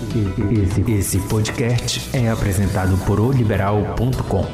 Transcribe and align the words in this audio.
Esse, 0.00 0.92
esse 0.92 1.18
podcast 1.28 2.16
é 2.16 2.30
apresentado 2.30 2.96
por 3.04 3.20
oliberal.com. 3.20 4.46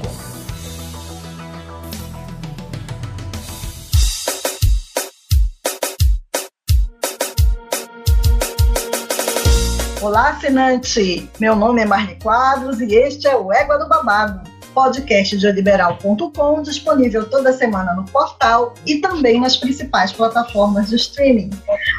Olá, 10.03 10.31
assinante! 10.31 11.31
Meu 11.39 11.55
nome 11.55 11.83
é 11.83 11.87
Marli 11.87 12.17
Quadros 12.17 12.81
e 12.81 12.93
este 12.97 13.29
é 13.29 13.37
o 13.37 13.53
Égua 13.53 13.79
do 13.79 13.89
Babado 13.89 14.56
podcast 14.77 15.39
de 15.39 15.47
oliberal.com, 15.47 16.61
disponível 16.61 17.27
toda 17.31 17.51
semana 17.51 17.95
no 17.95 18.05
portal 18.05 18.75
e 18.85 18.97
também 18.99 19.41
nas 19.41 19.57
principais 19.57 20.13
plataformas 20.13 20.91
de 20.91 20.97
streaming. 20.97 21.49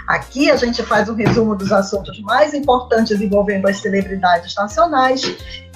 Aqui 0.08 0.52
a 0.52 0.56
gente 0.56 0.84
faz 0.84 1.10
um 1.10 1.16
resumo 1.16 1.56
dos 1.56 1.72
assuntos 1.72 2.22
mais 2.22 2.54
importantes 2.54 3.20
envolvendo 3.20 3.68
as 3.68 3.80
celebridades 3.80 4.54
nacionais 4.54 5.24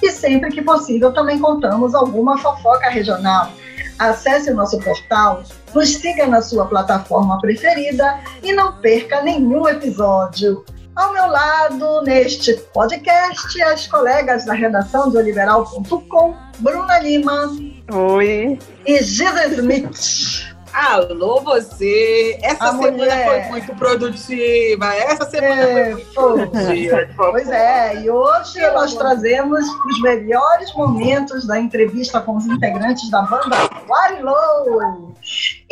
e 0.00 0.10
sempre 0.12 0.52
que 0.52 0.62
possível 0.62 1.12
também 1.12 1.40
contamos 1.40 1.92
alguma 1.92 2.38
fofoca 2.38 2.88
regional. 2.88 3.50
Acesse 3.98 4.52
o 4.52 4.54
nosso 4.54 4.78
portal, 4.78 5.42
nos 5.74 5.96
siga 5.96 6.28
na 6.28 6.40
sua 6.40 6.66
plataforma 6.66 7.36
preferida 7.40 8.20
e 8.44 8.52
não 8.52 8.74
perca 8.74 9.22
nenhum 9.22 9.66
episódio. 9.66 10.64
Ao 10.94 11.12
meu 11.12 11.26
lado, 11.26 12.02
neste 12.02 12.52
podcast, 12.74 13.62
as 13.62 13.86
colegas 13.86 14.44
da 14.44 14.52
redação 14.52 15.10
do 15.10 15.20
Liberal.com, 15.20 16.34
Bruna 16.58 16.98
Lima. 16.98 17.50
Oi. 17.90 18.58
E 18.86 19.02
Gisa 19.02 19.46
Smith. 19.48 20.52
Alô, 20.72 21.40
você! 21.42 22.38
Essa 22.42 22.64
A 22.64 22.70
semana 22.72 22.90
mulher. 22.92 23.42
foi 23.42 23.50
muito 23.50 23.74
produtiva. 23.74 24.94
Essa 24.94 25.28
semana 25.28 25.62
é, 25.62 25.96
foi 26.14 26.36
muito 26.36 26.50
produtiva. 26.50 27.08
Pois 27.16 27.48
é, 27.50 28.02
e 28.02 28.10
hoje 28.10 28.60
nós 28.72 28.94
trazemos 28.94 29.66
os 29.68 30.00
melhores 30.02 30.74
momentos 30.74 31.46
da 31.46 31.58
entrevista 31.58 32.20
com 32.20 32.36
os 32.36 32.46
integrantes 32.46 33.10
da 33.10 33.22
banda 33.22 33.56
Warilou. 33.86 35.12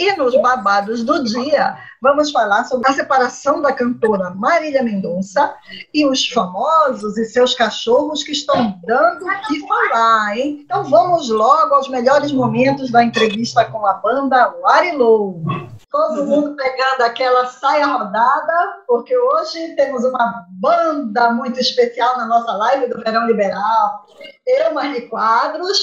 E 0.00 0.16
nos 0.16 0.34
babados 0.40 1.04
do 1.04 1.22
dia, 1.22 1.76
vamos 2.00 2.30
falar 2.30 2.64
sobre 2.64 2.88
a 2.88 2.94
separação 2.94 3.60
da 3.60 3.70
cantora 3.70 4.30
Marília 4.30 4.82
Mendonça 4.82 5.54
e 5.92 6.06
os 6.06 6.26
famosos 6.26 7.18
e 7.18 7.26
seus 7.26 7.54
cachorros 7.54 8.22
que 8.22 8.32
estão 8.32 8.80
dando 8.82 9.26
o 9.26 9.40
que 9.46 9.60
falar, 9.68 10.38
hein? 10.38 10.62
Então 10.64 10.84
vamos 10.84 11.28
logo 11.28 11.74
aos 11.74 11.90
melhores 11.90 12.32
momentos 12.32 12.90
da 12.90 13.04
entrevista 13.04 13.62
com 13.66 13.84
a 13.84 13.92
banda 13.92 14.54
Warilou. 14.62 15.42
Todo 15.90 16.24
mundo 16.24 16.56
pegando 16.56 17.02
aquela 17.02 17.48
saia 17.48 17.84
rodada, 17.84 18.82
porque 18.86 19.14
hoje 19.14 19.76
temos 19.76 20.02
uma 20.02 20.46
banda 20.48 21.30
muito 21.34 21.60
especial 21.60 22.16
na 22.16 22.24
nossa 22.24 22.52
live 22.52 22.86
do 22.86 23.02
Verão 23.02 23.26
Liberal. 23.26 24.06
Eu, 24.46 24.72
Marli 24.72 25.10
Quadros, 25.10 25.78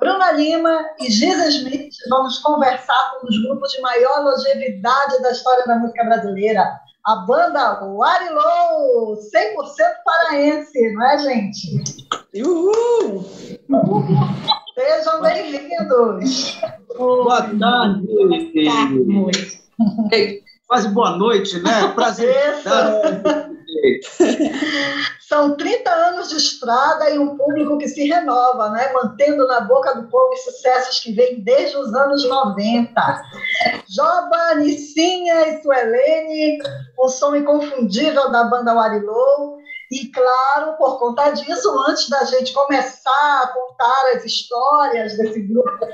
Bruna 0.00 0.32
Lima 0.32 0.80
e 0.98 1.10
Giza 1.10 1.48
Smith 1.48 1.92
vamos 2.08 2.38
conversar 2.38 3.18
com 3.20 3.26
os 3.26 3.42
grupos 3.42 3.70
de 3.70 3.82
maior 3.82 4.24
longevidade 4.24 5.20
da 5.20 5.30
história 5.30 5.62
da 5.66 5.76
música 5.76 6.02
brasileira. 6.04 6.64
A 7.06 7.16
banda 7.16 7.84
Warilou, 7.84 9.14
100% 9.16 9.20
paraense, 10.02 10.92
não 10.94 11.06
é, 11.06 11.18
gente? 11.18 12.06
Uhul! 12.42 13.24
Sejam 14.74 15.20
bem-vindos! 15.20 16.58
Boa 16.96 17.42
tarde! 17.58 18.08
Quase 20.66 20.88
boa 20.88 21.10
noite, 21.18 21.60
né? 21.60 21.88
Prazer. 21.94 22.62
São 25.20 25.56
30 25.56 25.90
anos 25.90 26.28
de 26.28 26.36
estrada 26.36 27.10
e 27.10 27.18
um 27.18 27.36
público 27.36 27.78
que 27.78 27.88
se 27.88 28.08
renova, 28.08 28.70
né? 28.70 28.92
mantendo 28.92 29.46
na 29.46 29.60
boca 29.60 29.94
do 29.94 30.08
povo 30.08 30.32
os 30.32 30.44
sucessos 30.44 31.00
que 31.00 31.12
vêm 31.12 31.40
desde 31.40 31.76
os 31.76 31.94
anos 31.94 32.28
90. 32.28 32.92
Joba, 33.88 34.56
Nissinha 34.56 35.48
e 35.48 35.62
Suelene, 35.62 36.58
o 36.98 37.08
som 37.08 37.36
inconfundível 37.36 38.30
da 38.30 38.44
banda 38.44 38.74
Warilou, 38.74 39.60
e, 39.90 40.06
claro, 40.12 40.76
por 40.76 41.00
conta 41.00 41.30
disso, 41.30 41.68
antes 41.88 42.08
da 42.08 42.24
gente 42.24 42.52
começar 42.52 43.42
a 43.42 43.48
contar 43.48 44.12
as 44.14 44.24
histórias 44.24 45.16
desse 45.16 45.40
grupo 45.40 45.88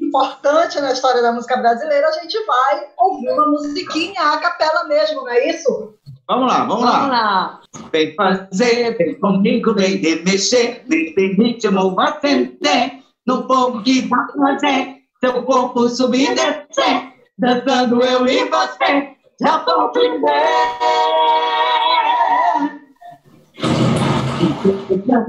importante 0.00 0.80
na 0.80 0.90
história 0.90 1.22
da 1.22 1.30
música 1.30 1.56
brasileira, 1.56 2.08
a 2.08 2.12
gente 2.12 2.36
vai 2.44 2.88
ouvir 2.98 3.30
uma 3.30 3.46
musiquinha 3.46 4.20
a 4.20 4.38
capela 4.38 4.84
mesmo, 4.84 5.20
não 5.20 5.28
é 5.28 5.50
isso? 5.50 5.94
Vamos 6.28 6.46
lá, 6.46 6.64
vamos, 6.64 6.84
vamos 6.84 7.08
lá. 7.08 7.08
lá. 7.08 7.60
Vem 7.90 8.14
fazer, 8.14 8.98
vem 8.98 9.18
comigo, 9.18 9.72
vem 9.72 9.98
de 9.98 10.16
mexer, 10.24 10.84
vem 10.86 11.14
ter 11.14 11.32
ritmo 11.32 11.92
batente, 11.92 13.02
no 13.26 13.44
povo 13.44 13.82
que 13.82 14.02
vai 14.02 14.26
fazer, 14.36 14.96
seu 15.20 15.42
corpo 15.44 15.88
subir 15.88 16.32
e 16.32 16.34
descer, 16.34 17.14
dançando 17.38 18.02
eu 18.02 18.26
e 18.26 18.44
você, 18.44 19.16
já 19.40 19.64
vou 19.64 19.80
aprender. 19.80 20.28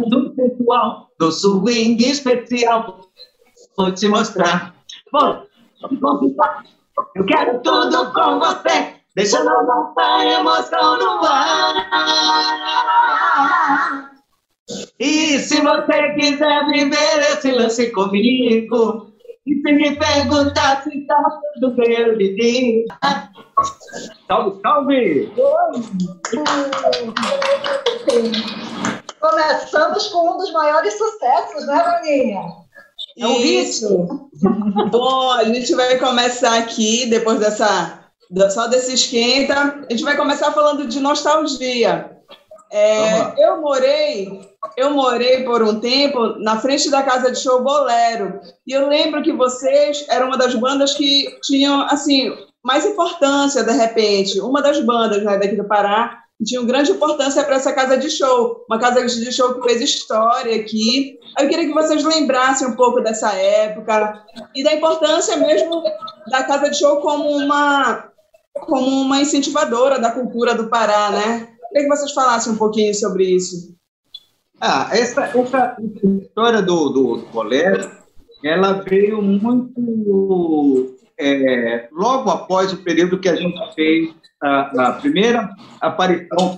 Do 0.09 0.31
pessoal, 0.31 1.09
do 1.17 1.31
swing 1.31 2.03
especial, 2.09 2.99
vou 3.77 3.93
te 3.93 4.05
mostrar, 4.09 4.75
vou 5.13 5.47
te 5.87 5.95
conquistar, 5.95 6.65
eu 7.15 7.25
quero 7.25 7.61
tudo 7.61 8.11
com 8.11 8.39
você. 8.39 8.98
Deixa 9.19 9.37
eu 9.39 9.65
botar 9.65 10.25
emoção 10.25 10.97
no 10.97 11.19
ar. 11.25 11.75
E 14.97 15.37
se 15.39 15.59
você 15.59 16.13
quiser 16.13 16.65
viver 16.67 17.19
esse 17.33 17.51
lance 17.51 17.91
comigo, 17.91 19.11
e 19.45 19.55
se 19.55 19.73
me 19.73 19.93
perguntar 19.97 20.83
se 20.83 21.05
tá 21.05 21.21
tudo 21.55 21.75
bem, 21.75 21.99
eu 21.99 22.15
lhe 22.15 22.33
digo. 22.33 22.85
Salve, 24.25 24.61
salve! 24.61 25.33
Começamos 29.19 30.07
com 30.07 30.33
um 30.33 30.37
dos 30.37 30.53
maiores 30.53 30.97
sucessos, 30.97 31.67
né, 31.67 31.83
Bruninha? 31.83 32.39
É 33.17 33.27
um 33.27 33.41
vício. 33.41 34.29
Bom, 34.91 35.31
a 35.33 35.43
gente 35.43 35.75
vai 35.75 35.97
começar 35.99 36.57
aqui, 36.57 37.05
depois 37.07 37.37
dessa 37.39 37.99
só 38.49 38.67
desse 38.67 38.93
esquenta. 38.93 39.85
A 39.89 39.91
gente 39.91 40.03
vai 40.03 40.15
começar 40.15 40.51
falando 40.51 40.87
de 40.87 40.99
nostalgia. 40.99 42.19
É, 42.71 43.33
eu 43.43 43.61
morei, 43.61 44.47
eu 44.77 44.91
morei 44.91 45.43
por 45.43 45.63
um 45.63 45.79
tempo 45.79 46.35
na 46.39 46.59
frente 46.59 46.89
da 46.91 47.01
casa 47.01 47.31
de 47.31 47.39
show 47.39 47.63
Bolero 47.63 48.39
e 48.67 48.73
eu 48.73 48.87
lembro 48.87 49.23
que 49.23 49.33
vocês 49.33 50.05
eram 50.07 50.27
uma 50.27 50.37
das 50.37 50.53
bandas 50.53 50.93
que 50.93 51.35
tinham 51.41 51.81
assim 51.89 52.31
mais 52.63 52.85
importância 52.85 53.63
de 53.63 53.71
repente, 53.71 54.39
uma 54.39 54.61
das 54.61 54.79
bandas 54.85 55.23
né, 55.23 55.39
daqui 55.39 55.55
do 55.55 55.67
Pará 55.67 56.19
tinha 56.45 56.63
grande 56.63 56.91
importância 56.91 57.43
para 57.43 57.55
essa 57.55 57.73
casa 57.73 57.97
de 57.97 58.09
show, 58.09 58.63
uma 58.69 58.79
casa 58.79 59.05
de 59.05 59.31
show 59.31 59.55
que 59.55 59.67
fez 59.67 59.81
história 59.81 60.55
aqui. 60.55 61.17
Eu 61.37 61.49
queria 61.49 61.65
que 61.65 61.73
vocês 61.73 62.03
lembrassem 62.03 62.67
um 62.67 62.75
pouco 62.75 63.01
dessa 63.01 63.33
época 63.33 64.23
e 64.55 64.63
da 64.63 64.73
importância 64.73 65.35
mesmo 65.35 65.83
da 66.31 66.43
casa 66.43 66.69
de 66.69 66.77
show 66.77 67.01
como 67.01 67.29
uma 67.29 68.09
como 68.65 69.01
uma 69.01 69.21
incentivadora 69.21 69.99
da 69.99 70.11
cultura 70.11 70.55
do 70.55 70.69
Pará, 70.69 71.11
né? 71.11 71.47
Queria 71.69 71.87
que 71.87 71.95
vocês 71.95 72.11
falassem 72.13 72.53
um 72.53 72.57
pouquinho 72.57 72.93
sobre 72.93 73.25
isso. 73.25 73.75
Ah, 74.59 74.89
essa, 74.91 75.23
essa 75.25 75.77
história 76.21 76.61
do, 76.61 76.89
do, 76.89 77.15
do 77.17 77.25
colégio, 77.27 77.89
ela 78.43 78.73
veio 78.73 79.21
muito 79.21 80.95
é, 81.19 81.87
logo 81.91 82.29
após 82.29 82.73
o 82.73 82.83
período 82.83 83.19
que 83.19 83.29
a 83.29 83.35
gente 83.35 83.57
fez 83.75 84.13
a, 84.41 84.89
a 84.89 84.93
primeira 84.93 85.49
aparição 85.81 86.57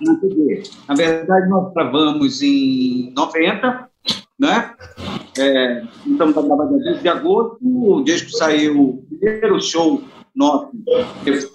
na 0.00 0.16
TV. 0.16 0.62
Na 0.88 0.94
verdade, 0.94 1.48
nós 1.48 1.72
gravamos 1.72 2.42
em 2.42 3.12
90, 3.14 3.88
né? 4.38 4.74
É, 5.38 5.82
então, 6.06 6.30
estava 6.30 6.66
10 6.66 7.00
de 7.02 7.08
agosto, 7.08 7.58
o 7.62 8.02
disco 8.02 8.30
saiu, 8.30 8.80
o 8.80 9.02
primeiro 9.18 9.60
show 9.60 10.02
nosso, 10.34 10.70
desse, 11.24 11.48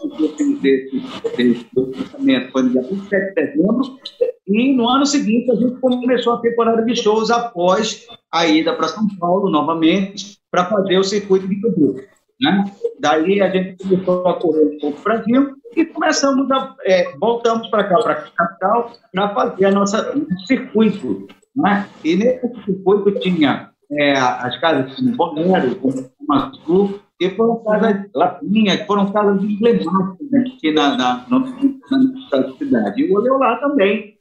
desse 1.36 1.68
lançamento 1.76 2.52
foi 2.52 2.64
no 2.64 2.70
dia 2.70 2.82
27 2.82 3.28
de 3.30 3.34
dezembro, 3.34 4.00
e 4.48 4.74
no 4.74 4.88
ano 4.88 5.06
seguinte 5.06 5.52
a 5.52 5.56
gente 5.56 5.76
começou 5.80 6.34
a 6.34 6.42
temporada 6.42 6.84
de 6.84 6.96
shows 6.96 7.32
após 7.32 8.06
a 8.32 8.46
ida 8.46 8.74
para 8.74 8.88
São 8.88 9.08
Paulo 9.18 9.50
novamente 9.50 10.38
para 10.52 10.66
fazer 10.66 10.98
o 10.98 11.04
circuito 11.04 11.48
de 11.48 11.60
tudo. 11.60 11.96
Né? 12.40 12.72
Daí 13.00 13.42
a 13.42 13.50
gente 13.50 13.84
começou 13.84 14.28
a 14.28 14.40
correr 14.40 14.66
um 14.66 14.80
pouco 14.80 15.02
para 15.02 15.18
Brasil 15.18 15.56
e 15.76 15.86
começamos 15.86 16.50
a, 16.52 16.76
é, 16.86 17.16
voltamos 17.18 17.68
para 17.70 17.84
cá, 17.84 17.98
para 17.98 18.14
a 18.14 18.32
capital, 18.32 18.92
para 19.12 19.30
fazer 19.34 19.66
a 19.66 19.72
nossa 19.72 20.14
circuito. 20.46 21.28
Né? 21.56 21.88
E 22.04 22.16
nesse 22.16 22.48
circuito 22.64 23.20
tinha 23.20 23.72
é, 23.92 24.14
as 24.18 24.60
casas 24.60 24.96
como 24.96 25.16
Bonero, 25.16 25.76
como 25.76 26.12
Mazu, 26.28 27.02
que 27.20 27.32
foram 27.32 27.64
casas 27.64 28.10
lapinhas, 28.14 28.82
foram 28.86 29.12
casas 29.12 29.44
emblemáticas 29.44 30.34
aqui 30.34 30.72
na, 30.72 30.96
na, 30.98 31.26
na, 31.30 31.40
na 31.40 32.58
cidade. 32.58 33.02
E 33.02 33.12
o 33.12 33.16
Oleu 33.16 33.38
lá 33.38 33.56
também. 33.58 34.16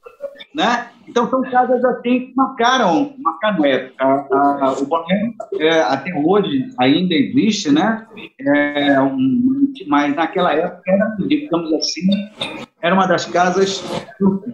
né? 0.55 0.89
Então, 1.07 1.29
são 1.29 1.41
casas 1.43 1.83
assim 1.85 2.27
que 2.27 2.33
marcaram, 2.35 3.13
marcaram 3.19 3.63
época. 3.65 4.03
A, 4.03 4.65
a, 4.65 4.71
o 4.73 4.85
boné, 4.85 5.31
é, 5.59 5.81
até 5.81 6.13
hoje, 6.13 6.69
ainda 6.79 7.13
existe, 7.13 7.71
né? 7.71 8.05
É, 8.41 8.99
um, 8.99 9.71
mas 9.87 10.15
naquela 10.15 10.53
época, 10.53 10.81
era, 10.87 11.15
digamos 11.27 11.71
assim, 11.73 12.01
era 12.81 12.93
uma 12.93 13.07
das 13.07 13.25
casas 13.25 13.83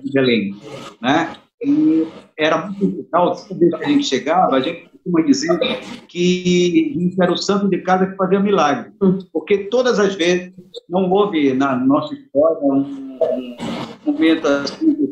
de 0.04 0.12
Belém, 0.12 0.56
né? 1.02 1.34
E 1.66 2.06
era 2.38 2.68
muito 2.68 2.98
legal, 2.98 3.36
toda 3.36 3.60
vez 3.60 3.76
que 3.76 3.84
a 3.86 3.88
gente 3.88 4.06
chegava, 4.06 4.58
a 4.58 4.60
gente 4.60 4.93
costuma 5.04 5.22
dizer 5.26 5.60
que 6.08 6.94
isso 6.98 7.22
era 7.22 7.32
o 7.32 7.38
santo 7.38 7.70
de 7.70 7.80
casa 7.80 8.08
que 8.08 8.16
fazia 8.16 8.40
milagre. 8.40 8.92
Porque 9.32 9.66
todas 9.66 10.00
as 10.00 10.16
vezes 10.16 10.54
não 10.90 11.10
houve 11.12 11.54
na 11.54 11.76
nossa 11.76 12.14
história 12.14 12.58
um, 12.64 13.18
um 13.22 14.12
momento 14.12 14.48
assim 14.48 15.04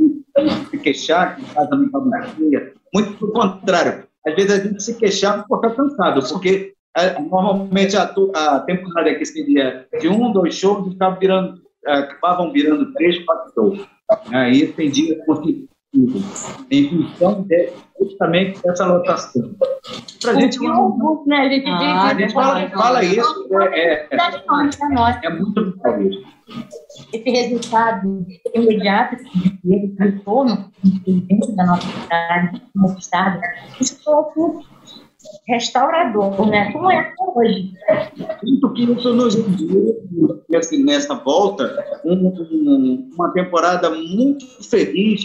se 0.69 0.77
queixar 0.77 1.35
que 1.35 1.53
casa 1.53 1.75
não 1.75 1.85
estava 1.85 2.35
cheia. 2.35 2.73
Muito 2.93 3.13
pelo 3.17 3.31
contrário. 3.31 4.05
Às 4.25 4.35
vezes 4.35 4.51
a 4.51 4.63
gente 4.63 4.83
se 4.83 4.95
queixava 4.95 5.43
por 5.47 5.57
estar 5.57 5.75
cansado, 5.75 6.21
porque 6.29 6.73
é, 6.95 7.19
normalmente 7.19 7.95
a, 7.95 8.03
a 8.03 8.59
temporada 8.61 9.15
que 9.15 9.25
seria 9.25 9.87
de 9.99 10.07
um, 10.07 10.31
dois 10.31 10.55
shows, 10.55 10.91
estava 10.91 11.17
virando, 11.17 11.61
é, 11.85 11.93
acabavam 11.93 12.51
virando 12.51 12.93
três, 12.93 13.23
quatro 13.25 13.51
shows. 13.53 13.87
Aí 14.31 14.67
tem 14.73 14.91
dias 14.91 15.17
em 16.69 16.89
função 16.89 17.43
de, 17.43 17.73
justamente 17.99 18.61
dessa 18.61 18.85
lotação. 18.85 19.55
Para 20.21 20.31
a 20.31 20.35
gente. 20.35 20.59
Não, 20.59 21.23
né? 21.25 21.37
A 21.37 21.49
gente, 21.49 21.67
ah, 21.67 22.03
a 22.03 22.13
gente 22.13 22.33
fala, 22.33 22.69
fala 22.69 23.03
isso, 23.03 23.47
é, 23.73 23.79
é, 23.79 24.07
é, 24.11 25.25
é 25.25 25.29
muito 25.29 25.59
legal 25.59 26.01
isso. 26.01 26.23
Esse 27.13 27.29
resultado 27.29 28.25
imediato 28.53 29.15
de 29.63 29.95
retorno 29.97 30.71
dentro 31.05 31.55
da 31.55 31.65
nossa 31.65 31.87
cidade, 31.87 32.61
do 32.75 32.81
nosso 32.81 32.99
estado, 32.99 33.39
isso 33.79 33.99
foi 34.03 34.61
restaurador, 35.47 36.47
né? 36.47 36.71
Como 36.71 36.91
é 36.91 37.13
hoje. 37.35 37.73
Acredito 37.87 38.73
que 38.73 38.83
isso 38.83 39.13
nos 39.13 39.35
assim, 40.57 40.83
nessa 40.83 41.15
volta, 41.15 41.83
um, 42.03 42.27
um, 42.51 43.09
uma 43.13 43.31
temporada 43.31 43.89
muito 43.89 44.45
feliz, 44.69 45.23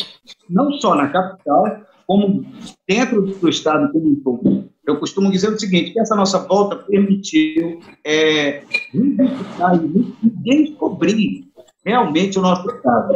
não 0.49 0.73
só 0.73 0.95
na 0.95 1.09
capital, 1.09 1.65
como 2.07 2.47
dentro 2.89 3.23
do 3.23 3.49
estado 3.49 3.91
como 3.93 4.09
um 4.09 4.21
todo. 4.23 4.76
Eu 4.87 4.99
costumo 4.99 5.31
dizer 5.33 5.49
o 5.49 5.59
seguinte, 5.59 5.93
que 5.93 6.01
essa 6.01 6.15
nossa 6.15 6.39
volta 6.39 6.77
permitiu 6.77 7.81
é, 8.05 8.63
revisitar 8.93 9.81
e 9.85 10.63
descobrir 10.65 11.47
realmente 11.85 12.39
o 12.39 12.43
nosso 12.43 12.69
estado. 12.69 13.15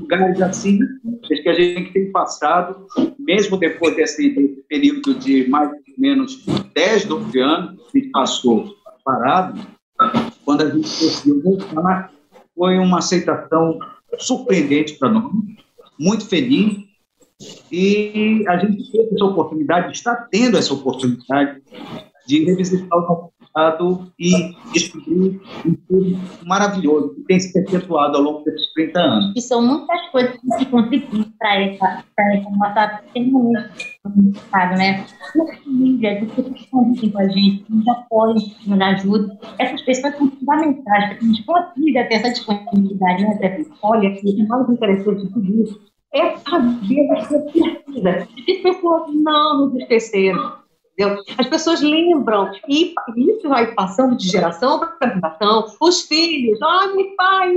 Lugares 0.00 0.42
assim, 0.42 0.80
que 1.26 1.48
a 1.48 1.52
gente 1.52 1.92
tem 1.92 2.10
passado, 2.10 2.86
mesmo 3.18 3.56
depois 3.56 3.94
desse 3.94 4.30
período 4.68 5.14
de 5.14 5.48
mais 5.48 5.70
ou 5.70 5.78
menos 5.96 6.44
10, 6.74 7.04
12 7.04 7.38
anos 7.38 7.80
que 7.92 8.02
passou 8.10 8.74
parado, 9.04 9.60
quando 10.44 10.62
a 10.62 10.70
gente 10.70 10.88
conseguiu 10.88 11.42
voltar, 11.42 12.12
foi 12.56 12.78
uma 12.78 12.98
aceitação 12.98 13.78
surpreendente 14.18 14.94
para 14.94 15.08
nós, 15.08 15.32
muito 15.98 16.26
feliz, 16.26 16.89
e 17.72 18.44
a 18.48 18.58
gente 18.58 18.90
teve 18.90 19.14
essa 19.14 19.24
oportunidade, 19.24 19.92
está 19.92 20.14
tendo 20.30 20.58
essa 20.58 20.74
oportunidade 20.74 21.62
de 22.26 22.44
revisitar 22.44 22.98
o 22.98 23.30
passado 23.52 24.12
e 24.18 24.54
descobrir 24.72 25.40
um 25.66 25.74
tudo 25.88 26.18
maravilhoso 26.46 27.14
que 27.14 27.22
tem 27.22 27.40
se 27.40 27.52
perpetuado 27.52 28.16
ao 28.16 28.22
longo 28.22 28.44
desses 28.44 28.72
30 28.74 29.00
anos. 29.00 29.32
E 29.36 29.40
são 29.40 29.66
muitas 29.66 30.00
coisas 30.10 30.38
que 30.58 30.66
contribuem 30.66 31.32
para 31.38 31.60
essa, 31.60 32.04
para 32.14 32.36
essa 32.36 32.50
estado, 34.34 34.76
né? 34.76 35.04
Muitas 35.34 35.66
mídias, 35.66 36.22
as 36.22 36.28
pessoas 36.28 36.54
que 36.54 36.70
convivem 36.70 37.10
com 37.10 37.18
a 37.18 37.28
gente, 37.28 37.64
que 37.64 37.72
nos 37.72 37.88
apoiam, 37.88 38.36
que 38.36 38.70
nos 38.70 38.80
ajudam, 38.80 39.38
essas 39.58 39.82
pessoas 39.82 40.16
são 40.16 40.30
fundamentais 40.30 41.06
para 41.06 41.14
que 41.16 41.24
a 41.24 41.28
gente 41.28 41.44
consiga 41.44 42.04
ter 42.04 42.14
essa 42.14 42.30
disponibilidade, 42.30 43.22
né? 43.22 43.64
Olha, 43.82 44.10
que 44.14 44.40
é 44.40 44.46
mais 44.46 44.68
interessante 44.68 45.32
tudo 45.32 45.62
isso 45.62 45.89
é 46.14 46.36
saber 46.38 47.08
das 47.08 47.28
pesquisas. 47.28 48.28
E 48.46 48.54
pessoas 48.62 49.14
não 49.14 49.66
nos 49.66 49.74
esqueceram 49.76 50.60
Entendeu? 51.00 51.22
As 51.38 51.46
pessoas 51.46 51.80
lembram, 51.80 52.50
e 52.68 52.94
isso 53.16 53.48
vai 53.48 53.72
passando 53.74 54.16
de 54.16 54.28
geração 54.28 54.78
para 54.78 55.14
geração. 55.14 55.66
Os 55.80 56.02
filhos, 56.02 56.60
ah, 56.60 56.88
meu 56.94 57.16
pai, 57.16 57.54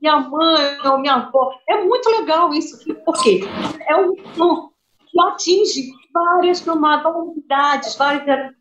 minha 0.00 0.20
mãe, 0.20 0.78
minha 1.00 1.14
avó. 1.14 1.52
É 1.68 1.84
muito 1.84 2.08
legal 2.10 2.52
isso. 2.52 2.84
Por 3.04 3.22
quê? 3.22 3.42
É 3.88 3.96
um 3.96 4.14
som 4.34 4.70
que 5.06 5.20
atinge 5.20 5.92
várias 6.12 6.60
camadas, 6.60 7.12
várias 7.48 7.96
várias. 7.96 8.54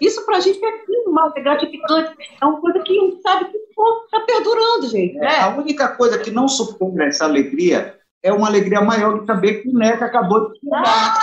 Isso 0.00 0.24
para 0.24 0.38
a 0.38 0.40
gente 0.40 0.58
é 0.64 1.10
mais 1.10 1.32
é 1.36 1.42
gratificante. 1.42 2.16
É 2.40 2.46
uma 2.46 2.58
coisa 2.58 2.78
que 2.80 2.98
a 2.98 3.02
gente 3.02 3.20
sabe 3.20 3.44
que 3.46 3.58
está 3.58 4.20
perdurando, 4.20 4.88
gente. 4.88 5.14
Né? 5.14 5.26
É, 5.26 5.40
a 5.42 5.56
única 5.56 5.88
coisa 5.88 6.18
que 6.18 6.30
não 6.30 6.48
supõe 6.48 7.02
essa 7.02 7.24
alegria 7.26 7.98
é 8.22 8.32
uma 8.32 8.46
alegria 8.46 8.80
maior 8.80 9.20
de 9.20 9.26
saber 9.26 9.62
que 9.62 9.68
o 9.68 9.72
Neca 9.72 10.06
acabou 10.06 10.52
de 10.52 10.60
chegar. 10.60 10.82
Ah! 10.84 11.18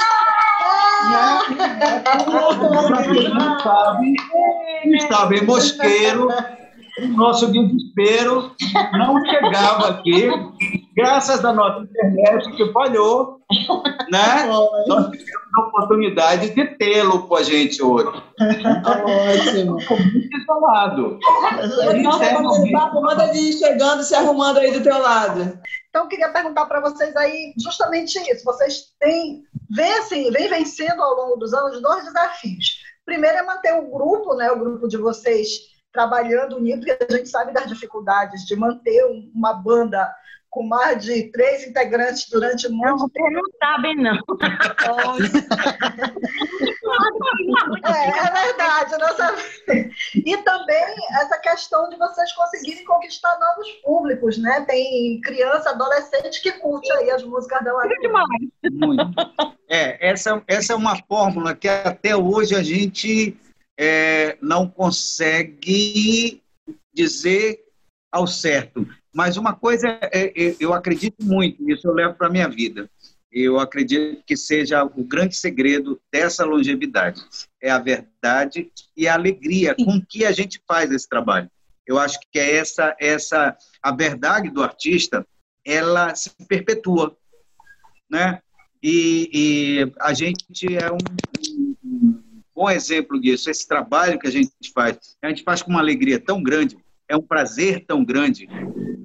sabe, 3.64 4.16
estava 4.96 5.36
em 5.36 5.46
Mosqueiro, 5.46 6.28
o 7.02 7.08
nosso 7.08 7.52
desespero 7.52 8.52
não 8.94 9.24
chegava 9.26 9.90
aqui, 9.90 10.30
graças 10.96 11.44
à 11.46 11.54
nossa 11.54 11.84
internet 11.84 12.52
que 12.52 12.72
falhou, 12.74 13.40
né? 14.12 14.46
Nós 14.88 15.10
tivemos 15.10 15.40
a 15.58 15.62
oportunidade 15.62 16.54
de 16.54 16.66
tê-lo 16.78 17.28
com 17.28 17.36
a 17.36 17.44
gente 17.44 17.82
hoje. 17.82 18.08
Ótimo. 18.08 19.74
Muito 19.74 20.38
isolado. 20.38 21.18
Manda 23.02 23.32
de 23.32 23.40
ir 23.40 23.54
chegando, 23.54 24.04
se 24.04 24.14
arrumando 24.14 24.58
aí 24.58 24.72
do 24.72 24.84
teu 24.84 25.02
lado. 25.02 25.58
Então, 25.90 26.04
eu 26.04 26.08
queria 26.08 26.32
perguntar 26.32 26.66
para 26.66 26.82
vocês 26.82 27.16
aí 27.16 27.54
justamente 27.62 28.20
isso. 28.32 28.46
Vocês 28.46 28.94
têm, 29.00 29.44
vem, 29.70 29.94
assim, 29.94 30.32
vem 30.32 30.48
vencendo 30.48 31.02
ao 31.02 31.16
longo 31.16 31.38
dos 31.38 31.54
anos 31.54 31.82
dois 31.82 32.06
desafios. 32.06 32.80
Primeiro 33.06 33.38
é 33.38 33.44
manter 33.44 33.74
o 33.74 33.90
grupo, 33.90 34.36
né, 34.36 34.52
o 34.52 34.60
grupo 34.60 34.88
de 34.88 34.98
vocês 34.98 35.50
trabalhando 35.92 36.58
unido, 36.58 36.86
porque 36.86 37.12
a 37.12 37.18
gente 37.18 37.30
sabe 37.30 37.52
das 37.52 37.68
dificuldades 37.68 38.46
de 38.46 38.56
manter 38.56 39.04
uma 39.34 39.54
banda 39.54 40.08
com 40.50 40.64
mais 40.64 41.04
de 41.04 41.32
três 41.32 41.68
integrantes 41.68 42.30
durante 42.30 42.70
muito 42.70 42.98
não, 42.98 43.10
tempo. 43.10 43.32
Não 43.32 43.42
sabem, 43.60 43.96
não. 43.96 44.18
é, 47.86 48.10
é 48.10 48.48
verdade, 48.48 48.98
não 48.98 49.16
sabem. 49.16 49.92
E 50.16 50.38
também 50.38 50.96
essa 51.22 51.38
questão 51.40 51.90
de 51.90 51.98
vocês 51.98 52.32
conseguirem 52.34 52.86
conquistar 52.86 53.38
novos 53.40 53.72
públicos, 53.84 54.38
né? 54.38 54.62
Tem 54.62 55.20
criança, 55.22 55.72
adolescente 55.72 56.42
que 56.42 56.52
curte 56.54 56.92
aí 56.94 57.10
as 57.12 57.24
músicas 57.24 57.64
da 57.64 57.74
Lagoa. 57.74 57.96
demais. 58.00 58.28
Muito. 58.72 59.04
É, 59.68 60.10
essa, 60.10 60.42
essa 60.48 60.74
é 60.74 60.76
uma 60.76 60.96
fórmula 61.04 61.56
que 61.56 61.68
até 61.68 62.16
hoje 62.16 62.56
a 62.56 62.64
gente 62.64 63.38
é, 63.80 64.38
não 64.42 64.68
consegue 64.68 66.42
dizer 66.94 67.64
ao 68.12 68.26
certo 68.26 68.88
mas 69.14 69.38
uma 69.38 69.54
coisa, 69.54 70.00
é, 70.02 70.28
é, 70.28 70.56
eu 70.60 70.74
acredito 70.74 71.24
muito, 71.26 71.70
isso 71.70 71.88
eu 71.88 71.94
levo 71.94 72.14
para 72.14 72.28
a 72.28 72.30
minha 72.30 72.48
vida. 72.48 72.90
Eu 73.32 73.60
acredito 73.60 74.24
que 74.26 74.36
seja 74.36 74.84
o 74.84 75.04
grande 75.04 75.36
segredo 75.36 76.02
dessa 76.12 76.44
longevidade. 76.44 77.22
É 77.62 77.70
a 77.70 77.78
verdade 77.78 78.72
e 78.98 79.08
a 79.08 79.14
alegria 79.14 79.76
com 79.76 80.02
que 80.02 80.26
a 80.26 80.32
gente 80.32 80.62
faz 80.68 80.92
esse 80.92 81.08
trabalho. 81.08 81.50
Eu 81.86 81.98
acho 82.00 82.20
que 82.32 82.40
é 82.40 82.56
essa, 82.56 82.96
essa 83.00 83.56
a 83.82 83.92
verdade 83.92 84.50
do 84.50 84.64
artista, 84.64 85.26
ela 85.66 86.16
se 86.16 86.32
perpetua, 86.48 87.16
né? 88.10 88.42
E, 88.82 89.30
e 89.34 89.94
a 90.00 90.14
gente 90.14 90.76
é 90.76 90.92
um, 90.92 90.98
um 91.84 92.24
bom 92.56 92.70
exemplo 92.70 93.20
disso. 93.20 93.50
Esse 93.50 93.68
trabalho 93.68 94.20
que 94.20 94.28
a 94.28 94.32
gente 94.32 94.52
faz, 94.74 95.18
a 95.22 95.30
gente 95.30 95.44
faz 95.44 95.62
com 95.62 95.72
uma 95.72 95.82
alegria 95.82 96.20
tão 96.20 96.42
grande, 96.42 96.78
é 97.08 97.16
um 97.16 97.22
prazer 97.22 97.86
tão 97.86 98.04
grande 98.04 98.48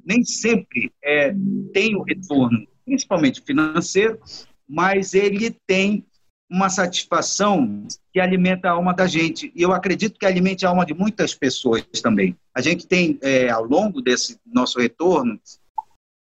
nem 0.04 0.22
sempre 0.22 0.92
é, 1.02 1.34
tem 1.72 1.96
o 1.96 2.02
retorno, 2.02 2.66
principalmente 2.84 3.40
financeiro, 3.40 4.20
mas 4.68 5.14
ele 5.14 5.56
tem 5.66 6.04
uma 6.50 6.68
satisfação 6.68 7.86
que 8.12 8.20
alimenta 8.20 8.68
a 8.68 8.72
alma 8.72 8.94
da 8.94 9.06
gente. 9.06 9.52
E 9.54 9.62
eu 9.62 9.72
acredito 9.72 10.18
que 10.18 10.26
alimente 10.26 10.64
a 10.64 10.68
alma 10.68 10.86
de 10.86 10.94
muitas 10.94 11.34
pessoas 11.34 11.84
também. 12.02 12.36
A 12.54 12.60
gente 12.60 12.86
tem, 12.86 13.18
é, 13.22 13.48
ao 13.48 13.64
longo 13.64 14.00
desse 14.00 14.38
nosso 14.46 14.78
retorno, 14.78 15.40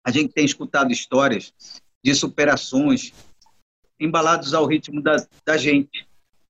a 0.06 0.12
gente 0.12 0.34
tem 0.34 0.46
escutado 0.46 0.91
histórias 0.91 1.53
de 2.03 2.15
superações 2.15 3.13
embalados 4.00 4.53
ao 4.53 4.65
ritmo 4.65 5.01
da, 5.01 5.25
da 5.46 5.58
gente. 5.58 6.08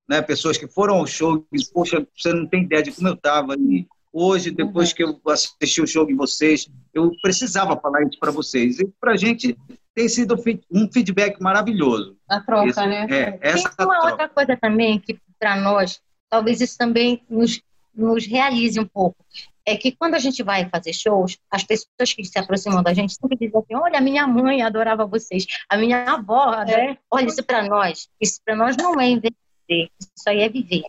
Né? 0.08 0.22
Pessoas 0.22 0.56
que 0.56 0.68
foram 0.68 0.96
ao 0.96 1.06
show 1.06 1.46
e, 1.52 1.64
poxa, 1.72 2.06
você 2.16 2.32
não 2.32 2.46
tem 2.46 2.62
ideia 2.62 2.82
de 2.82 2.92
como 2.92 3.08
eu 3.08 3.14
estava. 3.14 3.54
E 3.56 3.86
Hoje, 4.12 4.50
depois 4.50 4.90
uhum. 4.90 4.94
que 4.94 5.02
eu 5.02 5.20
assisti 5.26 5.80
o 5.80 5.86
show 5.86 6.04
de 6.04 6.12
vocês, 6.12 6.68
eu 6.92 7.10
precisava 7.22 7.80
falar 7.80 8.02
isso 8.02 8.18
para 8.20 8.30
vocês. 8.30 8.78
E 8.78 8.86
para 9.00 9.12
a 9.12 9.16
gente 9.16 9.56
tem 9.94 10.08
sido 10.08 10.34
um 10.70 10.90
feedback 10.90 11.40
maravilhoso. 11.40 12.16
A 12.28 12.40
troca, 12.40 12.68
Isso, 12.68 12.80
né? 12.86 13.06
É, 13.10 13.38
essa 13.40 13.70
tem 13.70 13.86
uma 13.86 13.98
troca. 13.98 14.10
outra 14.10 14.28
coisa 14.28 14.56
também 14.56 14.98
que, 14.98 15.18
para 15.38 15.56
nós, 15.56 16.00
talvez 16.30 16.60
isso 16.60 16.78
também 16.78 17.22
nos, 17.28 17.60
nos 17.94 18.26
realize 18.26 18.78
um 18.80 18.86
pouco. 18.86 19.24
É 19.64 19.76
que 19.76 19.92
quando 19.92 20.14
a 20.14 20.18
gente 20.18 20.42
vai 20.42 20.68
fazer 20.68 20.92
shows, 20.92 21.38
as 21.50 21.62
pessoas 21.62 22.12
que 22.14 22.24
se 22.24 22.38
aproximam 22.38 22.82
da 22.82 22.92
gente 22.92 23.14
sempre 23.14 23.36
dizem 23.36 23.60
assim: 23.60 23.76
olha, 23.76 23.98
a 23.98 24.00
minha 24.00 24.26
mãe 24.26 24.62
adorava 24.62 25.06
vocês, 25.06 25.46
a 25.68 25.76
minha 25.76 26.02
avó, 26.04 26.54
é. 26.62 26.64
né? 26.64 26.98
Olha, 27.10 27.26
isso 27.26 27.44
para 27.44 27.62
nós. 27.62 28.08
Isso 28.20 28.40
para 28.44 28.56
nós 28.56 28.76
não 28.76 29.00
é 29.00 29.06
envelhecer, 29.08 29.36
isso 29.68 30.28
aí 30.28 30.40
é 30.40 30.48
viver. 30.48 30.82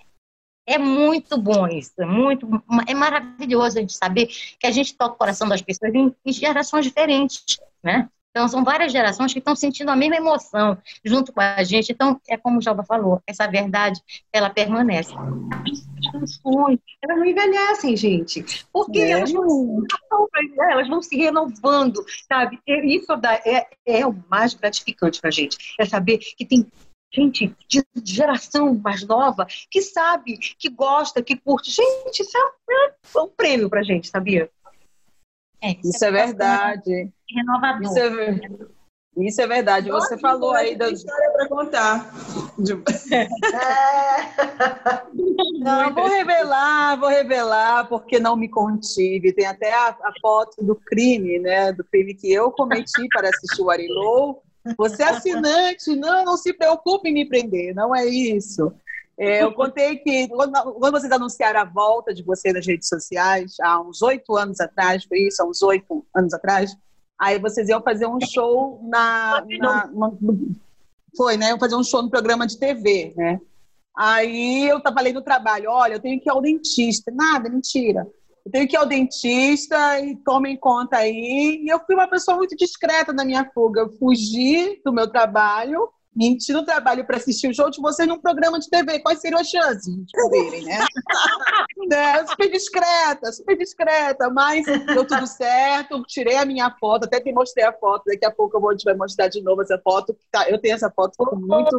É 0.65 0.77
muito 0.77 1.37
bom 1.37 1.67
isso, 1.67 1.91
é 1.99 2.05
muito, 2.05 2.47
é 2.87 2.93
maravilhoso 2.93 3.77
a 3.77 3.81
gente 3.81 3.97
saber 3.97 4.27
que 4.27 4.65
a 4.65 4.71
gente 4.71 4.95
toca 4.95 5.13
o 5.13 5.17
coração 5.17 5.47
das 5.47 5.61
pessoas 5.61 5.93
em, 5.93 6.15
em 6.25 6.31
gerações 6.31 6.85
diferentes, 6.85 7.59
né? 7.83 8.09
Então, 8.35 8.47
são 8.47 8.63
várias 8.63 8.91
gerações 8.91 9.31
que 9.31 9.37
estão 9.37 9.55
sentindo 9.55 9.91
a 9.91 9.95
mesma 9.95 10.15
emoção 10.15 10.75
junto 11.05 11.31
com 11.31 11.39
a 11.39 11.63
gente. 11.63 11.91
Então, 11.91 12.19
é 12.27 12.35
como 12.35 12.57
o 12.57 12.61
Jalba 12.61 12.83
falou, 12.83 13.21
essa 13.27 13.45
verdade, 13.45 14.01
ela 14.33 14.49
permanece. 14.49 15.13
Elas 15.13 16.41
não 16.43 17.25
envelhecem, 17.25 17.95
gente. 17.95 18.43
Porque 18.73 18.97
é. 18.97 19.11
elas, 19.11 19.31
vão, 19.31 19.83
elas 20.71 20.87
vão 20.87 20.99
se 21.03 21.15
renovando, 21.15 22.03
sabe? 22.27 22.59
Isso 22.67 23.13
é, 23.45 23.67
é 23.85 24.07
o 24.07 24.15
mais 24.27 24.55
gratificante 24.55 25.21
para 25.21 25.27
a 25.27 25.31
gente. 25.31 25.55
É 25.79 25.85
saber 25.85 26.17
que 26.17 26.43
tem 26.43 26.65
gente 27.13 27.55
de 27.69 27.83
geração 28.03 28.73
mais 28.73 29.05
nova 29.05 29.45
que 29.69 29.79
sabe, 29.79 30.39
que 30.57 30.69
gosta, 30.69 31.21
que 31.21 31.37
curte. 31.37 31.69
Gente, 31.69 32.23
isso 32.23 32.35
é 32.35 33.21
um 33.21 33.27
prêmio 33.27 33.69
para 33.69 33.81
a 33.81 33.83
gente, 33.83 34.07
sabia? 34.07 34.49
É, 35.63 35.71
isso, 35.71 35.89
isso 35.89 36.05
é, 36.05 36.09
é 36.09 36.11
verdade. 36.11 37.11
Renovador. 37.29 37.83
Isso 37.83 37.99
é, 37.99 38.39
isso 39.17 39.41
é 39.41 39.47
verdade. 39.47 39.89
Nossa, 39.89 40.09
Você 40.09 40.17
falou 40.17 40.51
aí 40.51 40.75
da 40.75 40.89
história 40.89 41.31
para 41.31 41.47
contar. 41.47 42.13
Não, 45.59 45.93
vou 45.93 46.07
revelar, 46.07 46.99
vou 46.99 47.09
revelar, 47.09 47.87
porque 47.87 48.19
não 48.19 48.35
me 48.35 48.49
contive. 48.49 49.33
Tem 49.33 49.45
até 49.45 49.73
a, 49.73 49.89
a, 49.89 50.13
foto 50.21 50.63
do 50.63 50.75
crime, 50.75 51.39
né? 51.39 51.71
Do 51.71 51.83
crime 51.85 52.13
que 52.13 52.31
eu 52.31 52.51
cometi 52.51 53.07
para 53.09 53.29
assistir 53.29 53.61
o 53.61 53.69
Arilou. 53.69 54.43
Você 54.77 55.03
é 55.03 55.09
assinante, 55.09 55.95
não, 55.95 56.25
não 56.25 56.37
se 56.37 56.53
preocupe 56.53 57.09
em 57.09 57.13
me 57.13 57.27
prender, 57.27 57.73
não 57.73 57.95
é 57.95 58.05
isso. 58.05 58.73
É, 59.17 59.43
eu 59.43 59.53
contei 59.53 59.97
que 59.97 60.27
quando, 60.27 60.53
vocês 60.91 61.11
anunciaram 61.11 61.59
a 61.59 61.65
volta 61.65 62.13
de 62.13 62.23
vocês 62.23 62.53
nas 62.53 62.65
redes 62.65 62.87
sociais, 62.87 63.55
há 63.61 63.79
uns 63.79 64.01
oito 64.01 64.35
anos 64.35 64.59
atrás, 64.59 65.03
foi 65.03 65.19
isso, 65.19 65.41
há 65.41 65.45
uns 65.45 65.61
oito 65.61 66.05
anos 66.15 66.33
atrás, 66.33 66.75
aí 67.19 67.37
vocês 67.39 67.69
iam 67.69 67.81
fazer 67.81 68.07
um 68.07 68.19
show 68.19 68.81
na, 68.83 69.45
na, 69.59 69.91
foi, 71.15 71.37
né? 71.37 71.49
Iam 71.49 71.59
fazer 71.59 71.75
um 71.75 71.83
show 71.83 72.01
no 72.01 72.09
programa 72.09 72.47
de 72.47 72.57
TV, 72.57 73.13
né? 73.15 73.39
Aí 73.95 74.67
eu 74.67 74.81
falei 74.81 75.13
no 75.13 75.21
trabalho, 75.21 75.69
olha, 75.69 75.93
eu 75.93 75.99
tenho 75.99 76.19
que 76.19 76.27
ir 76.27 76.31
ao 76.31 76.41
dentista. 76.41 77.11
Nada, 77.11 77.47
mentira. 77.49 78.07
Eu 78.43 78.51
tenho 78.51 78.67
que 78.67 78.75
ir 78.75 78.77
ao 78.77 78.87
dentista 78.87 79.99
e 79.99 80.15
tome 80.17 80.49
em 80.49 80.57
conta 80.57 80.97
aí. 80.97 81.61
E 81.63 81.69
eu 81.69 81.79
fui 81.85 81.93
uma 81.93 82.07
pessoa 82.07 82.35
muito 82.35 82.55
discreta 82.55 83.13
na 83.13 83.23
minha 83.23 83.49
fuga. 83.53 83.81
Eu 83.81 83.91
fugi 83.91 84.81
do 84.83 84.91
meu 84.91 85.07
trabalho 85.07 85.87
mentir 86.15 86.55
no 86.55 86.63
trabalho 86.63 87.05
para 87.05 87.17
assistir 87.17 87.47
o 87.47 87.53
show 87.53 87.69
de 87.69 87.81
vocês 87.81 88.07
num 88.07 88.19
programa 88.19 88.59
de 88.59 88.69
TV. 88.69 88.99
Quais 88.99 89.19
seriam 89.19 89.39
as 89.39 89.49
chances 89.49 89.85
de 89.85 90.01
descobrirem, 90.03 90.63
né? 90.63 90.79
né? 91.89 92.27
Super 92.27 92.51
discreta, 92.51 93.31
super 93.31 93.57
discreta, 93.57 94.29
mas 94.29 94.65
deu 94.65 95.05
tudo 95.05 95.27
certo. 95.27 96.03
Tirei 96.03 96.37
a 96.37 96.45
minha 96.45 96.69
foto, 96.79 97.05
até 97.05 97.19
te 97.19 97.31
mostrei 97.31 97.65
a 97.65 97.73
foto. 97.73 98.03
Daqui 98.05 98.25
a 98.25 98.31
pouco 98.31 98.57
eu 98.57 98.61
vou 98.61 98.75
te 98.75 98.91
mostrar 98.95 99.27
de 99.27 99.41
novo 99.41 99.61
essa 99.61 99.79
foto. 99.83 100.15
Tá, 100.31 100.49
eu 100.49 100.59
tenho 100.59 100.75
essa 100.75 100.91
foto 100.91 101.13
muito. 101.35 101.77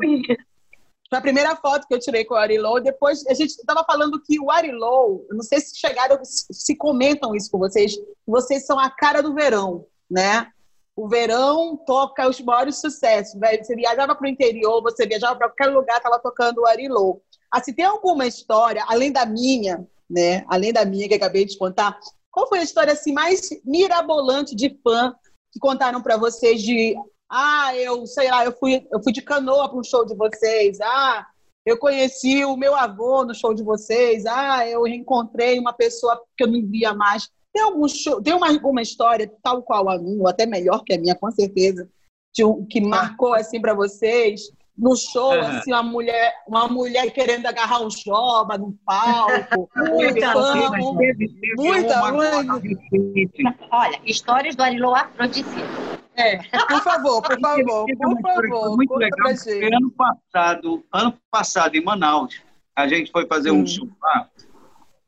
Foi 1.09 1.19
a 1.19 1.23
primeira 1.23 1.55
foto 1.57 1.87
que 1.87 1.95
eu 1.95 2.01
tirei 2.01 2.25
com 2.25 2.35
o 2.35 2.39
Arilou. 2.39 2.81
Depois 2.81 3.25
a 3.27 3.35
gente 3.35 3.51
estava 3.51 3.85
falando 3.85 4.21
que 4.21 4.41
o 4.41 4.51
Arilou, 4.51 5.27
não 5.31 5.43
sei 5.43 5.61
se 5.61 5.79
chegaram, 5.79 6.19
se 6.25 6.75
comentam 6.77 7.35
isso 7.35 7.51
com 7.51 7.59
vocês, 7.59 7.95
vocês 8.27 8.67
são 8.67 8.79
a 8.79 8.91
cara 8.91 9.23
do 9.23 9.35
verão, 9.35 9.87
né? 10.11 10.49
O 10.97 11.09
verão 11.09 11.77
toca 11.77 12.29
os 12.29 12.41
maiores 12.41 12.81
sucessos. 12.81 13.39
Você 13.39 13.75
viajava 13.75 14.15
para 14.15 14.27
o 14.27 14.31
interior, 14.31 14.83
você 14.83 15.07
viajava 15.07 15.37
para 15.37 15.49
qualquer 15.49 15.67
lugar, 15.67 15.97
estava 15.97 16.21
tocando 16.21 16.61
o 16.61 16.67
Arilô. 16.67 17.21
Assim, 17.51 17.73
tem 17.73 17.85
alguma 17.85 18.27
história, 18.27 18.85
além 18.89 19.11
da 19.13 19.27
minha, 19.27 19.87
né? 20.09 20.45
Além 20.49 20.73
da 20.73 20.85
minha 20.85 21.09
que 21.09 21.15
acabei 21.15 21.45
de 21.45 21.59
contar, 21.59 21.99
qual 22.31 22.49
foi 22.49 22.61
a 22.61 22.65
história 22.65 22.93
assim 22.93 23.13
mais 23.13 23.49
mirabolante 23.65 24.55
de 24.55 24.77
fã 24.83 25.15
que 25.53 25.59
contaram 25.59 26.03
para 26.03 26.17
vocês 26.17 26.63
de 26.63 26.97
ah, 27.31 27.75
eu 27.77 28.07
sei 28.07 28.31
lá, 28.31 28.45
eu 28.45 28.53
fui, 28.53 28.87
eu 28.93 29.03
fui 29.03 29.13
de 29.13 29.23
canoa 29.23 29.69
para 29.69 29.79
um 29.79 29.85
show 29.85 30.05
de 30.05 30.15
vocês. 30.15 30.81
Ah, 30.81 31.27
eu 31.65 31.79
conheci 31.79 32.45
o 32.45 32.57
meu 32.57 32.75
avô 32.75 33.25
no 33.25 33.35
show 33.35 33.55
de 33.55 33.63
vocês. 33.63 34.27
Ah, 34.27 34.69
eu 34.69 34.83
reencontrei 34.83 35.59
uma 35.59 35.73
pessoa 35.73 36.23
que 36.37 36.45
eu 36.45 36.49
não 36.49 36.65
via 36.67 36.93
mais. 36.93 37.29
Tem, 37.55 37.63
algum 37.63 37.87
show, 37.87 38.21
tem 38.21 38.35
uma, 38.35 38.51
uma 38.51 38.83
história 38.83 39.33
tal 39.41 39.63
qual 39.63 39.89
a 39.89 39.97
minha, 39.97 40.21
ou 40.21 40.29
até 40.29 40.45
melhor 40.45 40.83
que 40.83 40.93
a 40.93 40.99
minha, 40.99 41.15
com 41.15 41.31
certeza, 41.31 41.89
de 42.35 42.45
um, 42.45 42.67
que 42.67 42.81
marcou 42.81 43.33
assim 43.33 43.61
para 43.61 43.73
vocês? 43.73 44.51
No 44.77 44.97
show, 44.97 45.31
assim, 45.31 45.73
uma 45.73 45.85
mulher, 45.85 46.35
uma 46.49 46.67
mulher 46.67 47.09
querendo 47.13 47.47
agarrar 47.47 47.81
um 47.81 47.89
joba 47.89 48.59
no 48.59 48.77
palco. 48.85 49.71
muita, 49.89 50.35
muita, 50.35 52.11
muita. 52.13 53.55
Olha, 53.71 54.01
histórias 54.05 54.57
do 54.57 54.65
Arilô 54.65 54.93
Afrodisíaco. 54.97 55.95
É, 56.17 56.39
por 56.39 56.83
favor, 56.83 57.23
por 57.23 57.41
favor, 57.41 57.87
por 57.87 58.21
favor. 58.21 58.77
Muito 58.77 58.95
legal. 58.97 59.29
Ano 59.77 59.91
passado, 59.93 60.85
ano 60.93 61.15
passado, 61.31 61.77
em 61.77 61.85
Manaus, 61.85 62.43
a 62.75 62.89
gente 62.89 63.13
foi 63.13 63.29
fazer 63.29 63.53
hum. 63.53 63.61
um 63.61 63.67
show 63.67 63.89
lá 64.03 64.29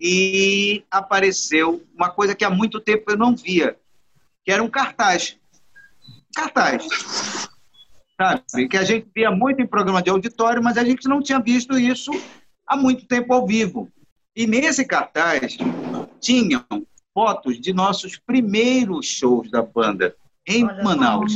e 0.00 0.84
apareceu 0.90 1.82
uma 1.94 2.10
coisa 2.10 2.34
que 2.34 2.44
há 2.44 2.50
muito 2.50 2.80
tempo 2.80 3.10
eu 3.10 3.16
não 3.16 3.34
via, 3.34 3.76
que 4.44 4.52
era 4.52 4.62
um 4.62 4.68
cartaz. 4.68 5.38
Cartaz. 6.34 6.86
Sabe? 8.16 8.68
Que 8.68 8.76
a 8.76 8.84
gente 8.84 9.08
via 9.14 9.30
muito 9.30 9.60
em 9.60 9.66
programa 9.66 10.02
de 10.02 10.10
auditório, 10.10 10.62
mas 10.62 10.76
a 10.76 10.84
gente 10.84 11.08
não 11.08 11.22
tinha 11.22 11.40
visto 11.40 11.78
isso 11.78 12.10
há 12.66 12.76
muito 12.76 13.06
tempo 13.06 13.32
ao 13.32 13.46
vivo. 13.46 13.90
E 14.34 14.46
nesse 14.46 14.84
cartaz 14.84 15.56
tinham 16.20 16.64
fotos 17.14 17.58
de 17.58 17.72
nossos 17.72 18.18
primeiros 18.18 19.06
shows 19.06 19.50
da 19.50 19.62
banda 19.62 20.14
em 20.46 20.64
Manaus. 20.82 21.32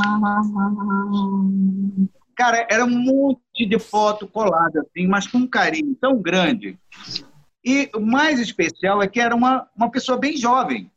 Cara, 2.36 2.66
era 2.70 2.84
um 2.84 2.90
monte 2.90 3.66
de 3.66 3.78
foto 3.78 4.26
colada, 4.26 4.80
assim, 4.80 5.06
mas 5.06 5.26
com 5.26 5.38
um 5.38 5.46
carinho 5.46 5.94
tão 6.00 6.20
grande 6.20 6.78
e 7.64 7.90
o 7.94 8.00
mais 8.00 8.40
especial 8.40 9.02
é 9.02 9.08
que 9.08 9.20
era 9.20 9.34
uma, 9.34 9.68
uma 9.76 9.90
pessoa 9.90 10.18
bem 10.18 10.36
jovem 10.36 10.90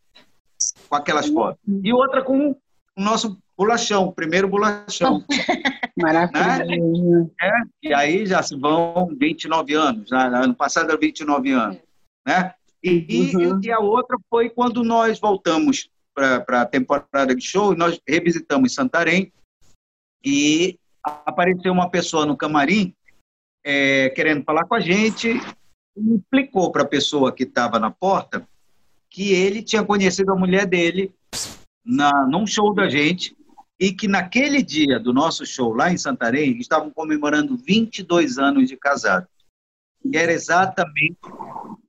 com 0.88 0.96
aquelas 0.96 1.28
fotos. 1.28 1.62
E 1.84 1.92
outra 1.94 2.24
com 2.24 2.52
o 2.52 3.02
nosso 3.02 3.38
bolachão, 3.58 4.06
o 4.06 4.14
primeiro 4.14 4.48
bolachão. 4.48 5.24
Maravilha. 5.98 6.66
Né? 6.66 7.30
É, 7.42 7.52
e 7.84 7.94
aí 7.94 8.26
já 8.26 8.42
se 8.42 8.56
vão 8.56 9.10
29 9.20 9.74
anos. 9.74 10.10
Né? 10.10 10.20
Ano 10.20 10.56
passado 10.56 10.90
era 10.90 10.98
29 10.98 11.52
anos. 11.52 11.80
Né? 12.26 12.54
E, 12.82 13.34
uhum. 13.36 13.62
e, 13.62 13.68
e 13.68 13.72
a 13.72 13.80
outra 13.80 14.18
foi 14.30 14.50
quando 14.50 14.84
nós 14.84 15.20
voltamos 15.20 15.90
para 16.14 16.62
a 16.62 16.66
temporada 16.66 17.36
de 17.36 17.44
show, 17.44 17.76
nós 17.76 18.00
revisitamos 18.08 18.74
Santarém 18.74 19.32
e 20.24 20.78
apareceu 21.04 21.74
uma 21.74 21.90
pessoa 21.90 22.26
no 22.26 22.38
camarim 22.38 22.94
é, 23.66 24.10
querendo 24.10 24.44
falar 24.44 24.66
com 24.66 24.76
a 24.76 24.80
gente 24.80 25.40
explicou 25.96 26.72
para 26.72 26.84
a 26.84 26.88
pessoa 26.88 27.32
que 27.32 27.44
estava 27.44 27.80
na 27.80 27.92
porta 27.92 28.48
que 29.10 29.32
ele 29.32 29.62
tinha 29.62 29.84
conhecido 29.84 30.32
a 30.32 30.36
mulher 30.36 30.66
dele 30.66 31.14
na, 31.86 32.26
num 32.26 32.48
show 32.48 32.74
da 32.74 32.90
gente 32.90 33.36
e 33.80 33.92
que 33.92 34.08
naquele 34.08 34.64
dia 34.64 35.00
do 35.00 35.14
nosso 35.14 35.46
show 35.46 35.74
lá 35.74 35.92
em 35.92 35.98
Santarém 35.98 36.58
estavam 36.58 36.90
comemorando 36.90 37.56
22 37.56 38.38
anos 38.38 38.70
de 38.70 38.78
casado. 38.78 39.28
E 40.04 40.18
era 40.18 40.32
exatamente 40.32 41.20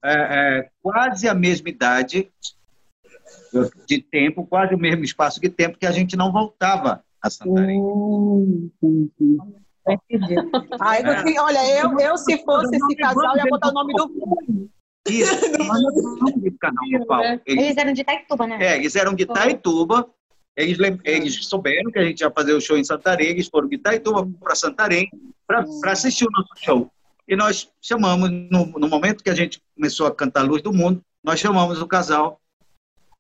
é, 0.04 0.12
é, 0.12 0.70
quase 0.82 1.28
a 1.28 1.34
mesma 1.34 1.68
idade 1.68 2.30
de 3.86 4.02
tempo, 4.02 4.46
quase 4.46 4.74
o 4.74 4.78
mesmo 4.78 5.04
espaço 5.04 5.40
de 5.40 5.48
tempo 5.48 5.78
que 5.78 5.86
a 5.86 5.92
gente 5.92 6.16
não 6.16 6.30
voltava 6.30 7.02
a 7.22 7.30
Santarém. 7.30 7.80
Uhum. 7.80 8.70
Ai, 10.80 11.02
é. 11.04 11.40
olha, 11.40 11.80
eu, 11.80 11.98
eu 11.98 12.16
se 12.16 12.42
fosse 12.44 12.76
esse 12.76 12.96
casal, 12.96 13.36
ia 13.36 13.44
botar 13.44 13.68
o 13.68 13.72
nome 13.72 13.92
do 13.94 14.08
filho. 14.08 14.70
Isso, 15.06 15.34
Eles 17.46 17.76
eram 17.76 17.92
de 17.92 18.00
Itaituba, 18.00 18.46
né? 18.46 18.58
É, 18.60 18.76
eles 18.76 18.96
eram 18.96 19.14
de 19.14 19.22
Itaituba. 19.24 20.08
Eles, 20.56 20.78
eles 21.04 21.46
souberam 21.46 21.90
que 21.90 21.98
a 21.98 22.04
gente 22.04 22.20
ia 22.20 22.30
fazer 22.30 22.54
o 22.54 22.60
show 22.60 22.78
em 22.78 22.84
Santarém, 22.84 23.28
eles 23.28 23.48
foram 23.48 23.68
de 23.68 23.74
Itaituba 23.74 24.26
para 24.40 24.54
Santarém 24.54 25.10
para 25.46 25.92
assistir 25.92 26.26
o 26.26 26.30
nosso 26.30 26.50
show. 26.56 26.90
E 27.26 27.34
nós 27.34 27.70
chamamos, 27.82 28.30
no, 28.30 28.66
no, 28.66 28.88
momento 28.88 29.24
que 29.24 29.30
a 29.30 29.34
gente 29.34 29.60
começou 29.74 30.06
a 30.06 30.14
cantar 30.14 30.42
Luz 30.42 30.62
do 30.62 30.72
Mundo, 30.72 31.02
nós 31.22 31.40
chamamos 31.40 31.80
o 31.82 31.86
casal 31.86 32.40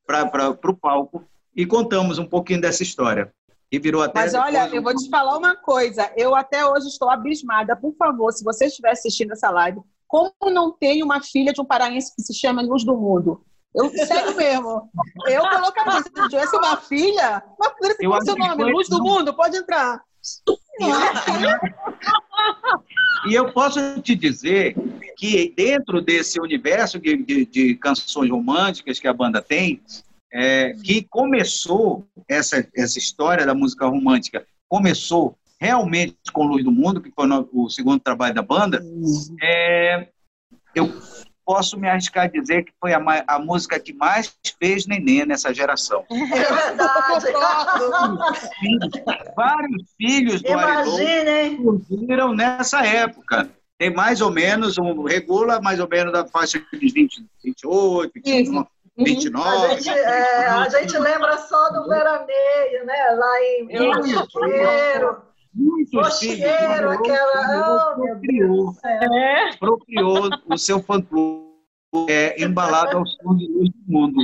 para 0.06 0.50
o 0.50 0.76
palco 0.76 1.24
e 1.56 1.66
contamos 1.66 2.18
um 2.18 2.26
pouquinho 2.26 2.60
dessa 2.60 2.82
história. 2.82 3.32
E 3.74 3.78
virou 3.80 4.02
até. 4.02 4.20
Mas 4.20 4.34
olha, 4.34 4.68
eu 4.68 4.80
vou 4.80 4.94
te 4.94 5.08
falar 5.10 5.36
uma 5.36 5.56
coisa. 5.56 6.08
Eu 6.16 6.32
até 6.32 6.64
hoje 6.64 6.86
estou 6.86 7.10
abismada. 7.10 7.74
Por 7.74 7.92
favor, 7.96 8.32
se 8.32 8.44
você 8.44 8.66
estiver 8.66 8.92
assistindo 8.92 9.32
essa 9.32 9.50
live, 9.50 9.80
como 10.06 10.32
não 10.44 10.70
tem 10.70 11.02
uma 11.02 11.20
filha 11.20 11.52
de 11.52 11.60
um 11.60 11.64
paraense 11.64 12.14
que 12.14 12.22
se 12.22 12.32
chama 12.32 12.62
Luz 12.62 12.84
do 12.84 12.96
Mundo? 12.96 13.44
Eu 13.74 13.90
sério 13.90 14.32
mesmo. 14.38 14.88
Eu 15.26 15.42
colocaria, 15.48 16.02
se 16.02 16.10
eu 16.14 16.28
tivesse 16.28 16.56
uma 16.56 16.76
filha, 16.76 17.42
uma 17.58 17.74
filha, 17.74 17.96
qual 17.98 18.20
é 18.20 18.22
o 18.22 18.24
seu 18.24 18.36
nome? 18.36 18.72
Luz 18.72 18.88
do 18.88 19.02
Mundo, 19.02 19.34
pode 19.34 19.56
entrar. 19.56 20.00
E 23.26 23.34
eu 23.34 23.52
posso 23.52 24.00
te 24.00 24.14
dizer 24.14 24.76
que 25.16 25.52
dentro 25.56 26.00
desse 26.00 26.40
universo 26.40 27.00
de, 27.00 27.16
de, 27.16 27.44
de 27.44 27.74
canções 27.74 28.30
românticas 28.30 29.00
que 29.00 29.08
a 29.08 29.12
banda 29.12 29.42
tem, 29.42 29.82
é, 30.34 30.72
que 30.82 31.06
começou 31.08 32.04
essa, 32.28 32.66
essa 32.76 32.98
história 32.98 33.46
da 33.46 33.54
música 33.54 33.86
romântica, 33.86 34.44
começou 34.68 35.38
realmente 35.60 36.16
com 36.32 36.44
Luz 36.44 36.64
do 36.64 36.72
Mundo, 36.72 37.00
que 37.00 37.12
foi 37.12 37.28
o 37.52 37.70
segundo 37.70 38.00
trabalho 38.00 38.34
da 38.34 38.42
banda, 38.42 38.82
é, 39.40 40.08
eu 40.74 40.92
posso 41.44 41.78
me 41.78 41.88
arriscar 41.88 42.24
a 42.24 42.28
dizer 42.28 42.64
que 42.64 42.72
foi 42.80 42.92
a, 42.92 43.24
a, 43.28 43.38
música 43.38 43.78
que 43.78 43.92
mais 43.92 44.34
fez 44.58 44.86
neném 44.86 45.24
nessa 45.24 45.54
geração. 45.54 46.04
É 46.10 46.26
verdade. 46.26 46.78
Vários 49.36 49.82
filhos 49.96 50.42
do 50.42 50.48
surgiram 51.88 52.34
nessa 52.34 52.84
época. 52.84 53.50
Tem 53.78 53.92
mais 53.92 54.20
ou 54.20 54.30
menos, 54.30 54.78
um, 54.78 55.02
regula 55.02 55.60
mais 55.60 55.80
ou 55.80 55.88
menos 55.88 56.12
da 56.12 56.26
faixa 56.26 56.58
de 56.72 56.92
20, 56.92 57.26
28, 57.44 58.12
29. 58.14 58.68
29. 58.96 59.66
A 59.66 59.68
gente, 59.74 59.88
é, 59.88 60.46
a 60.46 60.68
gente 60.68 60.98
lembra 60.98 61.36
só 61.38 61.70
do 61.70 61.88
veraneio, 61.88 62.86
né? 62.86 63.10
Lá 63.16 63.42
em 63.42 63.68
Mosqueiro. 64.14 65.22
Mosqueiro, 65.92 66.90
aquela. 66.90 67.94
Oh, 67.96 68.00
meu 68.00 68.16
Deus. 68.16 68.84
É. 68.84 69.50
Apropriou 69.50 70.28
o 70.46 70.58
seu 70.58 70.82
fã-clube 70.82 71.53
é, 72.08 72.42
embalado 72.42 72.98
ao 72.98 73.06
som 73.06 73.36
de 73.36 73.46
luz 73.46 73.70
do 73.70 73.92
mundo. 73.92 74.20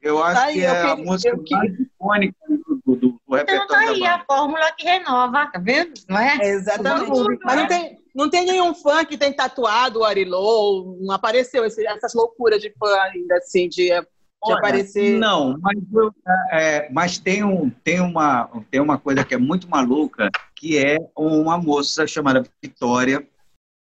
Eu 0.00 0.22
acho 0.22 0.40
aí, 0.40 0.54
que 0.54 0.60
é 0.60 0.82
a 0.82 0.96
música 0.96 1.36
eu, 1.36 1.44
mais 1.50 1.80
icônica 1.80 2.36
do, 2.48 2.80
do, 2.84 2.96
do 2.96 3.34
repertório 3.34 3.64
então, 3.64 3.66
tá 3.66 3.78
aí 3.78 4.06
a 4.06 4.24
fórmula 4.24 4.72
que 4.72 4.84
renova, 4.84 5.46
tá 5.46 5.58
vendo? 5.58 5.92
Não 6.08 6.18
é? 6.18 6.38
é 6.40 6.48
exatamente. 6.50 7.38
Mas 7.44 7.56
não 7.56 7.66
tem, 7.66 7.98
não 8.14 8.30
tem 8.30 8.46
nenhum 8.46 8.74
fã 8.74 9.04
que 9.04 9.18
tem 9.18 9.32
tatuado 9.32 10.00
o 10.00 10.04
Arilô, 10.04 10.96
não 11.00 11.14
apareceu 11.14 11.64
esse, 11.64 11.86
essas 11.86 12.14
loucuras 12.14 12.60
de 12.60 12.72
fã 12.78 12.94
ainda, 13.02 13.36
assim, 13.36 13.68
de, 13.68 13.88
de 13.88 14.06
Olha, 14.42 14.56
aparecer. 14.56 15.18
Não, 15.18 15.58
mas, 15.60 15.78
eu, 15.92 16.14
é, 16.50 16.88
mas 16.90 17.18
tem, 17.18 17.44
um, 17.44 17.70
tem, 17.70 18.00
uma, 18.00 18.50
tem 18.70 18.80
uma 18.80 18.98
coisa 18.98 19.24
que 19.24 19.34
é 19.34 19.38
muito 19.38 19.68
maluca, 19.68 20.30
que 20.54 20.78
é 20.78 20.96
uma 21.16 21.58
moça 21.58 22.06
chamada 22.06 22.44
Vitória, 22.62 23.26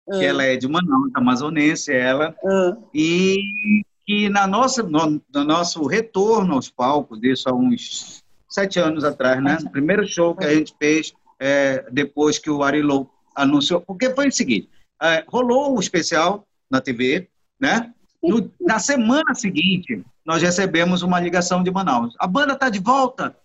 que 0.06 0.18
ah. 0.18 0.24
ela 0.24 0.44
é 0.44 0.56
de 0.56 0.68
Manaus, 0.68 1.12
amazonense, 1.14 1.92
ela, 1.92 2.36
uh. 2.44 2.84
e 2.94 3.84
que 4.06 4.30
na 4.30 4.46
nossa, 4.46 4.84
no, 4.84 5.22
no, 5.34 5.44
nosso 5.44 5.86
retorno 5.86 6.56
aos 6.56 6.70
palcos, 6.70 7.20
isso 7.24 7.50
há 7.50 7.54
uns 7.54 8.24
sete 8.50 8.80
anos 8.80 9.04
atrás, 9.04 9.42
né? 9.42 9.58
O 9.64 9.70
primeiro 9.70 10.06
show 10.06 10.36
que 10.36 10.46
a 10.46 10.54
gente 10.54 10.76
fez 10.78 11.14
é, 11.40 11.86
depois 11.92 12.38
que 12.38 12.50
o 12.50 12.64
Arilou 12.64 13.10
anunciou, 13.36 13.82
porque 13.82 14.10
foi 14.14 14.28
o 14.28 14.32
seguinte, 14.32 14.70
é, 15.02 15.24
rolou 15.28 15.76
o 15.76 15.80
especial 15.80 16.46
na 16.70 16.82
TV, 16.82 17.30
né? 17.60 17.94
No, 18.22 18.52
na 18.60 18.80
semana 18.80 19.34
seguinte, 19.34 20.04
nós 20.26 20.42
recebemos 20.42 21.02
uma 21.02 21.20
ligação 21.20 21.64
de 21.64 21.72
Manaus. 21.72 22.14
A 22.20 22.28
banda 22.28 22.54
está 22.54 22.70
de 22.70 22.80
volta. 22.80 23.36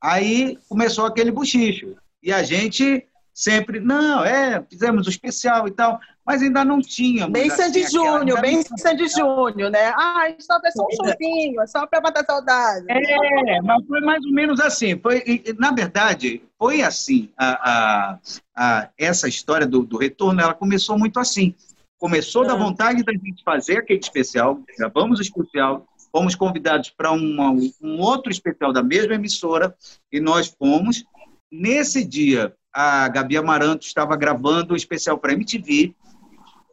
Aí 0.00 0.58
começou 0.68 1.06
aquele 1.06 1.32
buchicho. 1.32 1.96
E 2.22 2.32
a 2.32 2.42
gente 2.42 3.06
sempre, 3.36 3.80
não, 3.80 4.24
é, 4.24 4.64
fizemos 4.66 5.06
o 5.06 5.10
especial 5.10 5.68
e 5.68 5.70
tal, 5.70 6.00
mas 6.24 6.42
ainda 6.42 6.64
não 6.64 6.80
tínhamos. 6.80 7.34
Bem 7.34 7.50
assim, 7.50 7.64
Sandy 7.64 7.82
Júnior, 7.90 8.40
bem 8.40 8.62
Sandy 8.62 9.08
Júnior, 9.08 9.70
né? 9.70 9.92
Ah, 9.94 10.24
só 10.38 10.58
é 10.64 10.70
só 10.70 10.86
um 10.86 10.96
showzinho, 10.96 11.60
é 11.60 11.66
só 11.66 11.86
para 11.86 12.00
matar 12.00 12.24
saudade. 12.24 12.86
É, 12.88 13.60
mas 13.60 13.86
foi 13.86 14.00
mais 14.00 14.24
ou 14.24 14.32
menos 14.32 14.58
assim. 14.58 14.98
Foi, 14.98 15.22
na 15.58 15.70
verdade, 15.70 16.42
foi 16.58 16.80
assim. 16.80 17.28
A, 17.36 17.70
a, 17.70 18.18
a 18.56 18.88
essa 18.96 19.28
história 19.28 19.66
do, 19.66 19.84
do, 19.84 19.98
retorno, 19.98 20.40
ela 20.40 20.54
começou 20.54 20.98
muito 20.98 21.20
assim. 21.20 21.54
Começou 21.98 22.42
é. 22.44 22.46
da 22.48 22.54
vontade 22.54 23.04
da 23.04 23.12
gente 23.12 23.44
fazer 23.44 23.78
aquele 23.78 24.00
especial, 24.00 24.58
gravamos 24.78 25.18
o 25.18 25.22
especial, 25.22 25.86
fomos 26.10 26.34
convidados 26.34 26.88
para 26.88 27.12
um 27.12 28.00
outro 28.00 28.32
especial 28.32 28.72
da 28.72 28.82
mesma 28.82 29.14
emissora, 29.14 29.76
e 30.10 30.20
nós 30.20 30.48
fomos. 30.58 31.04
Nesse 31.50 32.04
dia, 32.04 32.54
a 32.72 33.08
Gabi 33.08 33.36
Amaranto 33.36 33.86
estava 33.86 34.16
gravando 34.16 34.74
um 34.74 34.76
especial 34.76 35.18
para 35.18 35.32
MTV 35.32 35.94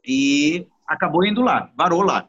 e 0.06 0.68
acabou 0.88 1.26
indo 1.26 1.42
lá, 1.42 1.72
varou 1.76 2.02
lá, 2.02 2.28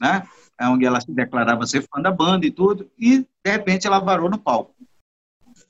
né? 0.00 0.26
É 0.60 0.66
onde 0.68 0.84
ela 0.84 1.00
se 1.00 1.10
declarava 1.10 1.66
ser 1.66 1.82
fã 1.82 2.00
da 2.00 2.10
banda 2.10 2.44
e 2.44 2.50
tudo, 2.50 2.90
e 2.98 3.20
de 3.20 3.50
repente 3.50 3.86
ela 3.86 3.98
varou 3.98 4.28
no 4.28 4.38
palco. 4.38 4.74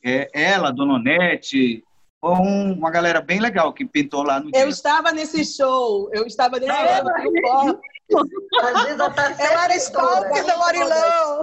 É, 0.02 0.28
ela, 0.32 0.72
Dona 0.72 0.94
Onete, 0.94 1.84
um, 2.22 2.72
uma 2.72 2.90
galera 2.90 3.20
bem 3.20 3.40
legal 3.40 3.72
que 3.72 3.84
pintou 3.84 4.22
lá 4.22 4.40
no 4.40 4.46
Eu 4.46 4.52
dia. 4.52 4.68
estava 4.68 5.12
nesse 5.12 5.44
show, 5.44 6.10
eu 6.12 6.26
estava 6.26 6.58
nesse 6.58 6.72
é, 6.72 6.98
show. 6.98 7.80
Eu 8.10 9.58
era 9.58 9.76
stalker 9.76 10.44
do 10.44 10.58
Morilão. 10.58 11.42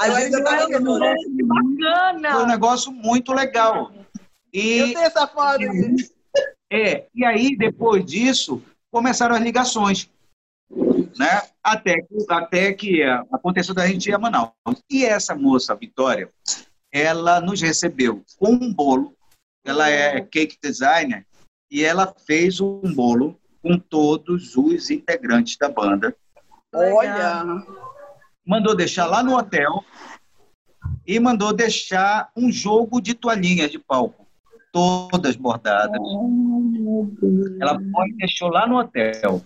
A 0.00 0.08
Giza 0.18 0.42
tá 0.42 0.66
bacana. 0.66 1.14
Foi 2.32 2.42
um 2.42 2.46
negócio 2.46 2.90
muito 2.90 3.34
legal. 3.34 3.92
E, 4.52 4.78
eu 4.78 4.86
tenho 4.86 5.00
essa 5.00 5.26
foto. 5.26 5.60
É, 6.72 7.08
e 7.12 7.24
aí, 7.24 7.56
depois 7.56 8.04
disso, 8.04 8.62
começaram 8.92 9.34
as 9.34 9.42
ligações. 9.42 10.08
Né? 11.18 11.42
Até, 11.64 12.00
que, 12.00 12.26
até 12.28 12.72
que 12.72 13.02
aconteceu 13.02 13.74
da 13.74 13.88
gente 13.88 14.08
ir 14.08 14.14
a 14.14 14.18
Manaus. 14.20 14.52
E 14.88 15.04
essa 15.04 15.34
moça, 15.34 15.74
Vitória, 15.74 16.30
ela 16.92 17.40
nos 17.40 17.60
recebeu 17.60 18.22
com 18.38 18.52
um 18.52 18.72
bolo. 18.72 19.12
Ela 19.64 19.90
é 19.90 20.20
cake 20.20 20.58
designer 20.62 21.26
e 21.68 21.82
ela 21.82 22.14
fez 22.24 22.60
um 22.60 22.94
bolo 22.94 23.36
com 23.60 23.76
todos 23.76 24.56
os 24.56 24.90
integrantes 24.90 25.56
da 25.58 25.68
banda. 25.68 26.14
Olha! 26.72 27.44
Mandou 28.46 28.74
deixar 28.74 29.06
lá 29.06 29.22
no 29.22 29.36
hotel 29.36 29.84
e 31.06 31.20
mandou 31.20 31.52
deixar 31.52 32.30
um 32.36 32.50
jogo 32.50 33.00
de 33.00 33.14
toalhinhas 33.14 33.70
de 33.70 33.78
palco 33.78 34.26
todas 34.72 35.36
bordadas. 35.36 36.00
Ela 37.60 37.78
foi 37.92 38.12
deixou 38.16 38.48
lá 38.48 38.66
no 38.66 38.78
hotel. 38.78 39.42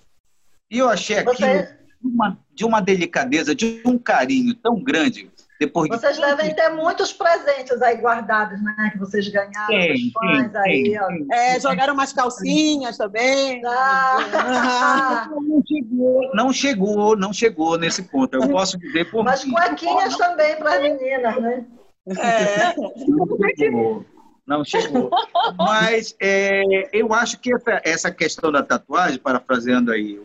E 0.71 0.79
eu 0.79 0.89
achei 0.89 1.19
aquilo 1.19 1.37
Você... 1.37 1.79
uma, 2.03 2.39
de 2.55 2.65
uma 2.65 2.81
delicadeza, 2.81 3.55
de 3.55 3.83
um 3.85 3.99
carinho 3.99 4.55
tão 4.55 4.83
grande. 4.83 5.31
Depois 5.67 5.89
vocês 5.89 6.17
de... 6.17 6.23
devem 6.23 6.55
ter 6.55 6.69
muitos 6.71 7.13
presentes 7.13 7.81
aí 7.83 7.97
guardados, 7.97 8.63
né? 8.63 8.91
Que 8.93 8.99
vocês 8.99 9.29
ganharam 9.29 9.69
tem, 9.69 10.13
fãs 10.13 10.53
tem, 10.53 10.61
aí. 10.63 10.99
Tem, 10.99 11.27
é, 11.33 11.61
jogaram 11.61 11.95
umas 11.95 12.13
calcinhas 12.13 12.97
também. 12.97 13.63
Ah. 13.65 15.29
não, 15.31 15.63
chegou, 15.67 16.35
não 16.35 16.53
chegou, 16.53 17.17
não 17.17 17.33
chegou 17.33 17.79
nesse 17.79 18.03
ponto. 18.03 18.35
Eu 18.35 18.49
posso 18.49 18.79
dizer 18.79 19.11
por 19.11 19.25
Mas 19.25 19.45
cuequinhas 19.45 20.17
também 20.17 20.57
para 20.57 20.75
as 20.75 20.83
meninas, 20.83 21.41
né? 21.41 21.65
É. 22.09 22.75
Não 22.77 23.55
chegou 23.57 24.05
não 24.47 24.65
chegou. 24.65 25.11
Mas 25.57 26.15
é, 26.21 26.63
eu 26.93 27.13
acho 27.15 27.41
que 27.41 27.53
essa, 27.55 27.81
essa 27.83 28.11
questão 28.11 28.53
da 28.53 28.63
tatuagem, 28.63 29.19
parafraseando 29.19 29.91
aí 29.91 30.21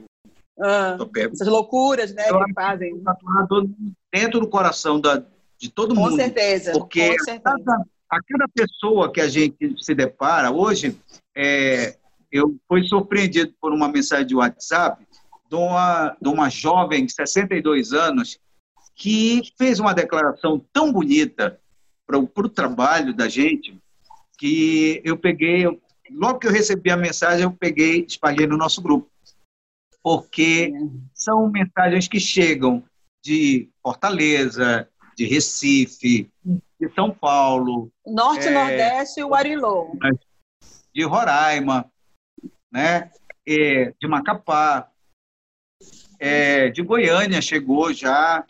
ah, 0.61 0.97
essas 1.31 1.47
loucuras 1.47 2.13
né, 2.13 2.23
que 2.23 2.53
fazem. 2.53 3.01
Dentro 4.11 4.39
do 4.39 4.47
coração 4.47 4.99
da, 4.99 5.23
de 5.57 5.69
todo 5.69 5.95
com 5.95 6.01
mundo. 6.01 6.15
Certeza, 6.15 6.71
porque 6.73 7.17
com 7.17 7.23
certeza. 7.23 7.39
A, 7.39 7.57
cada, 7.57 7.85
a 8.09 8.17
cada 8.27 8.47
pessoa 8.53 9.11
que 9.11 9.21
a 9.21 9.27
gente 9.27 9.75
se 9.83 9.93
depara, 9.95 10.51
hoje, 10.51 10.97
é, 11.35 11.97
eu 12.31 12.55
fui 12.67 12.83
surpreendido 12.83 13.53
por 13.59 13.71
uma 13.71 13.87
mensagem 13.87 14.27
de 14.27 14.35
WhatsApp 14.35 15.05
de 15.49 15.55
uma, 15.55 16.15
de 16.21 16.29
uma 16.29 16.49
jovem 16.49 17.05
de 17.05 17.13
62 17.13 17.91
anos 17.93 18.39
que 18.95 19.41
fez 19.57 19.79
uma 19.79 19.93
declaração 19.93 20.63
tão 20.71 20.91
bonita 20.91 21.59
para 22.05 22.17
o 22.17 22.49
trabalho 22.49 23.13
da 23.13 23.27
gente, 23.27 23.77
que 24.37 25.01
eu 25.03 25.17
peguei, 25.17 25.65
eu, 25.65 25.79
logo 26.11 26.39
que 26.39 26.47
eu 26.47 26.51
recebi 26.51 26.89
a 26.89 26.97
mensagem, 26.97 27.43
eu 27.43 27.51
peguei, 27.51 28.05
espalhei 28.07 28.47
no 28.47 28.57
nosso 28.57 28.81
grupo. 28.81 29.09
Porque 30.01 30.71
são 31.13 31.49
mensagens 31.49 32.07
que 32.07 32.19
chegam 32.19 32.83
de 33.23 33.69
Fortaleza, 33.81 34.87
de 35.15 35.25
Recife, 35.25 36.31
de 36.43 36.93
São 36.95 37.11
Paulo. 37.11 37.91
Norte, 38.05 38.47
é, 38.47 38.51
Nordeste 38.51 39.19
e 39.19 39.23
o 39.23 39.35
Arilô. 39.35 39.97
De 40.93 41.03
Roraima, 41.03 41.91
né? 42.71 43.11
de 43.45 44.07
Macapá. 44.07 44.89
é, 46.19 46.69
de 46.69 46.81
Goiânia 46.83 47.41
chegou 47.41 47.93
já, 47.93 48.45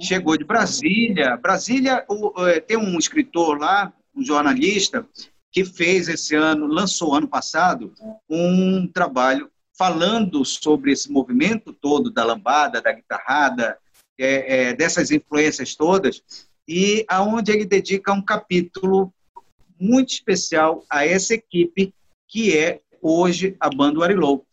chegou 0.00 0.36
de 0.36 0.44
Brasília. 0.44 1.36
Brasília 1.36 2.04
o, 2.08 2.46
é, 2.46 2.60
tem 2.60 2.76
um 2.76 2.98
escritor 2.98 3.58
lá, 3.58 3.92
um 4.14 4.24
jornalista, 4.24 5.06
que 5.52 5.64
fez 5.64 6.08
esse 6.08 6.34
ano, 6.34 6.66
lançou 6.66 7.14
ano 7.14 7.28
passado, 7.28 7.92
um 8.28 8.86
trabalho 8.86 9.50
falando 9.80 10.44
sobre 10.44 10.92
esse 10.92 11.10
movimento 11.10 11.72
todo 11.72 12.10
da 12.10 12.22
lambada, 12.22 12.82
da 12.82 12.92
guitarrada, 12.92 13.78
é, 14.18 14.64
é, 14.68 14.74
dessas 14.74 15.10
influências 15.10 15.74
todas, 15.74 16.22
e 16.68 17.02
aonde 17.08 17.50
ele 17.50 17.64
dedica 17.64 18.12
um 18.12 18.20
capítulo 18.20 19.10
muito 19.80 20.10
especial 20.10 20.84
a 20.90 21.06
essa 21.06 21.32
equipe 21.32 21.94
que 22.28 22.54
é 22.54 22.82
hoje 23.00 23.56
a 23.58 23.70
banda 23.70 24.04
Arilou. 24.04 24.44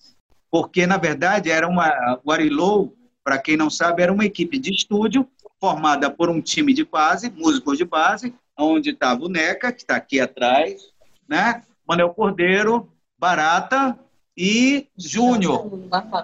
Porque, 0.49 0.87
na 0.87 0.95
verdade, 0.95 1.51
era 1.51 1.67
uma, 1.67 2.21
o 2.23 2.93
para 3.21 3.37
quem 3.37 3.57
não 3.57 3.69
sabe, 3.69 4.03
era 4.03 4.13
uma 4.13 4.23
equipe 4.23 4.57
de 4.57 4.71
estúdio 4.71 5.27
formada 5.59 6.09
por 6.09 6.29
um 6.29 6.39
time 6.39 6.73
de 6.73 6.85
base, 6.85 7.29
músicos 7.31 7.77
de 7.77 7.83
base, 7.83 8.33
onde 8.57 8.91
estava 8.91 9.25
o 9.25 9.27
Neca, 9.27 9.73
que 9.73 9.81
está 9.81 9.97
aqui 9.97 10.21
atrás, 10.21 10.81
né? 11.27 11.63
Manuel 11.85 12.13
Cordeiro, 12.13 12.89
Barata 13.19 13.99
e 14.37 14.87
Júnior. 14.95 15.67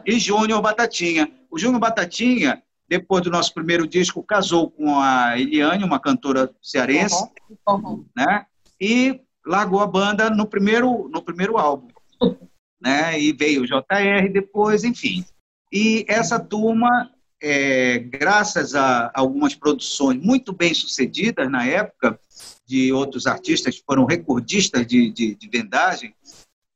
E 0.05 0.19
Júnior 0.19 0.61
Batatinha. 0.61 1.31
O 1.49 1.57
Júnior 1.57 1.79
Batatinha, 1.79 2.61
depois 2.87 3.23
do 3.23 3.31
nosso 3.31 3.51
primeiro 3.53 3.87
disco, 3.87 4.21
casou 4.21 4.69
com 4.69 4.99
a 4.99 5.39
Eliane, 5.39 5.83
uma 5.83 5.99
cantora 5.99 6.53
cearense, 6.61 7.23
uhum. 7.67 7.75
Uhum. 7.75 8.05
né? 8.15 8.45
E 8.79 9.19
largou 9.45 9.79
a 9.79 9.87
banda 9.87 10.29
no 10.29 10.45
primeiro, 10.45 11.09
no 11.09 11.21
primeiro 11.23 11.57
álbum. 11.57 11.87
Né? 12.85 13.17
E 13.17 13.31
veio 13.31 13.61
o 13.61 13.65
JR 13.65 14.27
depois, 14.29 14.83
enfim. 14.83 15.23
E 15.71 16.03
essa 16.05 16.37
turma, 16.37 17.09
é, 17.41 17.97
graças 17.97 18.75
a 18.75 19.09
algumas 19.15 19.55
produções 19.55 20.21
muito 20.21 20.51
bem 20.51 20.73
sucedidas 20.73 21.49
na 21.49 21.65
época, 21.65 22.19
de 22.65 22.91
outros 22.91 23.25
artistas 23.25 23.77
que 23.77 23.85
foram 23.85 24.05
recordistas 24.05 24.85
de, 24.85 25.09
de, 25.11 25.33
de 25.33 25.49
vendagem, 25.49 26.13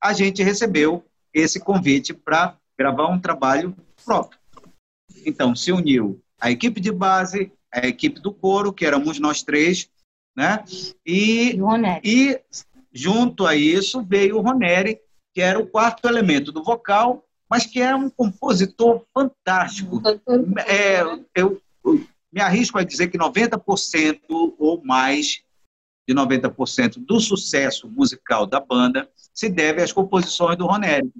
a 0.02 0.14
gente 0.14 0.42
recebeu 0.42 1.04
esse 1.40 1.60
convite 1.60 2.14
para 2.14 2.58
gravar 2.78 3.08
um 3.08 3.20
trabalho 3.20 3.76
próprio. 4.06 4.40
Então, 5.26 5.56
se 5.56 5.72
uniu 5.72 6.22
a 6.40 6.52
equipe 6.52 6.80
de 6.80 6.92
base, 6.92 7.52
a 7.74 7.88
equipe 7.88 8.20
do 8.20 8.32
coro, 8.32 8.74
que 8.74 8.86
éramos 8.86 9.20
nós 9.20 9.44
três, 9.44 9.90
né? 10.36 10.64
E, 11.06 11.58
e 12.04 12.40
junto 12.94 13.46
a 13.46 13.56
isso 13.56 14.04
veio 14.04 14.38
o 14.38 14.42
Roneri, 14.42 15.00
que 15.34 15.42
era 15.42 15.60
o 15.60 15.68
quarto 15.68 16.08
elemento 16.08 16.52
do 16.52 16.64
vocal, 16.64 17.24
mas 17.50 17.66
que 17.66 17.82
é 17.82 17.96
um 17.96 18.10
compositor 18.10 19.04
fantástico. 19.14 20.02
É, 20.68 21.02
eu, 21.36 21.62
eu 21.84 22.08
me 22.32 22.42
arrisco 22.42 22.78
a 22.78 22.84
dizer 22.84 23.08
que 23.08 23.18
90% 23.18 24.22
ou 24.30 24.84
mais 24.84 25.42
de 26.08 26.16
90% 26.16 27.06
do 27.06 27.20
sucesso 27.20 27.90
musical 27.90 28.48
da 28.48 28.60
banda 28.60 29.10
se 29.34 29.50
deve 29.50 29.82
às 29.82 29.92
composições 29.92 30.58
do 30.58 30.66
Ronelli. 30.66 31.12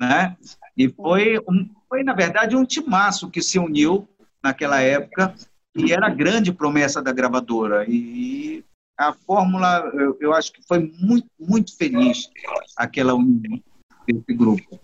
Né? 0.00 0.36
E 0.76 0.88
foi, 0.88 1.38
um, 1.40 1.68
foi, 1.88 2.02
na 2.02 2.14
verdade, 2.14 2.56
um 2.56 2.64
timaço 2.64 3.30
que 3.30 3.42
se 3.42 3.58
uniu 3.58 4.08
naquela 4.42 4.80
época 4.80 5.34
e 5.74 5.92
era 5.92 6.06
a 6.06 6.14
grande 6.14 6.52
promessa 6.52 7.02
da 7.02 7.12
gravadora. 7.12 7.84
E 7.86 8.64
a 8.98 9.12
fórmula, 9.12 9.90
eu, 9.94 10.16
eu 10.20 10.32
acho 10.32 10.52
que 10.52 10.62
foi 10.66 10.78
muito, 10.98 11.28
muito 11.38 11.76
feliz 11.76 12.30
aquela 12.76 13.14
união 13.14 13.60
desse 14.06 14.34
grupo. 14.34 14.80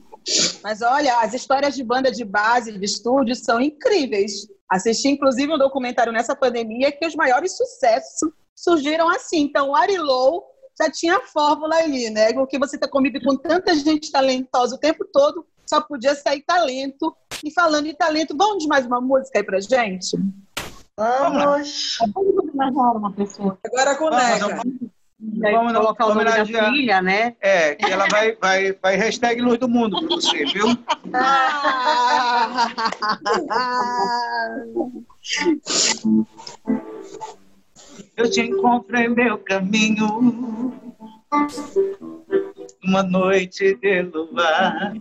Mas 0.62 0.82
olha, 0.82 1.20
as 1.20 1.34
histórias 1.34 1.74
de 1.74 1.82
banda 1.82 2.12
de 2.12 2.24
base, 2.24 2.78
de 2.78 2.84
estúdio, 2.84 3.34
são 3.34 3.60
incríveis. 3.60 4.46
Assisti, 4.68 5.08
inclusive, 5.08 5.52
um 5.52 5.58
documentário 5.58 6.12
nessa 6.12 6.36
pandemia 6.36 6.92
que 6.92 7.06
os 7.06 7.14
maiores 7.14 7.56
sucessos 7.56 8.30
surgiram 8.62 9.08
assim. 9.10 9.40
Então, 9.40 9.70
o 9.70 9.76
Arilou 9.76 10.44
já 10.80 10.90
tinha 10.90 11.16
a 11.16 11.20
fórmula 11.20 11.76
ali, 11.76 12.08
né? 12.10 12.32
Porque 12.32 12.58
você 12.58 12.76
está 12.76 12.88
comigo 12.88 13.18
com 13.22 13.36
tanta 13.36 13.74
gente 13.74 14.10
talentosa 14.10 14.76
o 14.76 14.78
tempo 14.78 15.04
todo, 15.12 15.44
só 15.66 15.80
podia 15.80 16.14
sair 16.14 16.42
talento. 16.42 17.14
E 17.44 17.52
falando 17.52 17.86
em 17.86 17.94
talento, 17.94 18.36
vamos 18.36 18.62
de 18.62 18.68
mais 18.68 18.86
uma 18.86 19.00
música 19.00 19.38
aí 19.38 19.44
pra 19.44 19.60
gente? 19.60 20.16
Vamos. 20.96 21.98
Vamos 22.14 22.96
uma 22.96 23.12
pessoa. 23.12 23.58
Agora 23.64 23.96
com. 23.96 24.10
Vamos 25.24 25.72
colocar 25.72 26.06
o 26.06 26.14
nome 26.14 26.24
da 26.24 26.44
filha, 26.44 27.00
né? 27.00 27.36
É, 27.40 27.76
que 27.76 27.84
ela 27.84 28.06
vai, 28.08 28.34
vai, 28.36 28.72
vai 28.72 28.96
hashtag 28.96 29.40
Luz 29.40 29.56
do 29.58 29.68
Mundo 29.68 29.96
para 30.00 30.08
você, 30.08 30.44
viu? 30.46 30.66
Eu 38.22 38.30
te 38.30 38.40
encontrei 38.40 39.08
meu 39.08 39.36
caminho. 39.36 40.72
Uma 42.84 43.02
noite 43.02 43.74
de 43.74 44.02
luar, 44.02 44.92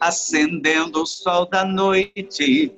acendendo 0.00 1.02
o 1.02 1.06
sol 1.06 1.44
da 1.50 1.66
noite, 1.66 2.74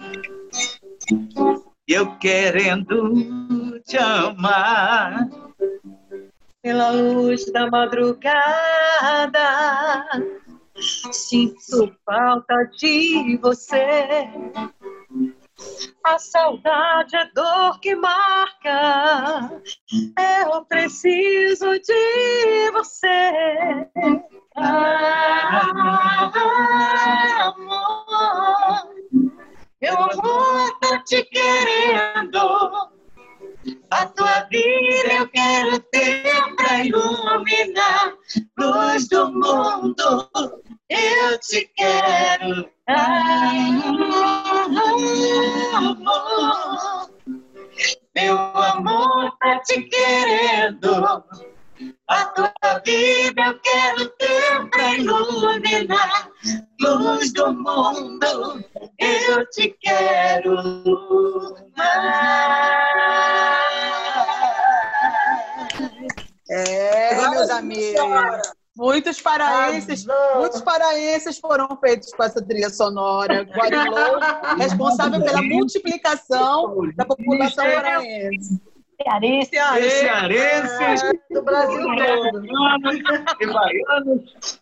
eu 1.86 2.16
querendo 2.16 3.80
te 3.82 3.96
amar. 3.98 5.28
Pela 6.60 6.90
luz 6.90 7.46
da 7.52 7.70
madrugada, 7.70 8.34
sinto 11.12 11.94
falta 12.04 12.64
de 12.76 13.38
você 13.40 14.28
a 16.04 16.18
saudade 16.18 17.16
é 17.16 17.30
dor 17.34 17.80
que 17.80 17.94
marca. 17.94 19.50
Eu 20.42 20.64
preciso 20.64 21.78
de 21.80 22.70
você. 22.72 23.88
Ah, 24.56 26.30
amor, 27.42 28.94
meu 29.82 29.94
amor 29.94 30.78
tá 30.80 31.02
te 31.04 31.22
querendo. 31.24 32.96
A 33.90 34.06
tua 34.06 34.42
vida 34.50 35.12
eu 35.12 35.28
quero 35.28 35.80
ter 35.90 36.54
pra 36.56 36.84
iluminar 36.84 38.14
luz 38.58 39.08
do 39.08 39.32
mundo. 39.32 40.30
Eu 40.88 41.38
te 41.40 41.70
quero. 41.76 42.70
Amor, 42.86 43.95
meu 48.16 48.38
amor 48.38 49.36
tá 49.38 49.60
te 49.60 49.82
querendo. 49.82 51.22
A 52.08 52.24
tua 52.24 52.50
vida 52.84 53.42
eu 53.42 53.60
quero 53.60 54.08
ter 54.10 54.70
pra 54.70 54.94
iluminar 54.94 56.30
luz 56.80 57.30
do 57.34 57.52
mundo. 57.52 58.64
Eu 58.98 59.46
te 59.50 59.76
quero 59.82 60.56
mais. 61.76 62.56
É, 66.48 67.28
meus 67.28 67.50
amigos. 67.50 68.65
Muitos 68.76 69.20
paraenses, 69.20 70.06
muitos 70.36 70.60
paraenses 70.60 71.38
foram 71.38 71.66
feitos 71.78 72.12
com 72.12 72.22
essa 72.22 72.44
trilha 72.44 72.68
sonora. 72.68 73.42
Guarilou, 73.42 74.20
responsável 74.58 75.22
pela 75.24 75.40
multiplicação 75.42 76.92
da 76.94 77.06
população 77.06 77.64
paraense. 77.64 78.60
Cearense. 79.02 79.50
Cearense. 79.50 81.20
Do 81.30 81.42
Brasil 81.42 81.86
todo. 81.96 82.42
E 83.40 83.46
baianos. 83.46 84.60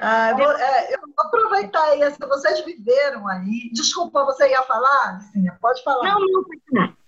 Ah, 0.00 0.32
vou, 0.36 0.50
é, 0.50 0.94
eu 0.94 1.00
vou 1.00 1.26
aproveitar 1.26 1.96
isso. 1.98 2.18
Vocês 2.20 2.64
viveram 2.64 3.26
aí. 3.28 3.70
Desculpa, 3.72 4.24
você 4.24 4.48
ia 4.48 4.62
falar? 4.62 5.20
Sim, 5.32 5.44
pode 5.60 5.82
falar. 5.82 6.04
Não, 6.04 6.20
não, 6.20 6.44
falar. 6.74 6.96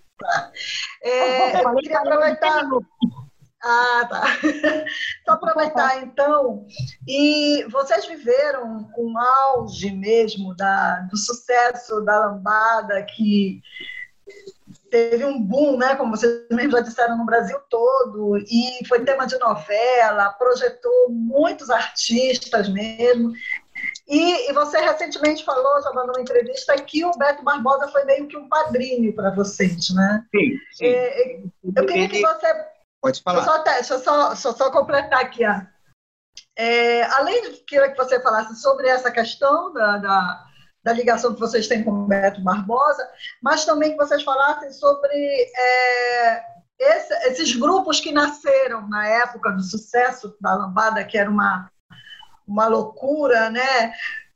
É, 1.02 1.64
eu 1.64 1.74
queria 1.76 1.98
aproveitar. 1.98 2.62
Ah, 3.62 4.06
tá. 4.08 4.22
Só 5.24 5.32
aproveitar 5.32 6.02
então. 6.02 6.66
E 7.06 7.64
vocês 7.70 8.06
viveram 8.06 8.84
com 8.92 9.16
auge 9.16 9.90
mesmo 9.90 10.54
da, 10.56 11.00
do 11.10 11.16
sucesso 11.16 12.00
da 12.00 12.26
lambada, 12.26 13.02
que 13.04 13.62
teve 14.90 15.24
um 15.24 15.40
boom, 15.40 15.78
né, 15.78 15.94
como 15.94 16.16
vocês 16.16 16.46
mesmo 16.50 16.72
já 16.72 16.80
disseram, 16.80 17.16
no 17.16 17.24
Brasil 17.24 17.58
todo, 17.70 18.36
e 18.38 18.86
foi 18.86 19.04
tema 19.04 19.26
de 19.26 19.38
novela, 19.38 20.30
projetou 20.30 21.08
muitos 21.10 21.70
artistas 21.70 22.68
mesmo. 22.68 23.32
E, 24.08 24.50
e 24.50 24.52
você 24.52 24.78
recentemente 24.78 25.44
falou, 25.44 25.82
já 25.82 25.90
numa 25.92 26.20
entrevista, 26.20 26.74
que 26.76 27.04
o 27.04 27.12
Beto 27.12 27.42
Barbosa 27.42 27.88
foi 27.88 28.04
meio 28.04 28.26
que 28.26 28.36
um 28.36 28.48
padrinho 28.48 29.14
para 29.14 29.30
vocês, 29.30 29.90
né? 29.94 30.24
Sim. 30.34 30.58
sim. 30.72 30.86
É, 30.86 31.40
eu 31.76 31.86
queria 31.86 32.08
que 32.08 32.20
você 32.20 32.71
Pode 33.02 33.20
falar. 33.20 33.44
Só, 33.44 33.58
deixa, 33.64 33.94
eu 33.94 33.98
só, 33.98 34.28
deixa 34.28 34.48
eu 34.48 34.52
só 34.52 34.70
completar 34.70 35.20
aqui. 35.20 35.44
Ó. 35.44 35.60
É, 36.56 37.02
além 37.14 37.42
de 37.42 37.58
que 37.64 37.94
você 37.96 38.22
falasse 38.22 38.54
sobre 38.60 38.86
essa 38.86 39.10
questão 39.10 39.72
da, 39.72 39.98
da, 39.98 40.46
da, 40.84 40.92
ligação 40.92 41.34
que 41.34 41.40
vocês 41.40 41.66
têm 41.66 41.82
com 41.82 41.90
o 41.90 42.06
Beto 42.06 42.40
Barbosa, 42.42 43.06
mas 43.42 43.64
também 43.64 43.90
que 43.90 43.96
vocês 43.96 44.22
falassem 44.22 44.72
sobre 44.72 45.12
é, 45.12 46.44
esse, 46.78 47.14
esses 47.28 47.56
grupos 47.56 47.98
que 47.98 48.12
nasceram 48.12 48.88
na 48.88 49.06
época 49.08 49.50
do 49.50 49.62
sucesso 49.62 50.36
da 50.40 50.54
Lambada, 50.54 51.04
que 51.04 51.18
era 51.18 51.28
uma, 51.28 51.68
uma 52.46 52.68
loucura, 52.68 53.50
né? 53.50 53.92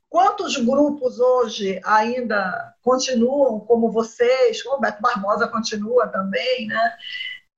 Quantos 0.09 0.57
grupos 0.57 1.19
hoje 1.19 1.79
ainda 1.85 2.73
continuam 2.81 3.61
como 3.61 3.91
vocês? 3.91 4.65
O 4.65 4.79
Beto 4.79 5.01
Barbosa 5.01 5.47
continua 5.47 6.07
também, 6.07 6.67
né? 6.67 6.97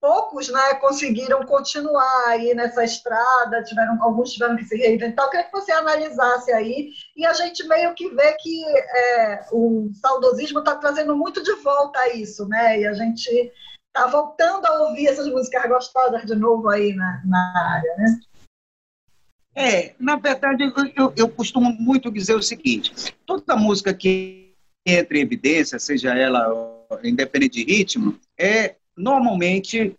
Poucos 0.02 0.50
né, 0.50 0.76
conseguiram 0.76 1.46
continuar 1.46 2.28
aí 2.28 2.54
nessa 2.54 2.84
estrada, 2.84 3.64
tiveram, 3.64 4.02
alguns 4.02 4.32
tiveram 4.32 4.56
que 4.56 4.66
se 4.66 4.78
reinventar. 4.78 5.26
Eu 5.26 5.30
queria 5.30 5.46
que 5.46 5.52
você 5.52 5.72
analisasse 5.72 6.52
aí, 6.52 6.92
e 7.16 7.26
a 7.26 7.34
gente 7.34 7.68
meio 7.68 7.94
que 7.94 8.10
vê 8.10 8.34
que 8.34 8.66
é, 8.66 9.46
o 9.52 9.90
saudosismo 9.94 10.60
está 10.60 10.76
trazendo 10.76 11.16
muito 11.16 11.44
de 11.44 11.54
volta 11.56 12.14
isso, 12.14 12.48
né? 12.48 12.80
E 12.80 12.88
a 12.88 12.94
gente 12.94 13.52
está 13.88 14.08
voltando 14.08 14.66
a 14.66 14.84
ouvir 14.84 15.08
essas 15.08 15.28
músicas 15.28 15.68
gostosas 15.68 16.26
de 16.26 16.36
novo 16.36 16.70
aí 16.70 16.94
na, 16.94 17.22
na 17.26 17.76
área, 17.76 17.96
né? 17.98 18.20
É, 19.56 19.94
na 20.00 20.16
verdade, 20.16 20.72
eu, 20.96 21.12
eu 21.18 21.28
costumo 21.28 21.72
muito 21.74 22.12
dizer 22.12 22.36
o 22.36 22.42
seguinte: 22.42 23.14
toda 23.26 23.58
música 23.58 23.94
que 23.94 24.54
entra 24.86 25.18
em 25.18 25.22
evidência, 25.22 25.78
seja 25.80 26.16
ela 26.16 26.48
independente 27.04 27.64
de 27.64 27.72
ritmo, 27.72 28.18
é 28.38 28.76
normalmente 29.00 29.96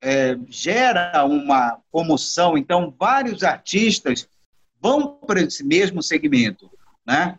é, 0.00 0.38
gera 0.48 1.24
uma 1.24 1.78
comoção. 1.90 2.56
Então, 2.56 2.94
vários 2.98 3.42
artistas 3.42 4.28
vão 4.80 5.08
para 5.26 5.42
esse 5.42 5.64
mesmo 5.64 6.02
segmento, 6.02 6.70
né? 7.06 7.38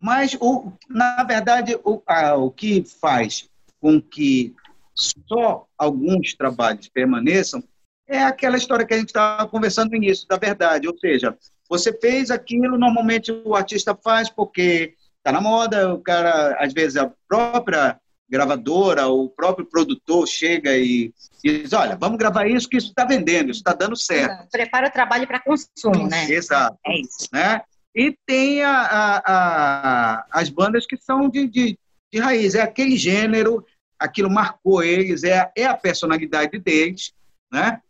Mas, 0.00 0.36
o, 0.40 0.72
na 0.88 1.22
verdade, 1.24 1.78
o, 1.84 2.00
a, 2.06 2.36
o 2.36 2.50
que 2.50 2.84
faz 2.84 3.48
com 3.80 4.00
que 4.00 4.54
só 4.94 5.66
alguns 5.76 6.34
trabalhos 6.34 6.88
permaneçam 6.88 7.62
é 8.06 8.22
aquela 8.22 8.56
história 8.56 8.86
que 8.86 8.94
a 8.94 8.98
gente 8.98 9.08
estava 9.08 9.46
conversando 9.48 9.90
no 9.90 9.96
início, 9.96 10.26
da 10.26 10.36
verdade. 10.36 10.88
Ou 10.88 10.96
seja, 10.98 11.36
você 11.68 11.92
fez 11.92 12.30
aquilo, 12.30 12.78
normalmente 12.78 13.30
o 13.30 13.54
artista 13.54 13.94
faz 13.94 14.28
porque 14.30 14.94
está 15.18 15.32
na 15.32 15.40
moda, 15.40 15.94
o 15.94 16.00
cara, 16.00 16.56
às 16.58 16.72
vezes, 16.72 16.96
a 16.96 17.10
própria 17.28 18.00
gravadora, 18.30 19.08
o 19.08 19.28
próprio 19.28 19.66
produtor 19.66 20.26
chega 20.26 20.76
e 20.76 21.12
diz, 21.42 21.72
olha, 21.72 21.96
vamos 21.96 22.16
gravar 22.16 22.46
isso 22.46 22.68
que 22.68 22.76
isso 22.76 22.88
está 22.88 23.04
vendendo, 23.04 23.50
isso 23.50 23.60
está 23.60 23.72
dando 23.72 23.96
certo. 23.96 24.48
Prepara 24.50 24.88
o 24.88 24.92
trabalho 24.92 25.26
para 25.26 25.40
consumo, 25.40 26.08
né? 26.08 26.30
Exato. 26.30 26.78
É 26.86 27.00
isso. 27.00 27.28
Né? 27.32 27.60
E 27.94 28.16
tem 28.24 28.62
a, 28.62 28.70
a, 28.70 29.22
a, 29.26 30.26
as 30.30 30.48
bandas 30.48 30.86
que 30.86 30.96
são 30.96 31.28
de, 31.28 31.48
de, 31.48 31.78
de, 32.12 32.18
raiz, 32.20 32.54
é 32.54 32.62
aquele 32.62 32.96
gênero, 32.96 33.66
aquilo 33.98 34.30
marcou 34.30 34.82
eles, 34.82 35.24
é, 35.24 35.50
é 35.56 35.64
a 35.64 35.76
personalidade 35.76 36.56
deles, 36.58 37.12
né? 37.52 37.80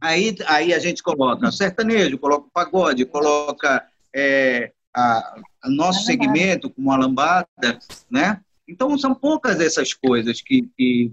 Aí, 0.00 0.34
aí 0.46 0.72
a 0.72 0.78
gente 0.78 1.02
coloca 1.02 1.50
sertanejo, 1.50 2.18
coloca 2.18 2.48
pagode, 2.52 3.04
coloca 3.04 3.84
é, 4.14 4.72
a, 4.94 5.40
a 5.62 5.70
nosso 5.70 6.04
segmento 6.04 6.70
como 6.70 6.92
a 6.92 6.96
lambada, 6.96 7.78
né? 8.08 8.40
Então, 8.68 8.96
são 8.98 9.14
poucas 9.14 9.60
essas 9.60 9.92
coisas 9.92 10.40
que, 10.40 10.68
que 10.76 11.12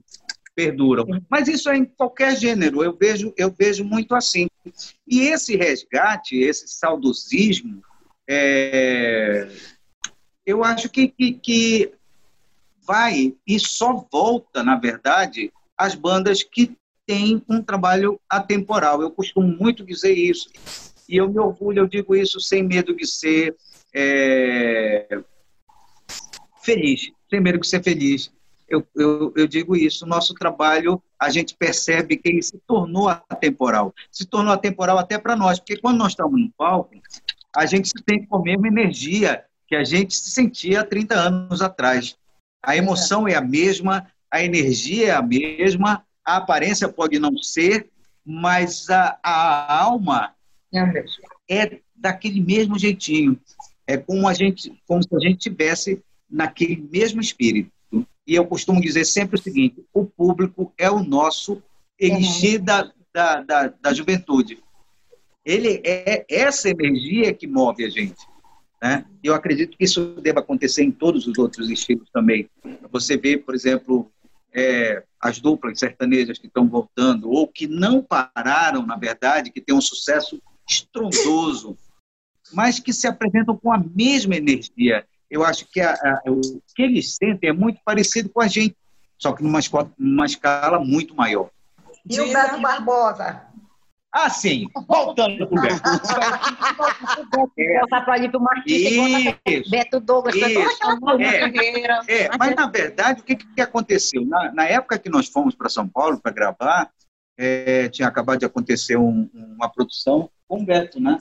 perduram. 0.56 1.06
Mas 1.30 1.48
isso 1.48 1.70
é 1.70 1.78
em 1.78 1.86
qualquer 1.86 2.36
gênero, 2.38 2.84
eu 2.84 2.96
vejo, 2.96 3.34
eu 3.38 3.52
vejo 3.52 3.84
muito 3.84 4.16
assim. 4.16 4.48
E 5.08 5.22
esse 5.22 5.56
resgate, 5.56 6.38
esse 6.38 6.68
saudosismo, 6.68 7.82
é, 8.28 9.50
eu 10.46 10.64
acho 10.64 10.90
que, 10.90 11.08
que, 11.08 11.34
que, 11.34 11.92
vai 12.86 13.34
e 13.48 13.60
só 13.60 14.06
volta, 14.12 14.64
na 14.64 14.76
verdade, 14.76 15.52
as 15.78 15.96
bandas 15.96 16.44
que 16.44 16.76
têm 17.06 17.42
um 17.48 17.62
trabalho 17.62 18.20
atemporal. 18.30 19.02
Eu 19.02 19.12
costumo 19.12 19.48
muito 19.48 19.86
dizer 19.86 20.14
isso. 20.14 20.50
E 21.08 21.18
eu 21.18 21.30
me 21.30 21.40
orgulho, 21.40 21.80
eu 21.80 21.88
digo 21.88 22.16
isso 22.16 22.40
sem 22.40 22.64
medo 22.64 22.96
de 22.96 23.06
ser 23.08 23.56
é, 23.94 25.20
feliz 26.62 27.12
medo 27.40 27.60
de 27.60 27.68
ser 27.68 27.84
feliz. 27.84 28.32
Eu, 28.68 28.86
eu, 28.96 29.34
eu, 29.36 29.48
digo 29.48 29.76
isso, 29.76 30.06
nosso 30.06 30.34
trabalho, 30.34 31.02
a 31.20 31.30
gente 31.30 31.56
percebe 31.56 32.18
que 32.18 32.30
ele 32.30 32.42
se 32.42 32.58
tornou 32.66 33.10
atemporal. 33.10 33.94
Se 34.12 34.26
tornou 34.26 34.54
atemporal 34.54 34.98
até 34.98 35.18
para 35.18 35.36
nós, 35.36 35.60
porque 35.60 35.78
quando 35.78 35.98
nós 35.98 36.14
estamos 36.14 36.40
no 36.40 36.50
palco, 36.58 36.96
a 37.56 37.66
gente 37.66 37.92
tem 38.06 38.26
com 38.26 38.38
a 38.38 38.42
mesma 38.42 38.68
energia 38.68 39.44
que 39.68 39.76
a 39.76 39.84
gente 39.84 40.16
se 40.16 40.32
sentia 40.32 40.82
há 40.82 40.84
30 40.84 41.16
anos 41.16 41.62
atrás. 41.62 42.16
A 42.64 42.76
emoção 42.76 43.28
é 43.28 43.36
a 43.36 43.42
mesma, 43.42 44.08
a 44.32 44.44
energia 44.44 45.10
é 45.10 45.12
a 45.12 45.22
mesma, 45.22 46.04
a 46.26 46.38
aparência 46.38 46.88
pode 46.88 47.20
não 47.20 47.38
ser, 47.38 47.90
mas 48.26 48.90
a, 48.90 49.20
a 49.22 49.84
alma 49.84 50.34
é, 50.74 51.64
é 51.64 51.80
daquele 51.96 52.42
mesmo 52.42 52.80
jeitinho. 52.80 53.40
É 53.86 53.98
como, 53.98 54.28
a 54.28 54.34
gente, 54.34 54.74
como 54.88 55.04
se 55.04 55.16
a 55.16 55.20
gente 55.20 55.38
tivesse 55.38 56.02
naquele 56.30 56.88
mesmo 56.92 57.22
espírito. 57.22 57.72
E 58.26 58.36
eu 58.36 58.46
costumo 58.46 58.82
dizer 58.82 59.06
sempre 59.06 59.38
o 59.38 59.42
seguinte: 59.42 59.84
o 59.94 60.06
público 60.06 60.74
é 60.78 60.90
o 60.90 61.04
nosso 61.04 61.62
elixir 62.00 62.60
uhum. 62.60 62.66
da, 62.66 62.92
da, 63.14 63.42
da, 63.42 63.68
da 63.68 63.94
juventude. 63.94 64.64
Ele 65.46 65.82
é 65.84 66.26
essa 66.30 66.70
energia 66.70 67.34
que 67.34 67.46
move 67.46 67.84
a 67.84 67.90
gente. 67.90 68.26
Né? 68.82 69.06
Eu 69.24 69.34
acredito 69.34 69.78
que 69.78 69.84
isso 69.84 70.16
deva 70.22 70.40
acontecer 70.40 70.84
em 70.84 70.92
todos 70.92 71.28
os 71.28 71.38
outros 71.38 71.70
estilos 71.70 72.10
também. 72.12 72.50
Você 72.92 73.18
vê, 73.18 73.38
por 73.38 73.54
exemplo, 73.54 74.10
é, 74.54 75.04
as 75.20 75.40
duplas 75.40 75.80
sertanejas 75.80 76.38
que 76.38 76.48
estão 76.48 76.68
voltando, 76.68 77.30
ou 77.30 77.48
que 77.48 77.68
não 77.68 78.02
pararam, 78.02 78.86
na 78.86 78.96
verdade, 78.96 79.52
que 79.52 79.62
têm 79.62 79.76
um 79.76 79.82
sucesso 79.82 80.42
estrondoso, 80.70 81.78
mas 82.54 82.80
que 82.80 82.94
se 82.94 83.08
apresentam 83.08 83.58
com 83.58 83.72
a 83.72 83.78
mesma 83.78 84.36
energia 84.36 85.06
eu 85.34 85.44
acho 85.44 85.66
que 85.66 85.82
a, 85.82 85.94
a, 85.94 86.22
o 86.28 86.40
que 86.76 86.84
eles 86.84 87.16
sentem 87.16 87.50
é 87.50 87.54
muito 87.54 87.80
parecido 87.84 88.30
com 88.30 88.40
a 88.40 88.48
gente, 88.48 88.78
só 89.18 89.34
que 89.34 89.42
numa, 89.42 89.60
numa 89.98 90.28
escala 90.28 90.80
muito 90.80 91.16
maior. 91.16 91.50
E 92.08 92.22
o 92.22 92.32
Beto 92.32 92.62
Barbosa? 92.62 93.42
Ah, 94.12 94.30
sim. 94.30 94.68
Voltando 94.88 95.48
para 95.48 95.58
o 95.58 95.62
Beto. 95.62 95.82
Passar 97.90 98.06
para 98.06 98.14
ali 98.14 98.30
para 98.30 98.38
o 98.38 98.44
Marquinhos, 98.44 99.70
Beto 99.72 100.00
Douglas, 100.00 100.36
isso. 100.36 100.60
É, 102.08 102.26
é, 102.26 102.30
mas, 102.38 102.56
na 102.56 102.68
verdade, 102.68 103.22
o 103.22 103.24
que, 103.24 103.36
que 103.36 103.62
aconteceu? 103.62 104.24
Na, 104.24 104.54
na 104.54 104.66
época 104.66 105.00
que 105.00 105.10
nós 105.10 105.28
fomos 105.28 105.56
para 105.56 105.68
São 105.68 105.88
Paulo 105.90 106.22
para 106.22 106.32
gravar, 106.32 106.92
é, 107.36 107.90
tinha 107.90 108.08
acabado 108.08 108.38
de 108.38 108.46
acontecer 108.46 108.98
um, 108.98 109.28
uma 109.34 109.68
produção 109.68 110.30
com 110.54 110.62
o 110.62 110.66
Beto, 110.66 111.00
né? 111.00 111.20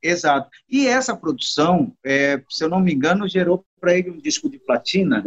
Exato. 0.00 0.48
E 0.70 0.86
essa 0.86 1.16
produção, 1.16 1.92
é, 2.04 2.40
se 2.48 2.62
eu 2.62 2.68
não 2.68 2.78
me 2.78 2.94
engano, 2.94 3.28
gerou 3.28 3.64
para 3.80 3.94
ele 3.94 4.10
um 4.10 4.18
disco 4.18 4.48
de 4.48 4.58
platina. 4.58 5.24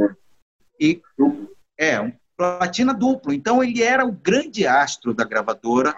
E, 0.79 1.01
é, 1.77 1.99
um 1.99 2.13
platina 2.37 2.93
duplo. 2.93 3.33
Então, 3.33 3.61
ele 3.61 3.83
era 3.83 4.05
o 4.05 4.11
grande 4.11 4.65
astro 4.65 5.13
da 5.13 5.25
gravadora. 5.25 5.93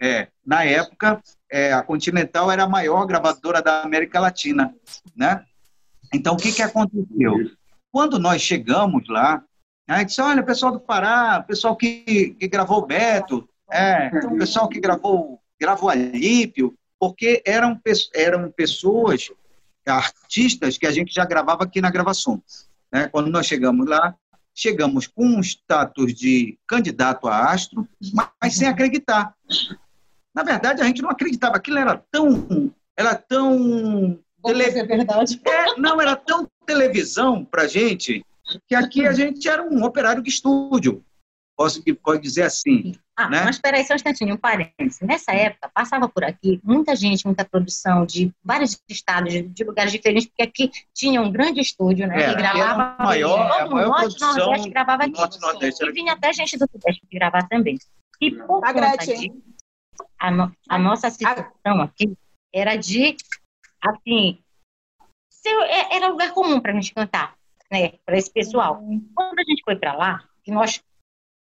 É, 0.00 0.28
na 0.44 0.64
época, 0.64 1.22
é, 1.50 1.74
a 1.74 1.82
Continental 1.82 2.50
era 2.50 2.64
a 2.64 2.68
maior 2.68 3.04
gravadora 3.06 3.60
da 3.60 3.82
América 3.82 4.18
Latina, 4.18 4.74
né? 5.14 5.44
Então, 6.12 6.34
o 6.34 6.38
que, 6.38 6.52
que 6.52 6.62
aconteceu? 6.62 7.34
Quando 7.92 8.18
nós 8.18 8.40
chegamos 8.40 9.06
lá, 9.08 9.44
a 9.86 9.98
gente 9.98 10.08
disse, 10.08 10.22
olha, 10.22 10.42
pessoal 10.42 10.72
do 10.72 10.80
Pará, 10.80 11.42
pessoal 11.42 11.76
que, 11.76 12.34
que 12.38 12.48
gravou 12.48 12.78
o 12.78 12.86
Beto, 12.86 13.46
é, 13.70 14.08
o 14.24 14.38
pessoal 14.38 14.68
que 14.68 14.80
gravou 14.80 15.38
gravou 15.60 15.88
Alípio, 15.88 16.74
porque 16.98 17.42
eram, 17.44 17.80
eram 18.14 18.50
pessoas, 18.50 19.30
artistas 19.86 20.78
que 20.78 20.86
a 20.86 20.90
gente 20.90 21.12
já 21.12 21.24
gravava 21.24 21.64
aqui 21.64 21.80
na 21.80 21.90
gravação. 21.90 22.42
Né? 22.92 23.08
Quando 23.08 23.30
nós 23.30 23.46
chegamos 23.46 23.86
lá, 23.86 24.14
chegamos 24.54 25.06
com 25.06 25.26
um 25.26 25.40
status 25.40 26.14
de 26.14 26.58
candidato 26.66 27.26
a 27.26 27.52
astro, 27.52 27.86
mas 28.40 28.54
sem 28.54 28.68
acreditar. 28.68 29.34
Na 30.34 30.42
verdade, 30.42 30.80
a 30.80 30.84
gente 30.84 31.02
não 31.02 31.10
acreditava. 31.10 31.56
Aquilo 31.56 31.78
era 31.78 31.96
tão. 32.10 32.72
Era 32.96 33.14
tão. 33.14 34.18
Tele... 34.44 34.62
É 34.62 34.84
verdade. 34.84 35.40
É, 35.44 35.78
não, 35.78 36.00
era 36.00 36.16
tão 36.16 36.48
televisão 36.66 37.44
para 37.44 37.66
gente 37.66 38.24
que 38.68 38.74
aqui 38.74 39.06
a 39.06 39.12
gente 39.12 39.48
era 39.48 39.62
um 39.62 39.84
operário 39.84 40.22
de 40.22 40.30
estúdio. 40.30 41.04
Posso 41.56 41.82
pode 42.02 42.22
dizer 42.22 42.42
assim. 42.42 42.94
Ah, 43.16 43.28
né? 43.28 43.44
mas 43.44 43.56
espera 43.56 43.76
aí 43.76 43.84
só 43.84 43.92
um 43.92 43.96
instantinho, 43.96 44.34
um 44.34 44.36
parênteses. 44.36 45.00
Nessa 45.00 45.32
época, 45.32 45.70
passava 45.72 46.08
por 46.08 46.24
aqui 46.24 46.60
muita 46.64 46.96
gente, 46.96 47.24
muita 47.24 47.44
produção 47.44 48.04
de 48.04 48.32
vários 48.42 48.76
estados, 48.88 49.32
de, 49.32 49.64
lugares 49.64 49.92
diferentes, 49.92 50.26
porque 50.26 50.42
aqui 50.42 50.70
tinha 50.92 51.22
um 51.22 51.30
grande 51.30 51.60
estúdio, 51.60 52.08
né? 52.08 52.22
É, 52.22 52.30
que 52.30 52.34
gravava. 52.34 53.04
Maior, 53.04 53.68
todo 53.68 53.72
o 53.72 53.86
norte 53.86 54.20
Nordeste 54.20 54.70
gravava 54.70 55.04
aqui. 55.04 55.12
Norte, 55.12 55.40
Nordeste, 55.40 55.84
e 55.84 55.92
vinha 55.92 56.12
até 56.12 56.32
gente 56.32 56.58
do 56.58 56.68
Sudeste 56.68 57.02
gravar 57.12 57.46
também. 57.46 57.78
E 58.20 58.32
por 58.32 58.42
a 58.42 58.46
conta 58.46 58.72
Gretchen. 58.72 59.16
disso, 59.16 59.42
a, 60.18 60.30
no, 60.32 60.52
a 60.68 60.78
nossa 60.78 61.08
situação 61.08 61.82
aqui 61.82 62.16
era 62.52 62.74
de, 62.74 63.16
assim, 63.80 64.38
é, 65.46 65.96
era 65.96 66.08
lugar 66.08 66.32
comum 66.32 66.60
para 66.60 66.72
a 66.72 66.74
gente 66.74 66.92
cantar, 66.92 67.36
né, 67.70 67.92
para 68.04 68.18
esse 68.18 68.32
pessoal. 68.32 68.82
Quando 69.14 69.38
a 69.38 69.44
gente 69.44 69.62
foi 69.64 69.76
para 69.76 69.94
lá, 69.94 70.24
que 70.42 70.50
nós 70.50 70.82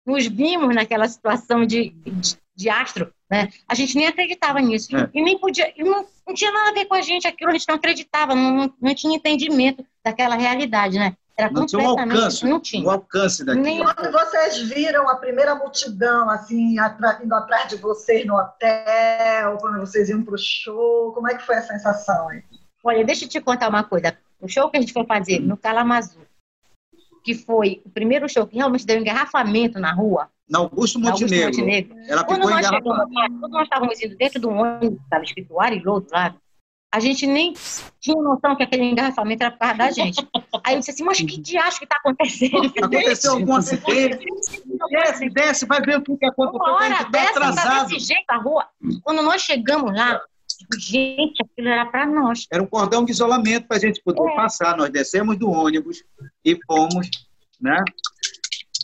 nos 0.06 0.26
vimos 0.26 0.74
naquela 0.74 1.06
situação 1.08 1.64
de, 1.64 1.90
de, 1.90 2.36
de 2.54 2.68
astro, 2.70 3.12
né, 3.30 3.48
a 3.68 3.74
gente 3.74 3.96
nem 3.96 4.06
acreditava 4.06 4.60
nisso. 4.60 4.94
É. 4.96 5.08
E 5.14 5.22
nem 5.22 5.38
podia, 5.38 5.72
e 5.76 5.82
não, 5.84 6.04
não 6.26 6.34
tinha 6.34 6.50
nada 6.52 6.70
a 6.70 6.74
ver 6.74 6.84
com 6.86 6.94
a 6.94 7.00
gente, 7.02 7.26
aquilo 7.26 7.50
a 7.50 7.52
gente 7.54 7.68
não 7.68 7.76
acreditava, 7.76 8.34
não, 8.34 8.54
não, 8.54 8.74
não 8.80 8.94
tinha 8.94 9.16
entendimento 9.16 9.84
daquela 10.04 10.34
realidade, 10.34 10.98
né? 10.98 11.14
Era 11.34 11.50
Não 11.50 11.64
tinha 11.64 11.80
um 11.80 11.84
completamente, 11.84 12.18
alcance, 12.18 12.44
não 12.46 12.60
tinha. 12.60 12.84
o 12.86 12.90
alcance 12.90 13.42
daquilo. 13.42 13.64
Nem- 13.64 13.82
Quando 13.82 14.12
vocês 14.12 14.58
viram 14.68 15.08
a 15.08 15.16
primeira 15.16 15.54
multidão, 15.54 16.28
assim, 16.28 16.78
atra- 16.78 17.20
indo 17.24 17.34
atrás 17.34 17.68
de 17.70 17.76
vocês 17.76 18.26
no 18.26 18.36
hotel, 18.36 19.56
quando 19.58 19.80
vocês 19.80 20.10
iam 20.10 20.22
para 20.22 20.34
o 20.34 20.38
show, 20.38 21.10
como 21.14 21.28
é 21.30 21.34
que 21.34 21.42
foi 21.44 21.54
a 21.56 21.62
sensação 21.62 22.28
aí? 22.28 22.42
Olha, 22.84 23.02
deixa 23.02 23.24
eu 23.24 23.28
te 23.30 23.40
contar 23.40 23.70
uma 23.70 23.82
coisa. 23.82 24.14
O 24.40 24.46
show 24.46 24.68
que 24.70 24.76
a 24.76 24.80
gente 24.80 24.92
foi 24.92 25.06
fazer 25.06 25.40
no 25.40 25.56
Calamazu, 25.56 26.18
que 27.22 27.34
foi 27.34 27.80
o 27.84 27.90
primeiro 27.90 28.28
show 28.28 28.46
que 28.46 28.56
realmente 28.56 28.86
deu 28.86 28.98
engarrafamento 28.98 29.78
na 29.78 29.92
rua, 29.92 30.28
Na 30.48 30.58
Augusto 30.58 30.98
na 30.98 31.10
Augusto 31.10 31.24
Montenegro. 31.24 31.94
Montenegro. 31.94 31.96
Ela 32.08 32.24
Quando 32.24 32.48
nós 32.48 32.66
chegamos 32.66 32.98
quando 33.40 33.52
nós 33.52 33.62
estávamos 33.62 34.02
indo 34.02 34.16
dentro 34.16 34.40
do 34.40 34.50
ônibus, 34.50 35.00
estava 35.02 35.24
escrito 35.24 35.60
Ariloto 35.60 36.08
lá, 36.12 36.34
a 36.94 37.00
gente 37.00 37.26
nem 37.26 37.54
tinha 37.98 38.22
noção 38.22 38.54
que 38.54 38.62
aquele 38.62 38.84
engarrafamento 38.84 39.42
era 39.42 39.50
por 39.50 39.60
causa 39.60 39.78
da 39.78 39.90
gente. 39.90 40.28
Aí 40.62 40.74
eu 40.74 40.80
disse 40.80 40.90
assim, 40.90 41.04
mas 41.04 41.18
que 41.18 41.40
diacho 41.40 41.78
que 41.78 41.84
está 41.84 41.96
acontecendo? 41.96 42.66
Aconteceu 42.76 43.32
algum 43.32 43.56
acidente? 43.56 44.26
Desce, 44.90 45.30
desce, 45.30 45.66
vai 45.66 45.80
ver 45.80 45.98
o 45.98 46.02
que, 46.02 46.14
que 46.18 46.26
aconteceu. 46.26 46.60
Uma 46.60 46.70
a 46.70 46.74
hora 46.74 46.96
gente 46.96 47.10
tá 47.10 47.54
tá 47.54 47.84
desse 47.84 47.98
jeito 47.98 48.26
a 48.28 48.36
rua. 48.36 48.66
Quando 49.02 49.22
nós 49.22 49.40
chegamos 49.40 49.96
lá, 49.96 50.20
gente, 50.78 51.42
aquilo 51.42 51.68
era 51.68 51.86
para 51.86 52.06
nós. 52.06 52.46
Era 52.50 52.62
um 52.62 52.66
cordão 52.66 53.04
de 53.04 53.12
isolamento 53.12 53.66
para 53.66 53.76
a 53.76 53.80
gente 53.80 54.02
poder 54.02 54.22
É. 54.22 54.36
passar. 54.36 54.76
Nós 54.76 54.90
descemos 54.90 55.36
do 55.38 55.50
ônibus 55.50 56.02
e 56.44 56.58
fomos, 56.66 57.08
né? 57.60 57.82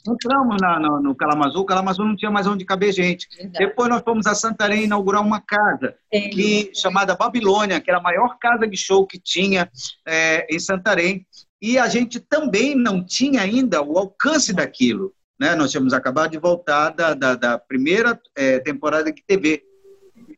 Entramos 0.07 0.57
lá 0.63 0.79
no, 0.81 1.03
no 1.03 1.15
Calamazu, 1.15 1.59
o 1.59 1.65
Calamazu 1.65 2.05
não 2.05 2.17
tinha 2.17 2.31
mais 2.31 2.47
onde 2.47 2.65
caber 2.65 2.93
gente. 2.93 3.27
Depois 3.59 3.91
nós 3.91 4.03
fomos 4.03 4.27
a 4.27 4.35
Santarém 4.35 4.85
inaugurar 4.85 5.21
uma 5.21 5.41
casa 5.41 5.95
que, 6.11 6.71
chamada 6.75 7.15
Babilônia, 7.17 7.81
que 7.81 7.91
era 7.91 7.99
a 7.99 8.03
maior 8.03 8.39
casa 8.39 8.67
de 8.67 8.77
show 8.77 9.07
que 9.07 9.19
tinha 9.19 9.71
é, 10.07 10.47
em 10.55 10.59
Santarém. 10.59 11.27
E 11.61 11.79
a 11.79 11.89
gente 11.89 12.21
também 12.21 12.75
não 12.75 13.05
tinha 13.05 13.43
ainda 13.43 13.83
o 13.83 13.99
alcance 13.99 14.53
daquilo. 14.55 15.13
Né? 15.39 15.55
Nós 15.55 15.71
tínhamos 15.71 15.93
acabado 15.93 16.31
de 16.31 16.39
voltar 16.39 16.91
da, 16.91 17.15
da, 17.15 17.35
da 17.35 17.59
primeira 17.59 18.19
é, 18.37 18.61
temporada 18.61 19.13
de 19.13 19.23
TV, 19.27 19.63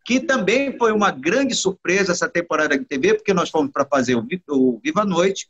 que 0.04 0.20
também 0.20 0.76
foi 0.76 0.92
uma 0.92 1.10
grande 1.10 1.54
surpresa 1.54 2.12
essa 2.12 2.28
temporada 2.28 2.78
de 2.78 2.84
TV, 2.84 3.14
porque 3.14 3.34
nós 3.34 3.50
fomos 3.50 3.70
para 3.70 3.84
fazer 3.84 4.14
o, 4.16 4.22
Vi- 4.22 4.42
o 4.48 4.78
Viva 4.82 5.02
a 5.02 5.04
Noite, 5.06 5.48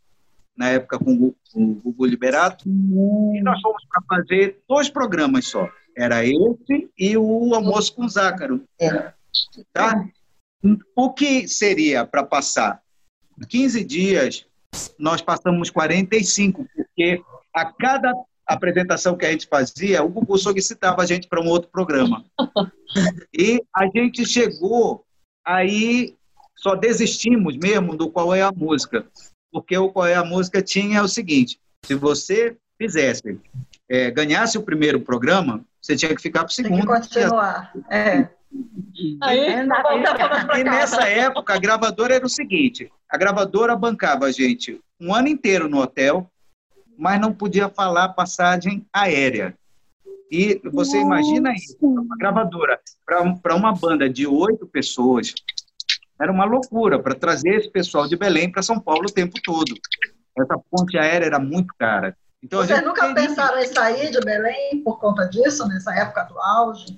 na 0.57 0.69
época 0.69 0.99
com 0.99 1.13
o 1.15 1.35
com 1.53 1.65
o 1.65 1.75
Gugu 1.75 2.07
Liberato, 2.07 2.69
e 2.69 3.41
nós 3.43 3.61
fomos 3.61 3.83
para 3.89 4.03
fazer 4.17 4.61
dois 4.69 4.89
programas 4.89 5.47
só. 5.49 5.69
Era 5.97 6.25
esse 6.25 6.89
e 6.97 7.17
o 7.17 7.55
Almoço 7.55 7.95
com 7.95 8.05
o 8.05 8.09
Zácaro. 8.09 8.63
Tá? 9.73 10.05
O 10.95 11.13
que 11.13 11.49
seria 11.49 12.05
para 12.05 12.23
passar 12.23 12.81
15 13.49 13.83
dias, 13.85 14.47
nós 14.99 15.21
passamos 15.23 15.71
45, 15.71 16.65
porque 16.77 17.21
a 17.55 17.73
cada 17.73 18.13
apresentação 18.55 19.17
que 19.17 19.27
a 19.27 19.31
gente 19.31 19.47
fazia, 19.47 20.03
o 20.03 20.09
Gugu 20.09 20.39
solicitava 20.39 21.03
a 21.03 21.07
gente 21.07 21.29
para 21.29 21.41
um 21.41 21.49
outro 21.49 21.71
programa. 21.71 22.25
E 23.33 23.63
a 23.73 23.87
gente 23.87 24.27
chegou, 24.27 25.05
aí 25.47 26.17
só 26.57 26.75
desistimos 26.75 27.57
mesmo 27.57 27.97
do 27.97 28.11
Qual 28.11 28.35
é 28.35 28.43
a 28.43 28.51
Música, 28.51 29.07
porque 29.53 29.79
o 29.79 29.93
Qual 29.93 30.05
é 30.05 30.17
a 30.17 30.25
Música 30.25 30.61
tinha 30.61 31.01
o 31.01 31.09
seguinte, 31.09 31.61
se 31.87 31.95
você 31.95 32.57
fizesse, 32.77 33.39
eh, 33.89 34.11
ganhasse 34.11 34.59
o 34.59 34.63
primeiro 34.63 35.01
programa, 35.01 35.65
você 35.81 35.95
tinha 35.95 36.13
que 36.13 36.21
ficar 36.21 36.41
para 36.41 36.53
o 36.53 36.57
Tem 36.57 36.65
que 36.65 36.71
segundo. 36.71 36.87
continuar. 36.87 37.73
É. 37.89 38.29
Aí, 39.23 39.67
pra 39.67 40.59
E 40.59 40.65
nessa 40.65 41.09
época, 41.09 41.55
a 41.55 41.59
gravadora 41.59 42.15
era 42.17 42.27
o 42.27 42.29
seguinte: 42.29 42.91
a 43.09 43.17
gravadora 43.17 43.77
bancava 43.77 44.27
a 44.27 44.33
gente 44.33 44.81
um 45.01 45.15
ano 45.15 45.29
inteiro 45.29 45.69
no 45.69 45.79
hotel, 45.79 46.31
mas 47.01 47.19
não 47.19 47.33
podia 47.33 47.69
falar 47.71 48.11
passagem 48.11 48.87
aérea. 48.93 49.55
E 50.31 50.61
você 50.71 51.01
imagina 51.01 51.53
isso, 51.55 51.77
uma 51.81 52.17
gravadora 52.17 52.79
para 53.43 53.57
uma 53.57 53.73
banda 53.73 54.09
de 54.09 54.27
oito 54.27 54.67
pessoas, 54.67 55.35
era 56.21 56.31
uma 56.31 56.45
loucura 56.45 57.03
para 57.03 57.15
trazer 57.15 57.57
esse 57.57 57.71
pessoal 57.71 58.07
de 58.07 58.17
Belém 58.17 58.53
para 58.53 58.63
São 58.63 58.79
Paulo 58.79 59.07
o 59.09 59.13
tempo 59.13 59.35
todo. 59.43 59.75
Essa 60.39 60.57
ponte 60.71 60.97
aérea 60.99 61.25
era 61.27 61.39
muito 61.41 61.75
cara. 61.79 62.15
Então, 62.43 62.61
Vocês 62.61 62.79
gente 62.79 62.87
nunca 62.87 63.09
queria- 63.09 63.27
pensaram 63.29 63.59
em 63.59 63.67
sair 63.67 64.11
de 64.11 64.21
Belém 64.21 64.83
por 64.85 65.01
conta 65.01 65.25
disso, 65.27 65.67
nessa 65.67 65.93
época 65.95 66.25
do 66.25 66.39
auge? 66.39 66.97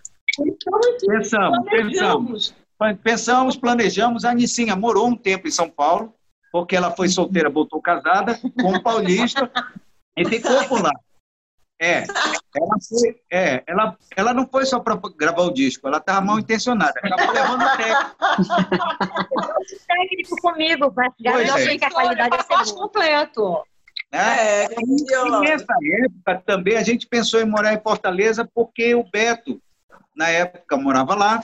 Pensamos, 1.07 1.59
pensamos. 1.71 2.55
Pensamos, 3.03 3.57
planejamos. 3.57 4.25
A 4.25 4.35
Nicinha 4.35 4.75
morou 4.75 5.07
um 5.07 5.17
tempo 5.17 5.47
em 5.47 5.51
São 5.53 5.71
Paulo, 5.71 6.13
porque 6.51 6.75
ela 6.77 6.91
foi 6.91 7.09
solteira, 7.09 7.49
voltou 7.49 7.81
casada 7.81 8.39
com 8.61 8.73
um 8.75 8.83
paulista 8.83 9.51
e 10.17 10.25
ficou 10.25 10.65
por 10.69 10.83
lá. 10.83 10.93
É, 11.81 12.05
ela, 12.55 12.77
foi, 12.89 13.21
é, 13.29 13.65
ela, 13.67 13.97
ela 14.17 14.33
não 14.33 14.47
foi 14.47 14.65
só 14.65 14.79
para 14.79 14.97
gravar 15.17 15.43
o 15.43 15.53
disco, 15.53 15.89
ela 15.89 15.99
estava 15.99 16.21
mal 16.21 16.39
intencionada, 16.39 16.93
acabou 17.03 17.35
levando 17.35 17.63
o 17.63 17.77
técnico. 17.77 18.17
técnico 19.89 20.37
comigo, 20.41 20.93
para 20.93 21.11
Pois 21.11 21.45
garantir 21.49 21.71
é. 21.71 21.79
que 21.79 21.85
a 21.85 21.91
qualidade 21.91 22.37
ser 22.37 22.49
boa. 22.49 22.87
completo. 22.87 23.65
Né? 24.13 24.65
É, 24.65 24.69
E 24.81 25.41
nessa 25.41 25.75
época 26.05 26.43
também 26.47 26.77
a 26.77 26.85
gente 26.85 27.09
pensou 27.09 27.41
em 27.41 27.47
morar 27.47 27.75
em 27.75 27.81
Fortaleza 27.81 28.49
porque 28.55 28.95
o 28.95 29.03
Beto, 29.03 29.61
na 30.15 30.29
época, 30.29 30.77
morava 30.77 31.17
lá. 31.17 31.43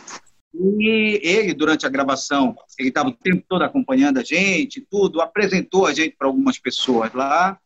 E 0.55 1.21
ele, 1.23 1.53
durante 1.53 1.85
a 1.85 1.91
gravação, 1.91 2.57
ele 2.79 2.91
estava 2.91 3.09
o 3.09 3.13
tempo 3.13 3.45
todo 3.49 3.63
acompanhando 3.63 4.19
a 4.19 4.23
gente, 4.23 4.87
tudo, 4.89 5.21
apresentou 5.21 5.85
a 5.85 5.93
gente 5.93 6.15
para 6.17 6.29
algumas 6.29 6.59
pessoas 6.59 7.13
lá. 7.13 7.59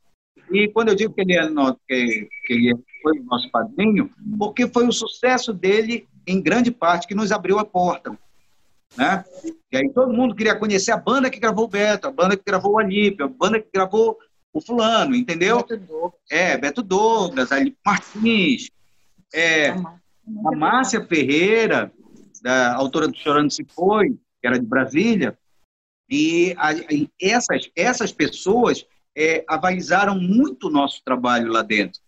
E 0.52 0.68
quando 0.68 0.88
eu 0.88 0.94
digo 0.94 1.14
que 1.14 1.20
ele, 1.22 1.34
é 1.34 1.46
que, 1.88 2.28
que 2.46 2.52
ele 2.52 2.74
foi 3.02 3.18
o 3.18 3.24
nosso 3.24 3.50
padrinho, 3.50 4.10
porque 4.38 4.66
foi 4.68 4.86
o 4.86 4.92
sucesso 4.92 5.52
dele, 5.52 6.06
em 6.26 6.40
grande 6.40 6.70
parte, 6.70 7.06
que 7.06 7.14
nos 7.14 7.32
abriu 7.32 7.58
a 7.58 7.64
porta. 7.64 8.16
Né? 8.96 9.24
E 9.72 9.76
aí 9.78 9.90
todo 9.90 10.12
mundo 10.12 10.34
queria 10.34 10.54
conhecer 10.54 10.92
a 10.92 10.96
banda 10.98 11.30
que 11.30 11.40
gravou 11.40 11.64
o 11.64 11.68
Beto, 11.68 12.06
a 12.06 12.12
banda 12.12 12.36
que 12.36 12.42
gravou 12.46 12.72
o 12.72 12.78
Alípio, 12.78 13.24
a 13.24 13.28
banda 13.28 13.58
que 13.58 13.68
gravou 13.72 14.18
o 14.52 14.60
fulano, 14.60 15.14
entendeu? 15.14 15.64
É, 16.30 16.58
Beto 16.58 16.82
Douglas, 16.82 17.50
Alípio 17.50 17.78
Martins, 17.84 18.68
é, 19.32 19.70
a 19.70 20.52
Márcia 20.54 21.02
Ferreira, 21.06 21.90
da 22.42 22.74
autora 22.74 23.08
do 23.08 23.16
Chorando 23.16 23.50
Se 23.50 23.64
Foi, 23.64 24.10
que 24.10 24.46
era 24.46 24.58
de 24.58 24.66
Brasília, 24.66 25.38
e, 26.10 26.54
a- 26.58 26.74
e 26.74 27.08
essas, 27.20 27.70
essas 27.74 28.12
pessoas 28.12 28.84
é, 29.16 29.44
avalizaram 29.48 30.18
muito 30.18 30.68
o 30.68 30.70
nosso 30.70 31.02
trabalho 31.04 31.50
lá 31.52 31.62
dentro. 31.62 32.00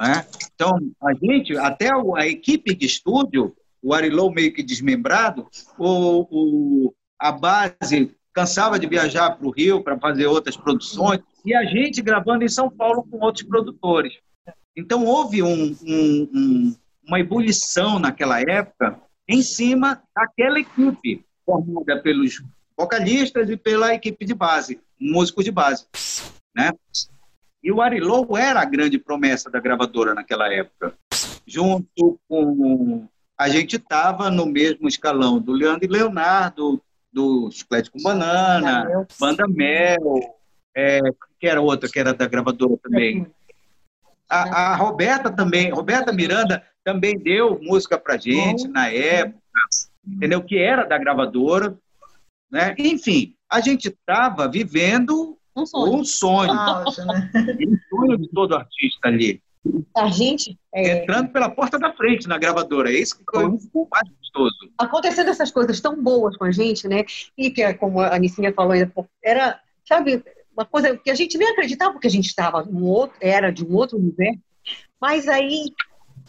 né? 0.00 0.26
Então, 0.54 0.70
a 1.02 1.12
gente, 1.14 1.56
até 1.56 1.90
a 2.16 2.26
equipe 2.26 2.74
de 2.74 2.86
estúdio, 2.86 3.54
o 3.82 3.92
Arilou 3.92 4.32
meio 4.32 4.52
que 4.52 4.62
desmembrado, 4.62 5.46
o, 5.78 6.26
o- 6.30 6.94
a 7.20 7.30
base 7.32 8.14
cansava 8.32 8.78
de 8.78 8.86
viajar 8.86 9.30
para 9.36 9.46
o 9.46 9.50
Rio 9.50 9.82
para 9.82 9.98
fazer 9.98 10.26
outras 10.26 10.56
produções, 10.56 11.20
e 11.44 11.54
a 11.54 11.64
gente 11.64 12.00
gravando 12.00 12.44
em 12.44 12.48
São 12.48 12.70
Paulo 12.70 13.02
com 13.08 13.18
outros 13.18 13.44
produtores. 13.46 14.14
Então, 14.74 15.04
houve 15.04 15.42
um- 15.42 15.76
um- 15.84 16.30
um- 16.34 16.76
uma 17.06 17.20
ebulição 17.20 17.98
naquela 17.98 18.40
época 18.40 18.98
em 19.28 19.42
cima 19.42 20.02
daquela 20.16 20.58
equipe, 20.58 21.24
formada 21.44 22.00
pelos 22.00 22.42
vocalistas 22.76 23.48
e 23.50 23.56
pela 23.56 23.94
equipe 23.94 24.24
de 24.24 24.34
base, 24.34 24.80
músicos 24.98 25.44
de 25.44 25.50
base. 25.50 25.86
Né? 26.54 26.72
E 27.62 27.70
o 27.70 27.80
Arilou 27.80 28.36
era 28.36 28.60
a 28.60 28.64
grande 28.64 28.98
promessa 28.98 29.50
da 29.50 29.60
gravadora 29.60 30.14
naquela 30.14 30.52
época. 30.52 30.94
Junto 31.46 32.18
com. 32.28 33.06
A 33.38 33.48
gente 33.48 33.76
estava 33.76 34.30
no 34.30 34.46
mesmo 34.46 34.88
escalão 34.88 35.40
do 35.40 35.52
Leandro 35.52 35.84
e 35.84 35.88
Leonardo, 35.88 36.82
do 37.12 37.50
Chiclete 37.50 37.90
com 37.90 38.02
Banana, 38.02 39.06
Banda 39.18 39.46
Mel, 39.48 40.38
é, 40.74 41.00
que 41.38 41.46
era 41.46 41.60
outra 41.60 41.88
que 41.88 41.98
era 41.98 42.14
da 42.14 42.26
gravadora 42.26 42.76
também. 42.82 43.26
A, 44.28 44.72
a 44.72 44.76
Roberta 44.76 45.30
também, 45.30 45.70
Roberta 45.70 46.12
Miranda 46.12 46.64
também 46.82 47.18
deu 47.18 47.60
música 47.60 47.98
pra 47.98 48.16
gente 48.16 48.66
na 48.66 48.88
época, 48.88 49.38
entendeu? 50.06 50.42
Que 50.42 50.58
era 50.58 50.84
da 50.84 50.96
gravadora, 50.96 51.76
né? 52.52 52.74
Enfim, 52.78 53.34
a 53.50 53.60
gente 53.60 53.88
estava 53.88 54.48
vivendo 54.48 55.38
Um 55.56 55.66
sonho. 55.66 55.92
um 55.94 56.04
sonho, 56.04 56.54
né? 56.54 56.84
um 57.66 57.78
sonho 57.88 58.18
de 58.18 58.28
todo 58.28 58.54
artista 58.54 59.08
ali, 59.08 59.42
a 59.96 60.08
gente. 60.08 60.58
É... 60.74 61.02
Entrando 61.02 61.30
pela 61.30 61.48
porta 61.48 61.78
da 61.78 61.92
frente 61.92 62.26
na 62.26 62.38
gravadora. 62.38 62.92
É 62.92 62.98
isso 62.98 63.16
que 63.16 63.24
foi 63.30 63.44
o 63.44 63.88
mais 63.90 64.08
gostoso. 64.18 64.56
Acontecendo 64.76 65.30
essas 65.30 65.50
coisas 65.50 65.80
tão 65.80 66.02
boas 66.02 66.36
com 66.36 66.44
a 66.44 66.50
gente, 66.50 66.88
né? 66.88 67.04
E 67.36 67.50
que, 67.50 67.62
é 67.62 67.72
como 67.72 68.00
a 68.00 68.14
Anicinha 68.14 68.52
falou, 68.52 68.74
era, 69.22 69.60
sabe, 69.86 70.22
uma 70.56 70.64
coisa 70.64 70.96
que 70.96 71.10
a 71.10 71.14
gente 71.14 71.38
nem 71.38 71.48
acreditava 71.48 71.92
porque 71.92 72.08
a 72.08 72.10
gente 72.10 72.26
estava 72.26 72.64
num 72.64 72.84
outro, 72.84 73.16
era 73.20 73.50
de 73.50 73.64
um 73.64 73.74
outro 73.74 73.98
universo. 73.98 74.40
Mas 75.00 75.28
aí 75.28 75.72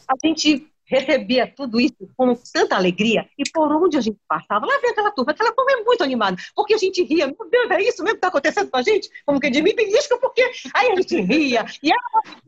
a 0.07 0.27
gente 0.27 0.67
recebia 0.85 1.47
tudo 1.47 1.79
isso 1.79 1.95
com 2.15 2.33
tanta 2.53 2.75
alegria 2.75 3.27
e 3.37 3.43
por 3.51 3.71
onde 3.71 3.97
a 3.97 4.01
gente 4.01 4.19
passava, 4.27 4.65
lá 4.65 4.79
vem 4.79 4.91
aquela 4.91 5.11
turma, 5.11 5.31
aquela 5.31 5.51
turma 5.51 5.71
é 5.71 5.83
muito 5.83 6.03
animada, 6.03 6.37
porque 6.55 6.73
a 6.73 6.77
gente 6.77 7.03
ria, 7.03 7.27
meu 7.27 7.49
Deus, 7.49 7.71
é 7.71 7.81
isso 7.81 8.03
mesmo 8.03 8.15
que 8.15 8.17
está 8.17 8.27
acontecendo 8.27 8.69
com 8.69 8.77
a 8.77 8.81
gente? 8.81 9.09
Como 9.25 9.39
que 9.39 9.49
de 9.49 9.61
mim 9.61 9.75
belisca, 9.75 10.17
porque 10.17 10.41
aí 10.73 10.91
a 10.91 10.95
gente 10.95 11.21
ria, 11.21 11.65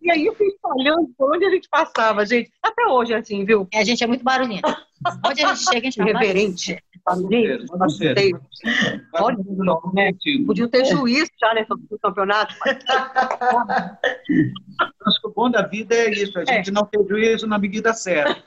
e, 0.01 0.11
aí 0.11 0.25
eu 0.25 0.35
fui 0.35 0.47
espalhando 0.47 1.09
por 1.17 1.35
onde 1.35 1.45
a 1.45 1.49
gente 1.49 1.69
passava, 1.69 2.25
gente, 2.25 2.51
até 2.61 2.85
hoje 2.87 3.13
é 3.13 3.17
assim, 3.17 3.45
viu? 3.45 3.67
É, 3.73 3.79
a 3.79 3.83
gente 3.83 4.03
é 4.03 4.07
muito 4.07 4.23
barulhento. 4.23 4.67
Onde 5.25 5.43
a 5.43 5.53
gente 5.53 5.63
chega, 5.63 5.87
a 5.87 5.91
gente 5.91 6.01
Reverente. 6.05 6.83
Olha, 9.13 9.37
podiam 10.47 10.67
ter 10.67 10.85
juiz 10.85 11.29
já 11.39 11.53
nesse 11.53 11.69
campeonato. 12.01 12.55
Acho 15.05 15.21
que 15.21 15.27
o 15.27 15.31
bom 15.31 15.51
da 15.51 15.61
vida 15.61 15.93
é 15.93 16.09
isso, 16.09 16.39
a 16.39 16.41
é. 16.41 16.45
gente 16.45 16.69
é. 16.69 16.73
não 16.73 16.85
ter 16.85 17.05
juízo 17.07 17.45
na 17.45 17.59
medida 17.59 17.93
certa. 17.93 18.43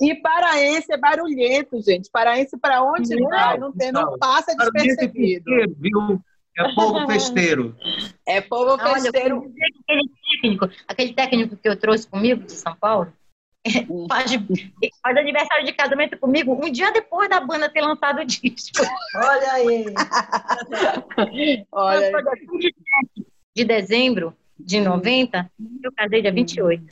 E 0.00 0.14
paraense 0.16 0.90
é 0.90 0.96
barulhento, 0.96 1.80
gente. 1.82 2.10
Paraense 2.10 2.56
para 2.58 2.82
onde 2.82 3.14
não, 3.14 3.28
vai, 3.28 3.58
não, 3.58 3.70
tem, 3.72 3.92
não 3.92 4.18
passa 4.18 4.56
despercebido. 4.56 5.44
Viu? 5.78 6.20
É 6.58 6.74
povo 6.74 7.06
festeiro. 7.12 7.76
É 8.26 8.40
povo 8.40 8.78
festeiro. 8.78 9.38
Olha, 9.38 9.50
aquele 9.84 10.10
técnico, 10.40 10.70
aquele 10.88 11.12
técnico 11.12 11.56
que 11.56 11.68
eu 11.68 11.76
trouxe 11.76 12.08
comigo 12.08 12.42
de 12.42 12.52
São 12.52 12.74
Paulo, 12.74 13.12
faz, 14.08 14.32
faz 15.02 15.16
aniversário 15.16 15.66
de 15.66 15.72
casamento 15.72 16.18
comigo 16.18 16.54
um 16.54 16.70
dia 16.70 16.90
depois 16.92 17.28
da 17.28 17.40
banda 17.40 17.68
ter 17.68 17.82
lançado 17.82 18.20
o 18.20 18.24
disco. 18.24 18.82
Olha 19.16 19.52
aí! 19.52 19.84
Olha 21.72 22.00
aí. 22.00 22.74
de 23.54 23.64
dezembro 23.64 24.34
de 24.58 24.80
90, 24.80 25.50
eu 25.82 25.92
casei 25.92 26.22
dia 26.22 26.32
28. 26.32 26.84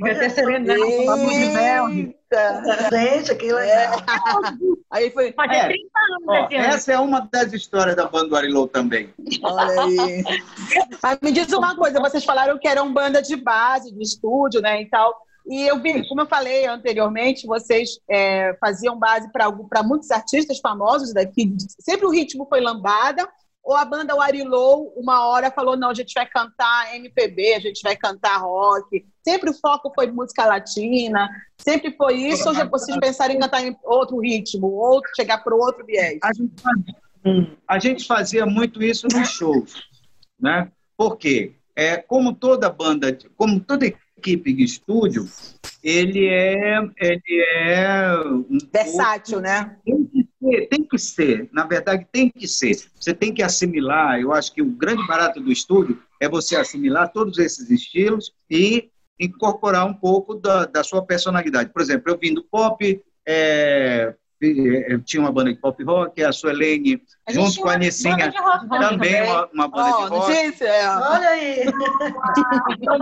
Vai 0.00 0.14
ter 0.14 0.30
serenata, 0.30 0.78
de 0.78 1.46
mel. 1.46 1.88
Gente, 1.88 3.32
legal. 3.32 3.58
É. 3.60 3.90
Aí 4.90 5.10
foi. 5.10 5.32
Pode 5.32 5.54
é, 5.54 5.66
30 5.66 5.88
anos 6.10 6.28
ó, 6.28 6.48
Essa 6.50 6.92
é 6.92 6.98
uma 6.98 7.20
das 7.20 7.52
histórias 7.52 7.96
da 7.96 8.06
banda 8.06 8.28
do 8.28 8.36
Arilô 8.36 8.68
também. 8.68 9.14
Olha 9.42 9.82
aí. 9.82 10.22
Mas 11.02 11.18
me 11.22 11.32
diz 11.32 11.50
uma 11.52 11.74
coisa, 11.74 11.98
vocês 12.00 12.24
falaram 12.24 12.58
que 12.58 12.68
eram 12.68 12.92
banda 12.92 13.22
de 13.22 13.36
base, 13.36 13.94
de 13.94 14.02
estúdio, 14.02 14.60
né, 14.60 14.82
e 14.82 14.86
tal. 14.86 15.25
E 15.48 15.62
eu 15.62 15.80
vi, 15.80 16.06
como 16.08 16.22
eu 16.22 16.26
falei 16.26 16.66
anteriormente, 16.66 17.46
vocês 17.46 18.00
é, 18.10 18.56
faziam 18.60 18.98
base 18.98 19.30
para 19.30 19.82
muitos 19.82 20.10
artistas 20.10 20.58
famosos 20.58 21.14
daqui. 21.14 21.54
Sempre 21.80 22.06
o 22.06 22.10
ritmo 22.10 22.46
foi 22.48 22.60
lambada. 22.60 23.28
Ou 23.62 23.74
a 23.74 23.84
banda 23.84 24.14
Warilou, 24.14 24.92
uma 24.96 25.26
hora, 25.26 25.50
falou: 25.50 25.76
não, 25.76 25.90
a 25.90 25.94
gente 25.94 26.12
vai 26.14 26.24
cantar 26.24 26.94
MPB, 26.94 27.54
a 27.54 27.58
gente 27.58 27.80
vai 27.82 27.96
cantar 27.96 28.38
rock. 28.38 29.04
Sempre 29.24 29.50
o 29.50 29.54
foco 29.54 29.92
foi 29.92 30.08
música 30.08 30.46
latina. 30.46 31.28
Sempre 31.58 31.92
foi 31.96 32.14
isso. 32.14 32.48
Ou 32.48 32.54
já 32.54 32.64
vocês 32.64 32.96
pensaram 32.98 33.34
em 33.34 33.40
cantar 33.40 33.64
em 33.64 33.76
outro 33.82 34.20
ritmo, 34.20 34.68
ou 34.68 35.02
chegar 35.16 35.38
para 35.38 35.54
outro 35.54 35.84
viés? 35.84 36.18
A 36.22 36.32
gente, 36.32 36.62
fazia, 36.62 37.58
a 37.66 37.78
gente 37.80 38.06
fazia 38.06 38.46
muito 38.46 38.82
isso 38.82 39.08
nos 39.12 39.30
shows. 39.30 39.82
Né? 40.38 40.70
Por 40.96 41.16
quê? 41.16 41.56
É, 41.74 41.96
como 41.96 42.34
toda 42.34 42.70
banda, 42.70 43.18
como 43.36 43.58
toda 43.58 43.92
equipe 44.26 44.52
de 44.52 44.64
estúdio, 44.64 45.28
ele 45.82 46.26
é, 46.26 46.78
ele 47.00 47.44
é 47.54 48.18
um 48.26 48.58
versátil, 48.72 49.40
né? 49.40 49.76
Tem 49.84 50.04
que, 50.04 50.28
ser, 50.40 50.66
tem 50.66 50.82
que 50.82 50.98
ser, 50.98 51.48
na 51.52 51.64
verdade 51.64 52.06
tem 52.10 52.28
que 52.28 52.48
ser. 52.48 52.76
Você 52.98 53.14
tem 53.14 53.32
que 53.32 53.42
assimilar. 53.42 54.18
Eu 54.18 54.32
acho 54.32 54.52
que 54.52 54.60
o 54.60 54.66
grande 54.66 55.06
barato 55.06 55.40
do 55.40 55.52
estúdio 55.52 56.02
é 56.20 56.28
você 56.28 56.56
assimilar 56.56 57.12
todos 57.12 57.38
esses 57.38 57.70
estilos 57.70 58.32
e 58.50 58.90
incorporar 59.18 59.86
um 59.86 59.94
pouco 59.94 60.34
da, 60.34 60.66
da 60.66 60.82
sua 60.82 61.02
personalidade. 61.02 61.72
Por 61.72 61.80
exemplo, 61.80 62.10
eu 62.10 62.18
vim 62.18 62.34
do 62.34 62.42
pop, 62.42 63.00
é, 63.24 64.14
tinha 65.04 65.22
uma 65.22 65.32
banda 65.32 65.52
de 65.52 65.58
pop 65.58 65.82
rock, 65.82 66.22
a 66.22 66.32
Suelene, 66.32 67.02
a 67.26 67.32
junto 67.32 67.60
com 67.60 67.68
a 67.68 67.78
Nissinha, 67.78 68.32
também 68.68 69.22
uma, 69.22 69.48
uma 69.52 69.68
banda 69.68 69.96
oh, 69.96 70.04
de 70.04 70.10
rock. 70.10 70.32
Gente, 70.32 70.64
é. 70.64 70.88
Olha 70.88 71.28
aí! 71.28 71.60
Então 72.70 72.98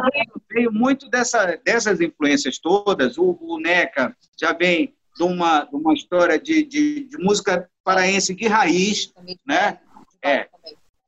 veio 0.50 0.72
muito 0.72 1.08
dessa, 1.08 1.58
dessas 1.64 2.00
influências 2.00 2.58
todas. 2.58 3.18
O, 3.18 3.36
o 3.40 3.58
NECA 3.58 4.16
já 4.40 4.52
vem 4.52 4.94
de 5.16 5.22
uma, 5.22 5.64
de 5.64 5.76
uma 5.76 5.94
história 5.94 6.38
de, 6.38 6.64
de, 6.64 7.08
de 7.08 7.18
música 7.18 7.68
paraense 7.82 8.34
de 8.34 8.46
raiz, 8.46 9.12
né? 9.46 9.78
É. 10.22 10.46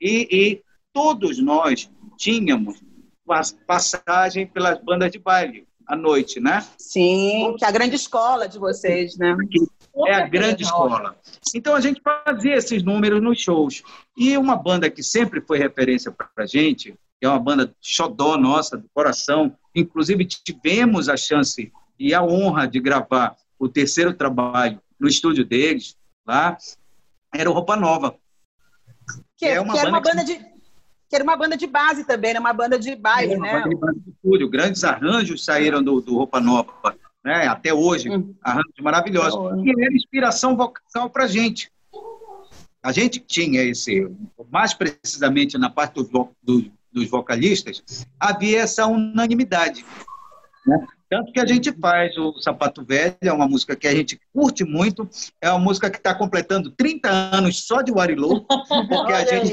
E, 0.01 0.29
e 0.31 0.62
todos 0.93 1.39
nós 1.39 1.91
tínhamos 2.16 2.83
passagem 3.66 4.47
pelas 4.47 4.79
bandas 4.83 5.11
de 5.11 5.18
baile 5.18 5.66
à 5.87 5.97
noite, 5.97 6.41
né? 6.41 6.64
Sim, 6.79 7.55
que 7.59 7.64
é 7.64 7.68
a 7.68 7.72
grande 7.72 7.97
escola 7.97 8.49
de 8.49 8.59
vocês, 8.59 9.16
né? 9.16 9.37
É 10.07 10.14
a 10.14 10.26
grande 10.26 10.62
escola. 10.62 11.16
Então 11.55 11.74
a 11.74 11.80
gente 11.80 12.03
fazia 12.03 12.55
esses 12.55 12.82
números 12.82 13.22
nos 13.22 13.40
shows. 13.40 13.82
E 14.16 14.36
uma 14.36 14.57
banda 14.57 14.90
que 14.90 15.03
sempre 15.03 15.40
foi 15.40 15.59
referência 15.59 16.12
para 16.12 16.28
a 16.36 16.47
gente, 16.47 16.92
que 17.18 17.26
é 17.26 17.28
uma 17.28 17.38
banda 17.38 17.74
xodó 17.80 18.36
nossa, 18.36 18.76
do 18.76 18.88
coração, 18.92 19.57
inclusive 19.74 20.24
tivemos 20.26 21.09
a 21.09 21.16
chance 21.16 21.72
e 21.99 22.12
a 22.12 22.22
honra 22.22 22.66
de 22.66 22.78
gravar 22.78 23.36
o 23.59 23.68
terceiro 23.68 24.12
trabalho 24.12 24.80
no 25.01 25.09
estúdio 25.09 25.44
deles, 25.44 25.97
lá, 26.26 26.57
era 27.34 27.51
o 27.51 27.53
Roupa 27.55 27.76
Nova. 27.76 28.14
Que, 29.36 29.47
é 29.47 29.61
uma 29.61 29.72
que 29.72 29.78
era 29.78 29.88
uma 29.88 30.01
banda 30.01 30.24
que... 30.24 30.38
de 30.38 30.57
que 31.09 31.14
era 31.14 31.22
uma 31.22 31.36
banda 31.36 31.57
de 31.57 31.68
base 31.68 32.05
também, 32.05 32.30
era 32.30 32.40
uma 32.40 32.53
banda 32.53 32.76
de 32.78 32.97
baile, 32.97 33.34
é, 33.34 33.38
né? 33.38 33.62
Banda 33.62 33.94
de 33.94 34.11
estúdio. 34.11 34.51
Grandes 34.51 34.82
arranjos 34.82 35.44
saíram 35.44 35.80
do, 35.80 36.01
do 36.01 36.16
Roupa 36.16 36.40
Nova, 36.40 36.97
né? 37.27 37.49
Até 37.49 37.74
hoje, 37.74 38.09
hum. 38.09 38.33
arranjos 38.41 38.72
maravilhosos. 38.81 39.41
E 39.64 39.70
era 39.83 39.93
inspiração 39.93 40.57
vocal 40.57 41.11
para 41.11 41.27
gente. 41.27 41.72
A 42.81 42.93
gente 42.93 43.18
tinha 43.18 43.64
esse, 43.64 44.09
mais 44.49 44.72
precisamente 44.72 45.59
na 45.59 45.68
parte 45.68 45.95
dos, 45.95 46.09
dos, 46.41 46.70
dos 46.93 47.11
vocalistas, 47.11 48.07
havia 48.18 48.61
essa 48.61 48.87
unanimidade. 48.87 49.85
Né? 50.64 50.87
Tanto 51.11 51.33
que 51.33 51.41
a 51.41 51.47
gente 51.47 51.72
faz 51.72 52.16
o 52.16 52.41
Sapato 52.41 52.85
Velho, 52.85 53.16
é 53.20 53.33
uma 53.33 53.49
música 53.49 53.74
que 53.74 53.89
a 53.89 53.95
gente 53.95 54.20
curte 54.33 54.64
muito, 54.64 55.09
é 55.41 55.51
uma 55.51 55.59
música 55.59 55.91
que 55.91 55.99
está 55.99 56.14
completando 56.14 56.70
30 56.70 57.09
anos 57.09 57.66
só 57.66 57.83
de 57.83 57.91
Warilou, 57.91 58.47
porque 58.89 59.12
a 59.12 59.24
gente 59.24 59.53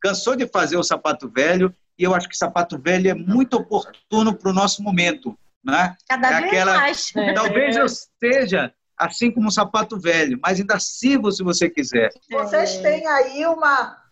cansou 0.00 0.34
de 0.34 0.48
fazer 0.48 0.76
o 0.76 0.82
Sapato 0.82 1.28
Velho, 1.28 1.72
e 1.96 2.02
eu 2.02 2.12
acho 2.12 2.28
que 2.28 2.36
Sapato 2.36 2.76
Velho 2.76 3.08
é 3.08 3.14
muito 3.14 3.54
oportuno 3.56 4.34
para 4.34 4.50
o 4.50 4.54
nosso 4.54 4.82
momento. 4.82 5.38
Né? 5.66 5.96
Cada 6.08 6.28
é 6.28 6.40
vez 6.40 6.46
aquela, 6.46 6.76
mais. 6.76 7.12
Talvez 7.34 7.76
eu 7.76 7.86
seja 7.88 8.72
assim 8.96 9.32
como 9.32 9.48
o 9.48 9.52
Sapato 9.52 9.98
Velho, 9.98 10.38
mas 10.40 10.60
ainda 10.60 10.78
sirvo 10.78 11.30
se 11.32 11.42
você 11.42 11.68
quiser. 11.68 12.10
Vocês 12.30 12.78
têm 12.78 13.06
aí 13.06 13.44
uma 13.46 14.04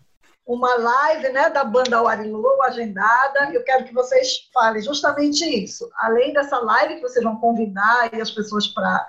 uma 0.46 0.76
live 0.76 1.30
né, 1.30 1.48
da 1.48 1.64
banda 1.64 2.02
Warilu 2.02 2.62
agendada. 2.64 3.50
Eu 3.50 3.64
quero 3.64 3.84
que 3.84 3.94
vocês 3.94 4.50
falem 4.52 4.82
justamente 4.82 5.42
isso. 5.42 5.88
Além 5.96 6.34
dessa 6.34 6.58
live 6.58 6.96
que 6.96 7.00
vocês 7.00 7.24
vão 7.24 7.36
convidar 7.36 8.10
as 8.12 8.30
pessoas 8.30 8.66
para 8.68 9.08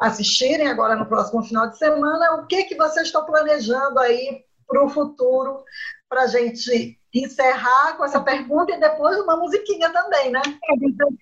assistirem 0.00 0.66
agora 0.66 0.96
no 0.96 1.06
próximo 1.06 1.44
final 1.44 1.70
de 1.70 1.78
semana, 1.78 2.34
o 2.34 2.46
que, 2.48 2.64
que 2.64 2.74
vocês 2.74 3.06
estão 3.06 3.24
planejando 3.24 4.00
aí 4.00 4.44
para 4.66 4.84
o 4.84 4.88
futuro, 4.88 5.62
para 6.08 6.22
a 6.22 6.26
gente 6.26 6.98
encerrar 7.14 7.96
com 7.96 8.04
essa 8.04 8.20
pergunta 8.20 8.74
e 8.74 8.80
depois 8.80 9.18
uma 9.20 9.36
musiquinha 9.36 9.88
também, 9.90 10.30
né? 10.30 10.42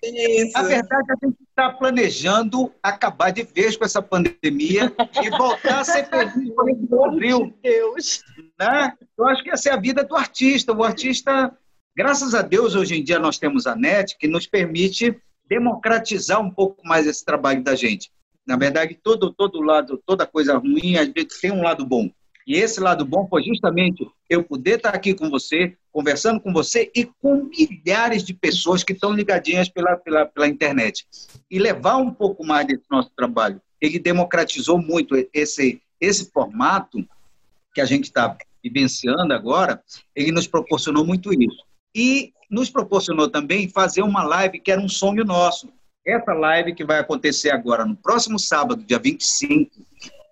Isso. 0.03 0.53
Na 0.53 0.63
verdade, 0.63 1.11
a 1.11 1.25
gente 1.25 1.37
está 1.47 1.69
planejando 1.71 2.71
acabar 2.81 3.31
de 3.31 3.43
vez 3.43 3.77
com 3.77 3.85
essa 3.85 4.01
pandemia 4.01 4.91
e 5.21 5.29
voltar 5.29 5.81
a 5.81 5.83
ser 5.83 6.09
feliz 6.09 6.51
como 6.55 7.05
abril. 7.05 7.53
Deus. 7.61 8.23
Né? 8.59 8.93
Eu 9.17 9.27
acho 9.27 9.43
que 9.43 9.51
essa 9.51 9.69
é 9.69 9.73
a 9.73 9.79
vida 9.79 10.03
do 10.03 10.15
artista. 10.15 10.73
O 10.73 10.83
artista, 10.83 11.55
graças 11.95 12.33
a 12.33 12.41
Deus, 12.41 12.73
hoje 12.73 12.95
em 12.95 13.03
dia 13.03 13.19
nós 13.19 13.37
temos 13.37 13.67
a 13.67 13.75
NET, 13.75 14.17
que 14.17 14.27
nos 14.27 14.47
permite 14.47 15.15
democratizar 15.47 16.41
um 16.41 16.49
pouco 16.49 16.85
mais 16.87 17.05
esse 17.05 17.23
trabalho 17.23 17.63
da 17.63 17.75
gente. 17.75 18.11
Na 18.47 18.57
verdade, 18.57 18.99
todo, 19.01 19.31
todo 19.31 19.61
lado, 19.61 20.01
toda 20.05 20.25
coisa 20.25 20.57
ruim, 20.57 20.97
às 20.97 21.07
vezes 21.07 21.39
tem 21.39 21.51
um 21.51 21.61
lado 21.61 21.85
bom. 21.85 22.09
E 22.45 22.55
esse 22.55 22.79
lado 22.79 23.05
bom 23.05 23.27
foi 23.29 23.43
justamente 23.43 24.05
eu 24.29 24.43
poder 24.43 24.77
estar 24.77 24.93
aqui 24.93 25.13
com 25.13 25.29
você, 25.29 25.77
conversando 25.93 26.41
com 26.41 26.51
você 26.51 26.91
e 26.95 27.05
com 27.05 27.49
milhares 27.55 28.23
de 28.23 28.33
pessoas 28.33 28.83
que 28.83 28.93
estão 28.93 29.13
ligadinhas 29.13 29.69
pela, 29.69 29.95
pela, 29.95 30.25
pela 30.25 30.47
internet. 30.47 31.05
E 31.49 31.59
levar 31.59 31.97
um 31.97 32.11
pouco 32.11 32.43
mais 32.43 32.65
desse 32.65 32.83
nosso 32.89 33.11
trabalho. 33.15 33.61
Ele 33.79 33.99
democratizou 33.99 34.79
muito 34.79 35.15
esse, 35.31 35.79
esse 36.01 36.31
formato 36.31 37.07
que 37.73 37.79
a 37.79 37.85
gente 37.85 38.05
está 38.05 38.35
vivenciando 38.63 39.33
agora, 39.33 39.81
ele 40.15 40.31
nos 40.31 40.47
proporcionou 40.47 41.05
muito 41.05 41.31
isso. 41.33 41.63
e 41.95 42.33
nos 42.49 42.69
proporcionou 42.69 43.29
também 43.29 43.67
fazer 43.67 44.01
uma 44.03 44.23
live 44.23 44.59
que 44.59 44.71
era 44.71 44.81
um 44.81 44.89
sonho 44.89 45.23
nosso. 45.25 45.69
Essa 46.05 46.33
live 46.33 46.75
que 46.75 46.83
vai 46.83 46.99
acontecer 46.99 47.49
agora, 47.49 47.85
no 47.85 47.95
próximo 47.95 48.37
sábado, 48.37 48.83
dia 48.83 48.99
25, 48.99 49.71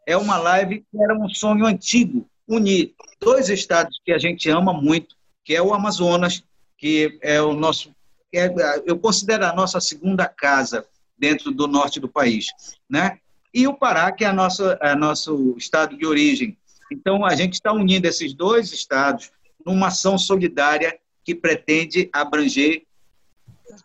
é 0.06 0.16
uma 0.16 0.38
live 0.38 0.80
que 0.80 1.04
era 1.04 1.18
um 1.18 1.30
sonho 1.30 1.66
antigo, 1.66 2.28
unir 2.48 2.94
dois 3.20 3.50
estados 3.50 4.00
que 4.04 4.12
a 4.12 4.18
gente 4.18 4.50
ama 4.50 4.74
muito, 4.74 5.16
que 5.52 5.56
é 5.58 5.62
o 5.62 5.74
Amazonas, 5.74 6.46
que 6.78 7.20
é 7.22 7.42
o 7.42 7.52
nosso, 7.52 7.94
é, 8.34 8.48
eu 8.86 8.98
considero 8.98 9.46
a 9.46 9.54
nossa 9.54 9.82
segunda 9.82 10.26
casa 10.26 10.86
dentro 11.18 11.52
do 11.52 11.68
norte 11.68 12.00
do 12.00 12.08
país, 12.08 12.48
né? 12.90 13.20
E 13.54 13.68
o 13.68 13.74
Pará, 13.74 14.14
que 14.14 14.24
é 14.24 14.28
a 14.28 14.34
nossa, 14.34 14.80
é 14.82 14.96
nosso 14.96 15.54
estado 15.58 15.98
de 15.98 16.06
origem. 16.06 16.58
Então, 16.90 17.26
a 17.26 17.36
gente 17.36 17.56
está 17.56 17.74
unindo 17.74 18.08
esses 18.08 18.34
dois 18.34 18.72
estados 18.72 19.30
numa 19.66 19.88
ação 19.88 20.18
solidária 20.18 20.98
que 21.22 21.36
pretende 21.36 22.10
abranger 22.14 22.84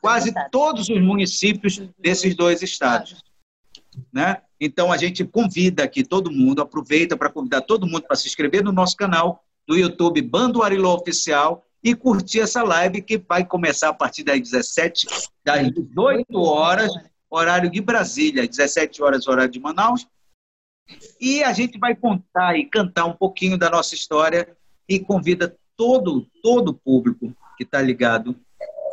quase 0.00 0.32
todos 0.52 0.88
os 0.88 1.02
municípios 1.02 1.82
desses 1.98 2.36
dois 2.36 2.62
estados. 2.62 3.24
Né? 4.12 4.40
Então, 4.60 4.92
a 4.92 4.96
gente 4.96 5.24
convida 5.24 5.82
aqui 5.82 6.04
todo 6.04 6.30
mundo, 6.30 6.62
aproveita 6.62 7.16
para 7.16 7.28
convidar 7.28 7.62
todo 7.62 7.88
mundo 7.88 8.02
para 8.02 8.14
se 8.14 8.28
inscrever 8.28 8.62
no 8.62 8.70
nosso 8.70 8.96
canal 8.96 9.42
do 9.66 9.76
YouTube 9.76 10.22
Bando 10.22 10.62
Arilô 10.62 10.94
Oficial 10.94 11.64
e 11.82 11.94
curtir 11.94 12.40
essa 12.40 12.62
live 12.62 13.02
que 13.02 13.18
vai 13.18 13.44
começar 13.44 13.88
a 13.88 13.94
partir 13.94 14.22
das 14.22 14.40
17, 14.40 15.06
das 15.44 15.70
18 15.70 16.38
horas, 16.40 16.92
horário 17.30 17.70
de 17.70 17.80
Brasília, 17.80 18.46
17 18.46 19.02
horas, 19.02 19.26
horário 19.26 19.50
de 19.50 19.60
Manaus. 19.60 20.06
E 21.20 21.42
a 21.42 21.52
gente 21.52 21.78
vai 21.78 21.94
contar 21.94 22.56
e 22.56 22.64
cantar 22.64 23.06
um 23.06 23.12
pouquinho 23.12 23.58
da 23.58 23.68
nossa 23.68 23.94
história 23.94 24.56
e 24.88 25.00
convida 25.00 25.56
todo, 25.76 26.26
todo 26.42 26.70
o 26.70 26.74
público 26.74 27.34
que 27.56 27.64
está 27.64 27.80
ligado 27.80 28.36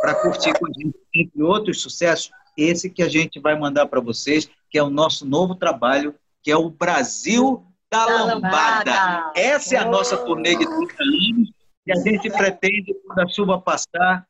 para 0.02 0.16
curtir 0.16 0.54
com 0.60 0.68
a 0.68 0.72
gente, 0.72 0.98
entre 1.14 1.42
outros 1.42 1.82
sucessos, 1.82 2.32
esse 2.58 2.90
que 2.90 3.02
a 3.02 3.10
gente 3.10 3.40
vai 3.40 3.58
mandar 3.58 3.88
para 3.88 4.02
vocês, 4.02 4.50
que 4.70 4.78
é 4.78 4.84
o 4.84 4.90
nosso 4.90 5.26
novo 5.26 5.56
trabalho, 5.56 6.16
que 6.42 6.52
é 6.52 6.58
o 6.58 6.70
Brasil 6.70 7.66
da, 7.94 8.06
da 8.06 8.24
lambada. 8.26 8.92
lambada. 8.92 9.32
Essa 9.36 9.76
é 9.76 9.78
a 9.78 9.86
nossa 9.86 10.18
turnê 10.18 10.56
de 10.56 10.66
30 10.66 11.04
anos, 11.04 11.54
e 11.86 11.92
a 11.92 11.96
gente 11.96 12.30
pretende, 12.32 12.94
quando 13.06 13.20
a 13.20 13.28
chuva 13.28 13.62
passar, 13.62 14.26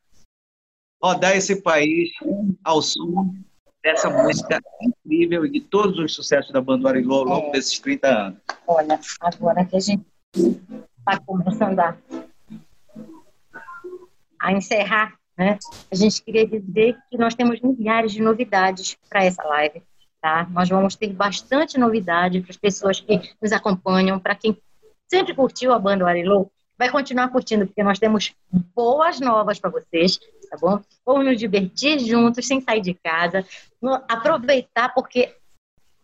rodar 1.02 1.36
esse 1.36 1.62
país 1.62 2.10
ao 2.62 2.82
som 2.82 3.34
dessa 3.82 4.10
música 4.10 4.60
incrível 4.80 5.44
e 5.44 5.50
de 5.50 5.60
todos 5.60 5.98
os 5.98 6.14
sucessos 6.14 6.52
da 6.52 6.60
banda 6.60 6.88
Arilô 6.88 7.16
ao 7.16 7.24
longo 7.24 7.48
é. 7.48 7.52
desses 7.52 7.78
30 7.78 8.08
anos. 8.08 8.40
Olha, 8.66 9.00
agora 9.20 9.64
que 9.64 9.76
a 9.76 9.80
gente 9.80 10.04
está 10.34 11.18
começando 11.26 11.78
a 11.80 11.96
a 14.40 14.52
encerrar, 14.52 15.14
né, 15.38 15.58
a 15.90 15.94
gente 15.94 16.22
queria 16.22 16.46
dizer 16.46 16.98
que 17.10 17.16
nós 17.16 17.34
temos 17.34 17.58
milhares 17.62 18.12
de 18.12 18.20
novidades 18.20 18.94
para 19.08 19.24
essa 19.24 19.42
live. 19.42 19.82
Tá? 20.24 20.48
Nós 20.52 20.70
vamos 20.70 20.96
ter 20.96 21.12
bastante 21.12 21.76
novidade 21.76 22.40
para 22.40 22.50
as 22.50 22.56
pessoas 22.56 22.98
que 22.98 23.20
nos 23.42 23.52
acompanham, 23.52 24.18
para 24.18 24.34
quem 24.34 24.56
sempre 25.06 25.34
curtiu 25.34 25.70
a 25.70 25.78
banda 25.78 26.08
Arilô, 26.08 26.50
vai 26.78 26.88
continuar 26.88 27.28
curtindo, 27.28 27.66
porque 27.66 27.82
nós 27.82 27.98
temos 27.98 28.34
boas 28.74 29.20
novas 29.20 29.60
para 29.60 29.68
vocês, 29.68 30.18
tá 30.48 30.56
bom? 30.58 30.80
Vamos 31.04 31.26
nos 31.26 31.38
divertir 31.38 31.98
juntos, 31.98 32.46
sem 32.46 32.58
sair 32.62 32.80
de 32.80 32.94
casa, 32.94 33.44
aproveitar, 34.08 34.94
porque 34.94 35.36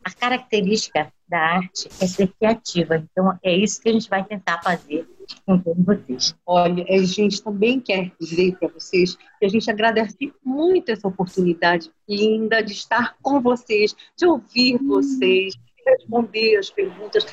a 0.04 0.10
característica 0.10 1.12
da 1.28 1.38
arte 1.38 1.88
é 2.00 2.06
ser 2.06 2.28
criativa. 2.28 2.96
Então, 2.96 3.38
é 3.42 3.54
isso 3.54 3.80
que 3.80 3.88
a 3.88 3.92
gente 3.92 4.08
vai 4.08 4.24
tentar 4.24 4.60
fazer 4.62 5.06
com 5.46 5.58
todos 5.58 5.84
vocês. 5.84 6.34
Olha, 6.44 6.84
a 6.88 7.04
gente 7.04 7.42
também 7.42 7.80
quer 7.80 8.10
dizer 8.20 8.56
para 8.58 8.68
vocês 8.68 9.16
que 9.16 9.46
a 9.46 9.48
gente 9.48 9.70
agradece 9.70 10.32
muito 10.44 10.90
essa 10.90 11.06
oportunidade 11.06 11.90
linda 12.08 12.62
de 12.62 12.72
estar 12.72 13.16
com 13.22 13.40
vocês, 13.40 13.94
de 14.16 14.26
ouvir 14.26 14.78
vocês, 14.78 15.54
de 15.54 15.60
responder 15.86 16.56
as 16.56 16.70
perguntas 16.70 17.24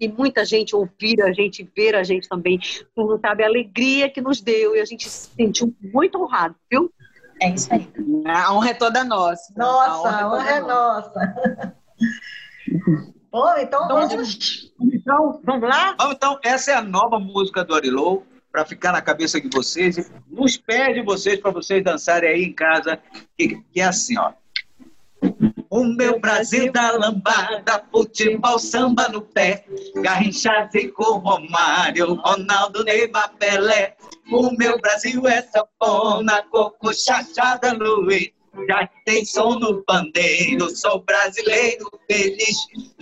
e 0.00 0.08
muita 0.08 0.44
gente 0.44 0.74
ouvir 0.74 1.22
a 1.22 1.32
gente, 1.32 1.68
ver 1.76 1.94
a 1.94 2.02
gente 2.02 2.28
também. 2.28 2.58
Tu 2.58 2.88
não 2.96 3.18
sabe 3.18 3.42
a 3.42 3.46
alegria 3.46 4.10
que 4.10 4.20
nos 4.20 4.40
deu 4.40 4.76
e 4.76 4.80
a 4.80 4.84
gente 4.84 5.08
se 5.08 5.30
sentiu 5.30 5.74
muito 5.80 6.20
honrado, 6.20 6.54
viu? 6.70 6.92
É 7.40 7.50
isso 7.50 7.72
aí. 7.72 7.88
A 8.26 8.54
honra 8.54 8.70
é 8.70 8.74
toda 8.74 9.04
nossa. 9.04 9.52
Nossa, 9.56 9.90
a 9.90 10.00
honra, 10.00 10.18
é, 10.18 10.22
a 10.22 10.28
honra 10.28 10.50
é 10.50 10.60
nossa. 10.60 11.34
Bom, 11.56 11.83
então, 12.68 13.58
então 13.58 13.88
vamos... 13.88 14.72
Então, 14.80 15.40
vamos 15.44 15.68
lá? 15.68 15.94
Vamos, 15.98 16.14
então, 16.14 16.38
essa 16.42 16.72
é 16.72 16.74
a 16.74 16.82
nova 16.82 17.18
música 17.18 17.64
do 17.64 17.74
Arilou, 17.74 18.26
para 18.54 18.64
ficar 18.64 18.92
na 18.92 19.02
cabeça 19.02 19.40
de 19.40 19.48
vocês 19.52 19.98
e 19.98 20.06
nos 20.30 20.56
pés 20.56 20.94
de 20.94 21.02
vocês, 21.02 21.40
para 21.40 21.50
vocês 21.50 21.82
dançarem 21.82 22.30
aí 22.30 22.44
em 22.44 22.52
casa, 22.52 23.00
que, 23.36 23.60
que 23.72 23.80
é 23.80 23.84
assim, 23.84 24.16
ó. 24.16 24.32
O 25.68 25.82
meu 25.82 26.20
Brasil 26.20 26.70
da 26.70 26.92
lambada, 26.92 27.84
futebol, 27.90 28.58
samba 28.60 29.08
no 29.08 29.22
pé, 29.22 29.64
Garrincha, 29.96 30.68
Zico, 30.70 31.18
Romário, 31.18 32.14
Ronaldo, 32.14 32.84
Neymar, 32.84 33.34
Pelé. 33.36 33.96
O 34.30 34.56
meu 34.56 34.78
Brasil 34.80 35.26
é 35.26 35.42
sanfona, 35.42 36.44
coco, 36.44 36.94
chachada, 36.94 37.72
Luiz. 37.72 38.30
Já 38.68 38.88
tem 39.04 39.24
som 39.24 39.58
no 39.58 39.82
pandeiro, 39.82 40.70
sou 40.70 41.00
brasileiro 41.00 41.90
feliz. 42.08 42.56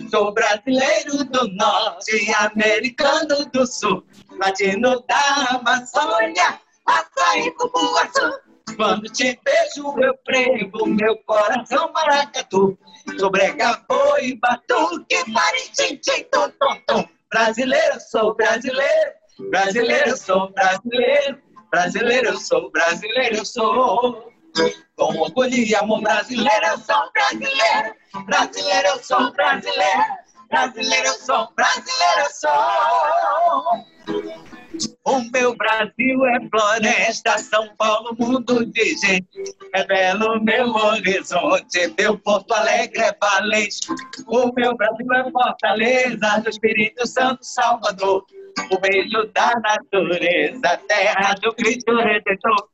Sou 0.09 0.33
brasileiro 0.33 1.23
do 1.25 1.47
norte, 1.49 2.33
americano 2.39 3.45
do 3.51 3.65
sul, 3.65 4.03
latino 4.39 5.03
da 5.07 5.47
Amazônia, 5.51 6.59
açaí, 6.85 7.51
cupuaçu. 7.51 8.39
Quando 8.75 9.03
te 9.03 9.39
vejo, 9.45 9.99
eu 10.01 10.17
prego 10.25 10.87
meu 10.87 11.17
coração 11.25 11.91
maracatu. 11.93 12.77
Brega, 13.31 13.83
boi, 13.87 14.35
batuque, 14.41 15.29
maritim, 15.29 15.99
tom, 16.31 16.49
tom, 16.59 16.79
tom. 16.87 17.07
Brasileiro, 17.29 17.99
sou 17.99 18.33
brasileiro. 18.33 19.11
Brasileiro, 19.49 20.17
sou 20.17 20.51
brasileiro. 20.51 21.37
Brasileiro, 21.69 22.39
sou 22.39 22.71
brasileiro, 22.71 23.45
sou. 23.45 24.32
Com 24.95 25.17
orgulho 25.17 25.55
e 25.55 25.75
amor 25.75 26.01
brasileiro, 26.01 26.65
eu 26.67 26.77
sou 26.77 27.11
brasileiro. 27.11 27.95
Brasileiro, 28.25 28.87
eu 28.87 29.03
sou 29.03 29.31
brasileiro. 29.33 30.03
Brasileiro, 30.49 31.07
eu 31.07 31.13
sou 31.13 31.51
brasileiro, 31.55 32.19
eu 32.19 32.29
sou. 32.29 33.92
O 35.05 35.19
meu 35.31 35.55
Brasil 35.55 36.25
é 36.25 36.39
floresta, 36.49 37.37
São 37.37 37.75
Paulo, 37.75 38.15
mundo 38.17 38.65
de 38.65 38.95
gente. 38.95 39.43
É 39.73 39.85
belo 39.85 40.43
meu 40.43 40.73
horizonte, 40.73 41.93
meu 41.97 42.17
Porto 42.17 42.53
Alegre 42.53 43.01
é 43.01 43.15
valente. 43.21 43.87
O 44.27 44.51
meu 44.53 44.75
Brasil 44.75 45.13
é 45.13 45.31
fortaleza 45.31 46.41
do 46.41 46.49
Espírito 46.49 47.05
Santo 47.05 47.43
Salvador. 47.43 48.25
O 48.71 48.79
beijo 48.79 49.29
da 49.33 49.51
natureza, 49.59 50.79
terra 50.87 51.33
do 51.41 51.53
Cristo 51.53 51.95
Redentor. 51.95 52.69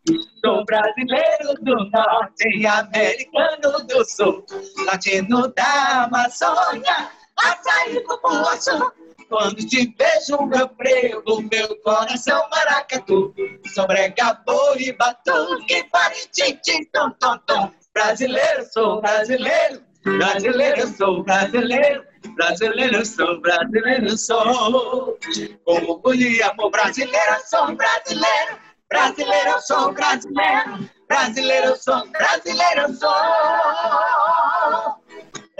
Sou 0.46 0.64
brasileiro 0.66 1.54
do 1.62 1.76
norte 1.90 2.66
americano 2.66 3.88
do 3.88 4.06
sul, 4.06 4.46
latino 4.86 5.48
da 5.54 6.04
Amazônia, 6.04 7.10
açaí, 7.38 8.02
cupuaçu. 8.04 8.92
Quando 9.30 9.56
te 9.58 9.96
vejo, 9.98 10.44
meu 10.48 10.68
prego, 10.70 11.42
meu 11.44 11.76
coração 11.84 12.50
maracatu. 12.50 13.34
Sobrega 13.74 14.42
boi, 14.46 14.92
batuque, 14.94 15.84
paritim, 15.92 16.86
tom, 16.92 17.12
tom, 17.12 17.38
tom. 17.46 17.72
Brasileiro, 17.94 18.66
sou 18.74 19.00
brasileiro. 19.02 19.84
Brasileiro, 20.04 20.88
sou 20.98 21.24
brasileiro. 21.24 22.04
Brasileiro, 22.36 23.06
sou 23.06 23.40
brasileiro, 23.40 24.18
sou. 24.18 25.18
Com 25.64 25.74
orgulho 25.74 26.28
e 26.28 26.42
amor 26.42 26.72
brasileiro, 26.72 27.36
sou 27.46 27.76
brasileiro. 27.76 28.58
Brasileiro, 28.90 29.62
sou 29.62 29.94
brasileiro. 29.94 30.90
Brasileiro, 31.08 31.76
sou 31.76 32.08
brasileiro, 32.08 32.94
sou. 32.96 33.10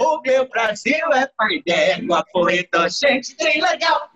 O 0.00 0.18
meu 0.22 0.48
Brasil 0.48 1.12
é 1.12 1.26
pai 1.36 1.62
d'égua, 1.66 2.24
poeta, 2.32 2.88
gente, 2.88 3.36
tem 3.36 3.60
legal. 3.60 4.08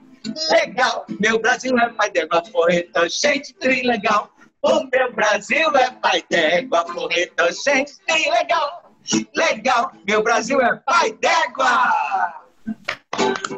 Legal, 0.51 1.05
meu 1.21 1.39
Brasil 1.39 1.79
é 1.79 1.91
pai 1.91 2.11
d'égua, 2.11 2.43
poeta, 2.51 3.07
gente, 3.07 3.53
tem 3.57 3.87
legal. 3.87 4.31
O 4.63 4.89
meu 4.91 5.13
Brasil 5.13 5.77
é 5.77 5.91
pai 5.91 6.25
d'égua, 6.31 6.87
poeta, 6.87 7.53
gente, 7.53 7.99
tem 8.07 8.31
legal. 8.31 8.95
Legal, 9.37 9.93
meu 10.09 10.23
Brasil 10.23 10.59
é 10.63 10.75
pai 10.87 11.13
d'égua. 11.21 11.93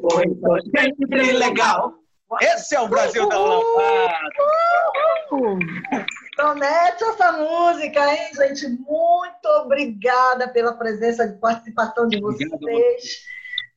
Poeta, 0.00 0.58
gente, 0.76 1.06
tem 1.08 1.32
legal. 1.32 1.94
Esse 2.40 2.74
é 2.74 2.80
o 2.80 2.88
Brasil 2.88 3.28
da 3.28 3.38
Lambada. 3.38 4.18
Promete 6.36 7.02
essa 7.02 7.32
música, 7.32 8.14
hein, 8.14 8.30
gente? 8.34 8.68
Muito 8.68 9.46
obrigada 9.62 10.46
pela 10.48 10.74
presença 10.74 11.24
e 11.24 11.32
participação 11.38 12.06
de 12.06 12.20
vocês. 12.20 13.24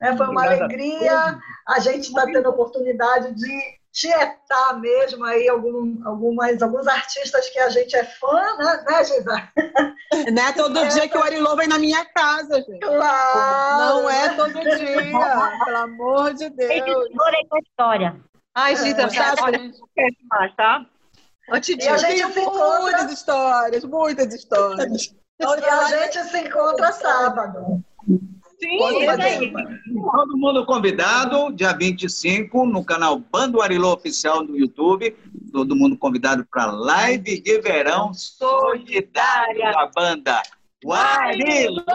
É, 0.02 0.16
foi 0.16 0.28
uma 0.28 0.44
alegria. 0.44 1.40
A 1.68 1.80
gente 1.80 2.10
está 2.10 2.26
tendo 2.26 2.46
a 2.46 2.50
oportunidade 2.50 3.34
de 3.34 3.80
tietar 3.94 4.80
mesmo 4.80 5.24
aí 5.26 5.48
algum, 5.48 6.06
algumas, 6.06 6.62
alguns 6.62 6.86
artistas 6.88 7.50
que 7.50 7.60
a 7.60 7.70
gente 7.70 7.96
é 7.96 8.04
fã, 8.04 8.58
né, 8.58 8.84
né 8.88 9.04
Gisele? 9.06 9.50
Não 10.34 10.44
é 10.44 10.52
todo 10.52 10.88
dia 10.90 11.08
que 11.08 11.18
o 11.18 11.24
Arilô 11.24 11.56
vem 11.56 11.68
na 11.68 11.80
minha 11.80 12.04
casa, 12.06 12.56
gente. 12.62 12.80
Claro! 12.80 14.02
Não 14.02 14.10
é 14.10 14.30
todo 14.36 14.54
dia, 14.60 15.60
pelo 15.66 15.78
amor 15.78 16.34
de 16.34 16.50
Deus. 16.50 16.72
Editora 16.72 17.38
com 17.50 17.58
história. 17.60 18.16
Ai, 18.54 18.76
Gita, 18.76 19.04
É, 19.04 19.06
não 19.06 19.10
quer 19.96 20.12
mais, 20.30 20.56
tá? 20.56 20.86
Antes 21.52 21.84
E 21.84 21.88
a 21.88 21.98
gente 21.98 22.34
se 22.34 22.40
encontra, 22.40 22.82
Muitas 22.82 23.12
histórias, 23.12 23.84
muitas 23.84 24.34
histórias. 24.34 25.14
e 25.40 25.44
a 25.44 25.86
gente 25.88 26.24
se 26.30 26.40
encontra 26.40 26.92
sábado. 26.92 27.84
sim, 28.60 29.06
é. 29.06 29.40
Todo 30.12 30.38
mundo 30.38 30.66
convidado, 30.66 31.52
dia 31.54 31.74
25, 31.74 32.66
no 32.66 32.84
canal 32.84 33.20
Bando 33.20 33.62
Arilô 33.62 33.94
Oficial 33.94 34.44
no 34.44 34.58
YouTube. 34.58 35.16
Todo 35.52 35.76
mundo 35.76 35.98
convidado 35.98 36.46
para 36.52 36.64
a 36.64 36.72
live 36.72 37.42
de 37.42 37.62
verão 37.62 38.14
solidária 38.14 39.72
da 39.72 39.88
banda 39.88 40.42
Arilô! 40.88 41.90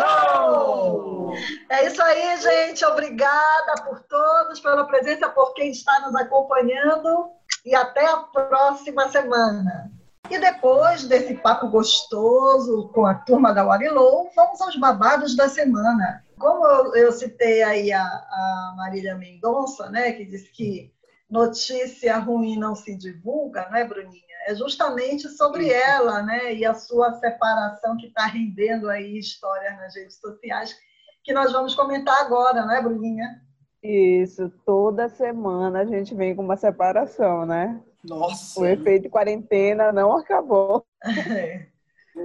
É 1.70 1.86
isso 1.86 2.02
aí, 2.02 2.36
gente. 2.38 2.84
Obrigada 2.84 3.82
por 3.82 4.00
todos, 4.00 4.60
pela 4.60 4.84
presença, 4.84 5.30
por 5.30 5.54
quem 5.54 5.70
está 5.70 6.00
nos 6.00 6.14
acompanhando. 6.14 7.30
E 7.64 7.74
até 7.74 8.06
a 8.06 8.18
próxima 8.18 9.08
semana. 9.08 9.90
E 10.30 10.38
depois 10.38 11.04
desse 11.04 11.34
papo 11.34 11.68
gostoso 11.68 12.88
com 12.94 13.04
a 13.04 13.14
turma 13.14 13.52
da 13.52 13.64
Warilou, 13.64 14.30
vamos 14.34 14.60
aos 14.60 14.76
babados 14.76 15.36
da 15.36 15.48
semana. 15.48 16.24
Como 16.38 16.66
eu, 16.66 16.94
eu 16.96 17.12
citei 17.12 17.62
aí 17.62 17.92
a, 17.92 18.02
a 18.02 18.74
Marília 18.76 19.14
Mendonça, 19.14 19.90
né, 19.90 20.12
que 20.12 20.24
disse 20.24 20.50
que 20.50 20.92
notícia 21.28 22.18
ruim 22.18 22.58
não 22.58 22.74
se 22.74 22.96
divulga, 22.96 23.68
né, 23.70 23.84
Bruninha? 23.84 24.22
É 24.46 24.54
justamente 24.54 25.28
sobre 25.28 25.70
ela, 25.70 26.22
né, 26.22 26.54
e 26.54 26.64
a 26.64 26.74
sua 26.74 27.12
separação 27.18 27.96
que 27.96 28.06
está 28.06 28.26
rendendo 28.26 28.88
aí 28.88 29.18
histórias 29.18 29.76
nas 29.76 29.94
redes 29.94 30.18
sociais, 30.18 30.74
que 31.22 31.32
nós 31.32 31.52
vamos 31.52 31.74
comentar 31.74 32.18
agora, 32.20 32.64
né, 32.64 32.80
Bruninha? 32.80 33.43
Isso, 33.84 34.50
toda 34.64 35.10
semana 35.10 35.80
a 35.80 35.84
gente 35.84 36.14
vem 36.14 36.34
com 36.34 36.42
uma 36.42 36.56
separação, 36.56 37.44
né? 37.44 37.82
Nossa. 38.02 38.58
O 38.58 38.64
efeito 38.64 39.10
quarentena 39.10 39.92
não 39.92 40.16
acabou. 40.16 40.86
É. 41.06 41.66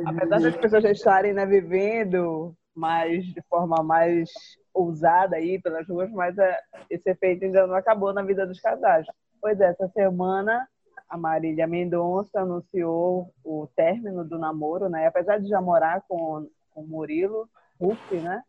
Apesar 0.06 0.40
das 0.40 0.56
pessoas 0.56 0.84
já 0.84 0.92
estarem 0.92 1.34
né, 1.34 1.46
vivendo 1.46 2.56
mais 2.74 3.26
de 3.26 3.42
forma 3.50 3.84
mais 3.84 4.30
ousada 4.74 5.36
aí 5.36 5.60
pelas 5.62 5.86
ruas, 5.90 6.10
mas 6.12 6.38
é, 6.38 6.58
esse 6.90 7.10
efeito 7.10 7.44
ainda 7.44 7.68
não 7.68 7.76
acabou 7.76 8.14
na 8.14 8.22
vida 8.22 8.48
dos 8.48 8.62
casais. 8.62 9.06
Pois 9.42 9.60
é, 9.60 9.66
essa 9.66 9.90
semana 9.90 10.66
a 11.10 11.18
Marília 11.18 11.68
Mendonça 11.68 12.40
anunciou 12.40 13.34
o 13.44 13.68
término 13.76 14.24
do 14.24 14.38
namoro, 14.38 14.88
né? 14.88 15.08
Apesar 15.08 15.40
de 15.40 15.50
já 15.50 15.60
morar 15.60 16.04
com, 16.08 16.48
com 16.72 16.82
o 16.82 16.88
Murilo 16.88 17.50
Huff, 17.80 18.16
né? 18.16 18.44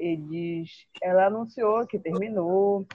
Eles, 0.00 0.70
ela 1.02 1.26
anunciou 1.26 1.86
que 1.86 1.98
terminou, 1.98 2.86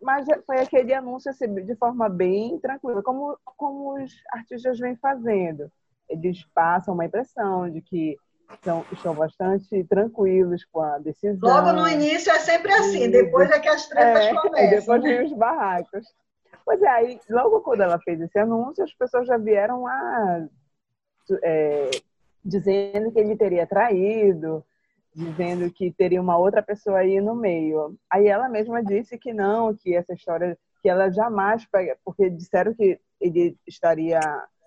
mas 0.00 0.26
foi 0.46 0.60
aquele 0.60 0.94
anúncio 0.94 1.30
assim, 1.30 1.52
de 1.54 1.76
forma 1.76 2.08
bem 2.08 2.58
tranquila, 2.58 3.02
como, 3.02 3.38
como 3.44 4.02
os 4.02 4.10
artistas 4.32 4.78
vêm 4.78 4.96
fazendo. 4.96 5.70
Eles 6.08 6.42
passam 6.54 6.94
uma 6.94 7.04
impressão 7.04 7.68
de 7.68 7.82
que 7.82 8.16
são, 8.64 8.82
estão 8.90 9.14
bastante 9.14 9.84
tranquilos 9.84 10.64
com 10.72 10.80
a 10.80 10.98
decisão. 10.98 11.50
Logo 11.50 11.72
no 11.72 11.86
início 11.86 12.32
é 12.32 12.38
sempre 12.38 12.72
assim, 12.72 13.10
depois 13.10 13.50
é 13.50 13.60
que 13.60 13.68
as 13.68 13.86
tretas 13.86 14.24
É, 14.24 14.34
começam. 14.40 14.64
e 14.64 14.70
depois 14.70 15.02
né? 15.02 15.08
vem 15.16 15.26
os 15.26 15.32
barracos. 15.34 16.06
Pois 16.64 16.80
é, 16.80 16.88
aí, 16.88 17.20
logo 17.28 17.60
quando 17.60 17.82
ela 17.82 17.98
fez 17.98 18.18
esse 18.22 18.38
anúncio, 18.38 18.82
as 18.82 18.94
pessoas 18.94 19.26
já 19.26 19.36
vieram 19.36 19.82
lá 19.82 20.48
é, 21.42 21.90
dizendo 22.42 23.12
que 23.12 23.18
ele 23.18 23.36
teria 23.36 23.66
traído, 23.66 24.64
dizendo 25.18 25.70
que 25.70 25.90
teria 25.90 26.20
uma 26.22 26.38
outra 26.38 26.62
pessoa 26.62 26.98
aí 26.98 27.20
no 27.20 27.34
meio. 27.34 27.96
Aí 28.10 28.28
ela 28.28 28.48
mesma 28.48 28.82
disse 28.82 29.18
que 29.18 29.32
não, 29.32 29.74
que 29.74 29.94
essa 29.94 30.14
história, 30.14 30.56
que 30.80 30.88
ela 30.88 31.10
jamais, 31.10 31.66
porque 32.04 32.30
disseram 32.30 32.72
que 32.72 33.00
ele 33.20 33.56
estaria 33.66 34.20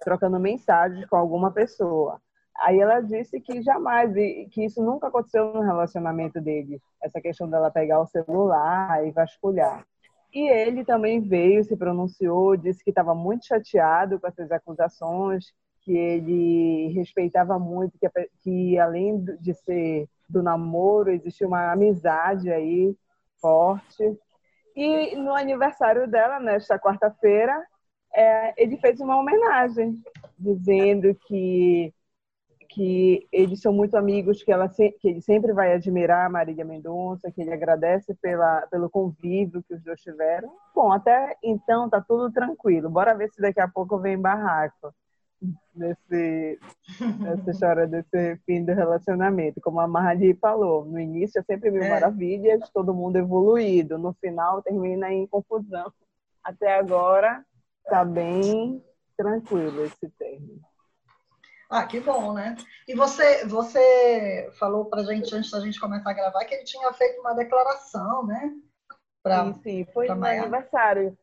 trocando 0.04 0.40
mensagens 0.40 1.06
com 1.08 1.16
alguma 1.16 1.52
pessoa. 1.52 2.20
Aí 2.60 2.80
ela 2.80 3.00
disse 3.00 3.40
que 3.40 3.62
jamais, 3.62 4.14
que 4.52 4.66
isso 4.66 4.84
nunca 4.84 5.08
aconteceu 5.08 5.54
no 5.54 5.62
relacionamento 5.62 6.42
dele, 6.42 6.82
essa 7.02 7.22
questão 7.22 7.50
dela 7.50 7.72
pegar 7.72 8.02
o 8.02 8.08
celular 8.08 9.08
e 9.08 9.12
vasculhar. 9.12 9.86
E 10.34 10.48
ele 10.48 10.84
também 10.84 11.20
veio, 11.20 11.64
se 11.64 11.76
pronunciou, 11.76 12.58
disse 12.58 12.84
que 12.84 12.92
estava 12.92 13.16
muito 13.16 13.46
chateado 13.46 14.20
com 14.20 14.28
essas 14.28 14.52
acusações, 14.52 15.46
que 15.82 15.96
ele 15.96 16.90
respeitava 16.94 17.58
muito, 17.58 17.98
que, 17.98 18.08
que 18.44 18.80
além 18.80 19.24
de 19.40 19.54
ser 19.54 20.08
do 20.32 20.44
namoro, 20.44 21.12
existia 21.12 21.48
uma 21.48 21.72
amizade 21.72 22.52
aí 22.52 22.96
forte. 23.42 24.18
E 24.76 25.16
no 25.18 25.34
aniversário 25.36 26.08
dela, 26.10 26.40
nesta 26.40 26.80
quarta-feira, 26.80 27.66
é, 28.14 28.54
ele 28.64 28.78
fez 28.78 29.00
uma 29.00 29.18
homenagem, 29.20 30.02
dizendo 30.40 31.14
que 31.28 31.94
que 32.70 33.28
eles 33.32 33.60
são 33.62 33.74
muito 33.74 33.98
amigos, 33.98 34.44
que, 34.44 34.52
ela 34.52 34.70
se- 34.70 34.92
que 34.94 35.10
ele 35.10 35.22
sempre 35.22 35.52
vai 35.54 35.74
admirar 35.74 36.26
a 36.26 36.30
Marília 36.30 36.64
Mendonça, 36.64 37.32
que 37.32 37.42
ele 37.42 37.52
agradece 37.54 38.16
pela, 38.22 38.66
pelo 38.68 38.90
convívio 38.90 39.62
que 39.64 39.74
os 39.74 39.84
dois 39.84 40.02
tiveram. 40.02 40.50
Bom, 40.74 40.92
até 40.92 41.36
então 41.44 41.90
tá 41.90 42.00
tudo 42.02 42.32
tranquilo. 42.32 42.90
Bora 42.90 43.14
ver 43.14 43.30
se 43.30 43.42
daqui 43.42 43.60
a 43.60 43.68
pouco 43.68 44.00
vem 44.00 44.18
barraco 44.18 44.94
nesse, 45.74 46.60
nessa 47.20 47.52
história 47.52 47.88
desse 47.88 48.38
fim 48.46 48.64
do 48.64 48.74
relacionamento. 48.74 49.60
Como 49.62 49.80
a 49.80 49.88
Marli 49.88 50.34
falou, 50.36 50.86
no 50.86 51.00
início 51.00 51.40
é 51.40 51.44
sempre 51.44 51.72
mil 51.72 51.84
É. 51.84 51.90
maravilhas, 51.90 52.70
todo 52.70 52.94
mundo 52.94 53.18
evoluído. 53.18 53.98
No 53.98 54.14
final 54.14 54.62
termina 54.62 55.12
em 55.12 55.26
confusão. 55.28 55.92
Até 56.44 56.78
agora 56.78 57.44
tá 57.86 58.04
bem 58.06 58.84
tranquilo 59.18 59.86
esse 59.86 60.10
término. 60.18 60.62
Ah, 61.70 61.86
que 61.86 62.02
bom, 62.02 62.34
né? 62.34 62.58
E 62.88 62.94
você, 62.94 63.46
você 63.46 64.52
falou 64.60 64.86
pra 64.86 65.04
gente, 65.04 65.34
antes 65.34 65.50
da 65.52 65.62
gente 65.62 65.80
começar 65.80 66.12
a 66.12 66.14
gravar, 66.14 66.44
que 66.44 66.54
ele 66.54 66.66
tinha 66.66 66.92
feito 66.94 67.22
uma 67.22 67.34
declaração, 67.34 68.26
né? 68.26 68.52
Pra... 69.24 69.46
Sim, 69.46 69.62
sim, 69.64 69.88
foi 69.94 70.08
no 70.10 70.18
Maiara. 70.18 70.42
aniversário. 70.48 71.18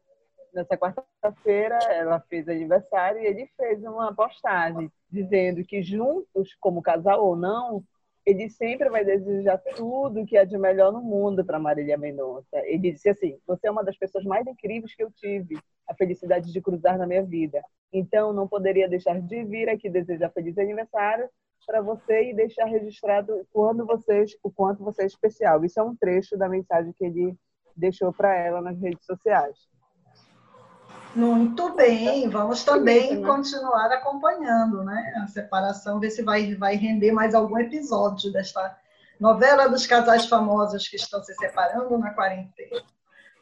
Nessa 0.53 0.77
quarta-feira, 0.77 1.79
ela 1.91 2.21
fez 2.21 2.49
aniversário 2.49 3.21
e 3.21 3.27
ele 3.27 3.47
fez 3.57 3.83
uma 3.83 4.15
postagem 4.15 4.91
dizendo 5.11 5.65
que 5.65 5.83
juntos, 5.83 6.55
como 6.61 6.83
casal 6.83 7.25
ou 7.25 7.37
não, 7.37 7.85
ele 8.25 8.51
sempre 8.51 8.91
vai 8.91 9.05
desejar 9.05 9.59
tudo 9.77 10.27
que 10.27 10.37
é 10.37 10.45
de 10.45 10.59
melhor 10.59 10.93
no 10.93 11.01
mundo 11.01 11.45
para 11.45 11.59
Marília 11.59 11.97
Mendonça. 11.97 12.59
Ele 12.65 12.93
disse 12.93 13.09
assim: 13.09 13.39
Você 13.47 13.67
é 13.67 13.71
uma 13.71 13.83
das 13.83 13.97
pessoas 13.97 14.25
mais 14.25 14.47
incríveis 14.47 14.95
que 14.95 15.03
eu 15.03 15.11
tive, 15.11 15.59
a 15.89 15.95
felicidade 15.95 16.53
de 16.53 16.61
cruzar 16.61 16.99
na 16.99 17.07
minha 17.07 17.23
vida. 17.23 17.63
Então, 17.91 18.33
não 18.33 18.47
poderia 18.47 18.89
deixar 18.89 19.19
de 19.21 19.45
vir 19.45 19.71
aqui 19.71 19.89
desejar 19.89 20.31
feliz 20.31 20.59
aniversário 20.59 21.29
para 21.67 21.81
você 21.81 22.31
e 22.31 22.35
deixar 22.35 22.67
registrado 22.67 23.47
quando 23.53 23.87
vocês, 23.87 24.37
o 24.43 24.51
quanto 24.51 24.85
você 24.85 25.03
é 25.03 25.07
especial. 25.07 25.65
Isso 25.65 25.81
é 25.81 25.83
um 25.83 25.97
trecho 25.97 26.37
da 26.37 26.49
mensagem 26.49 26.93
que 26.93 27.05
ele 27.05 27.35
deixou 27.75 28.13
para 28.13 28.35
ela 28.35 28.61
nas 28.61 28.79
redes 28.79 29.05
sociais. 29.07 29.57
Muito 31.15 31.75
bem, 31.75 32.29
vamos 32.29 32.63
também 32.65 33.23
continuar 33.23 33.91
acompanhando, 33.91 34.85
né? 34.85 35.15
A 35.23 35.27
separação, 35.27 35.99
ver 35.99 36.11
se 36.11 36.23
vai, 36.23 36.55
vai 36.55 36.77
render 36.77 37.13
mais 37.13 37.35
algum 37.35 37.59
episódio 37.59 38.31
desta 38.33 38.77
novela 39.19 39.69
dos 39.69 39.87
casais 39.87 40.27
famosos 40.27 40.87
que 40.87 40.97
estão 40.97 41.23
se 41.23 41.35
separando 41.35 41.99
na 41.99 42.11
quarentena. 42.11 42.83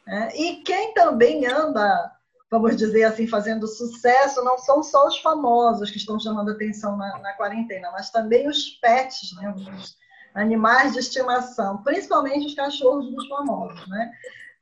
né? 0.07 0.29
E 0.33 0.63
quem 0.63 0.93
também 0.93 1.45
anda, 1.45 2.11
vamos 2.49 2.75
dizer 2.75 3.03
assim, 3.03 3.27
fazendo 3.27 3.67
sucesso, 3.67 4.43
não 4.43 4.57
são 4.57 4.81
só 4.81 5.05
os 5.05 5.19
famosos 5.19 5.91
que 5.91 5.97
estão 5.97 6.19
chamando 6.19 6.51
atenção 6.51 6.97
na, 6.97 7.19
na 7.19 7.33
quarentena, 7.33 7.91
mas 7.91 8.09
também 8.09 8.47
os 8.47 8.69
pets, 8.81 9.35
né? 9.35 9.53
Os 9.55 9.95
animais 10.33 10.93
de 10.93 10.99
estimação, 10.99 11.83
principalmente 11.83 12.47
os 12.47 12.55
cachorros 12.55 13.13
dos 13.13 13.27
famosos, 13.27 13.87
né? 13.87 14.11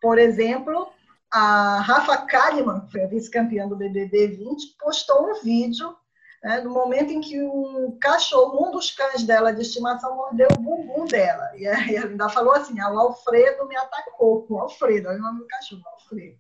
Por 0.02 0.18
exemplo, 0.18 0.90
a 1.36 1.82
Rafa 1.82 2.16
Kalimann, 2.26 2.88
foi 2.90 3.04
a 3.04 3.08
vice-campeã 3.08 3.68
do 3.68 3.76
BBB 3.76 4.28
20, 4.28 4.78
postou 4.80 5.30
um 5.30 5.42
vídeo 5.44 5.94
né, 6.42 6.62
no 6.62 6.70
momento 6.70 7.12
em 7.12 7.20
que 7.20 7.44
um 7.44 7.98
cachorro, 8.00 8.66
um 8.66 8.72
dos 8.72 8.92
cães 8.92 9.24
dela 9.24 9.52
de 9.52 9.62
estimação, 9.62 10.16
mordeu 10.16 10.48
o 10.54 10.62
bumbum 10.62 11.04
dela. 11.04 11.52
E 11.58 11.66
ela 11.66 12.08
ainda 12.08 12.30
falou 12.30 12.54
assim: 12.54 12.80
ah, 12.80 12.90
o 12.90 13.00
Alfredo 13.00 13.68
me 13.68 13.76
atacou. 13.76 14.46
O 14.50 14.60
Alfredo, 14.60 15.10
olha 15.10 15.18
o 15.18 15.22
nome 15.22 15.40
do 15.40 15.48
cachorro, 15.48 15.82
Alfredo. 15.86 16.38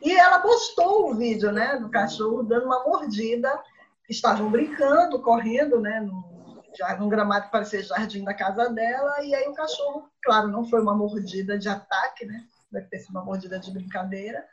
E 0.00 0.12
ela 0.12 0.38
postou 0.38 1.10
o 1.10 1.14
vídeo 1.14 1.52
né, 1.52 1.76
do 1.76 1.90
cachorro 1.90 2.42
dando 2.42 2.64
uma 2.64 2.82
mordida. 2.84 3.62
Estavam 4.08 4.50
brincando, 4.50 5.20
correndo, 5.20 5.78
né, 5.78 6.00
no, 6.00 6.62
já 6.74 6.96
num 6.96 7.10
gramado 7.10 7.46
que 7.46 7.52
parecia 7.52 7.82
jardim 7.82 8.24
da 8.24 8.32
casa 8.32 8.70
dela. 8.70 9.22
E 9.22 9.34
aí 9.34 9.46
o 9.46 9.54
cachorro, 9.54 10.08
claro, 10.22 10.48
não 10.48 10.64
foi 10.64 10.80
uma 10.80 10.94
mordida 10.94 11.58
de 11.58 11.68
ataque, 11.68 12.24
né? 12.24 12.46
Deve 12.72 12.86
ter 12.88 12.98
sido 12.98 13.10
uma 13.10 13.24
mordida 13.24 13.58
de 13.58 13.70
brincadeira, 13.70 14.46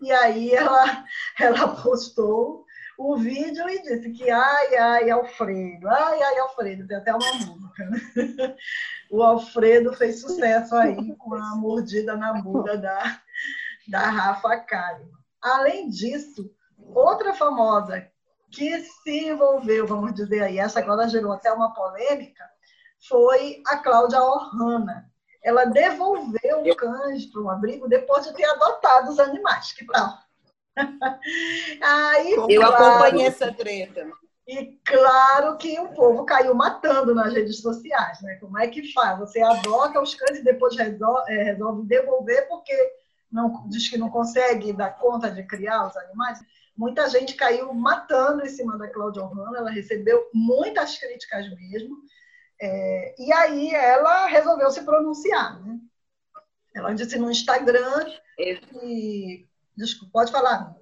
E 0.00 0.10
aí 0.12 0.52
ela, 0.52 1.04
ela 1.38 1.76
postou 1.82 2.64
o 2.96 3.16
vídeo 3.16 3.68
e 3.68 3.82
disse 3.82 4.10
que 4.12 4.30
ai, 4.30 4.76
ai, 4.76 5.10
Alfredo, 5.10 5.88
ai, 5.88 6.22
ai, 6.22 6.38
Alfredo, 6.38 6.86
tem 6.86 6.96
até 6.96 7.12
uma 7.12 7.32
música. 7.34 7.84
Né? 7.90 8.56
O 9.10 9.22
Alfredo 9.22 9.92
fez 9.92 10.20
sucesso 10.20 10.74
aí 10.74 11.14
com 11.16 11.34
a 11.34 11.54
mordida 11.56 12.16
na 12.16 12.32
bunda 12.34 12.76
da, 12.76 13.20
da 13.86 14.00
Rafa 14.10 14.56
Kalimann. 14.60 15.12
Além 15.40 15.88
disso, 15.88 16.50
outra 16.94 17.34
famosa 17.34 18.08
que 18.50 18.80
se 18.80 19.28
envolveu, 19.28 19.86
vamos 19.86 20.14
dizer 20.14 20.42
aí, 20.42 20.58
essa 20.58 20.80
agora 20.80 21.08
gerou 21.08 21.32
até 21.32 21.52
uma 21.52 21.74
polêmica, 21.74 22.44
foi 23.08 23.62
a 23.66 23.76
Cláudia 23.76 24.22
Ohana. 24.22 25.10
Ela 25.44 25.66
devolveu 25.66 26.62
o 26.62 26.74
cães 26.74 27.26
para 27.26 27.42
o 27.42 27.50
abrigo 27.50 27.86
depois 27.86 28.24
de 28.24 28.32
ter 28.32 28.44
adotado 28.46 29.10
os 29.10 29.20
animais. 29.20 29.72
Que 29.72 29.86
tal? 29.86 30.18
Aí, 31.82 32.32
Eu 32.48 32.62
claro, 32.62 32.74
acompanhei 32.74 33.26
essa 33.26 33.52
treta. 33.52 34.10
E 34.46 34.78
claro 34.84 35.56
que 35.56 35.78
o 35.78 35.88
povo 35.88 36.24
caiu 36.24 36.54
matando 36.54 37.14
nas 37.14 37.32
redes 37.32 37.60
sociais, 37.60 38.20
né? 38.22 38.36
Como 38.36 38.58
é 38.58 38.68
que 38.68 38.92
faz? 38.92 39.18
Você 39.18 39.40
adota 39.40 40.00
os 40.00 40.14
cães 40.14 40.38
e 40.38 40.44
depois 40.44 40.76
resolve, 40.76 41.32
é, 41.32 41.42
resolve 41.42 41.86
devolver 41.86 42.48
porque 42.48 42.74
não, 43.30 43.68
diz 43.68 43.88
que 43.88 43.98
não 43.98 44.10
consegue 44.10 44.72
dar 44.72 44.98
conta 44.98 45.30
de 45.30 45.42
criar 45.44 45.86
os 45.86 45.96
animais. 45.96 46.38
Muita 46.76 47.08
gente 47.08 47.34
caiu 47.34 47.72
matando 47.72 48.44
em 48.44 48.48
cima 48.48 48.76
da 48.76 48.88
Cláudia 48.88 49.22
Ohana, 49.22 49.58
ela 49.58 49.70
recebeu 49.70 50.28
muitas 50.32 50.98
críticas 50.98 51.48
mesmo. 51.54 51.96
É, 52.66 53.14
e 53.18 53.30
aí 53.30 53.74
ela 53.74 54.26
resolveu 54.26 54.70
se 54.70 54.82
pronunciar. 54.82 55.62
Né? 55.62 55.78
Ela 56.74 56.94
disse 56.94 57.18
no 57.18 57.30
Instagram 57.30 58.06
e 58.38 59.46
Desculpa, 59.76 60.12
pode 60.12 60.32
falar. 60.32 60.74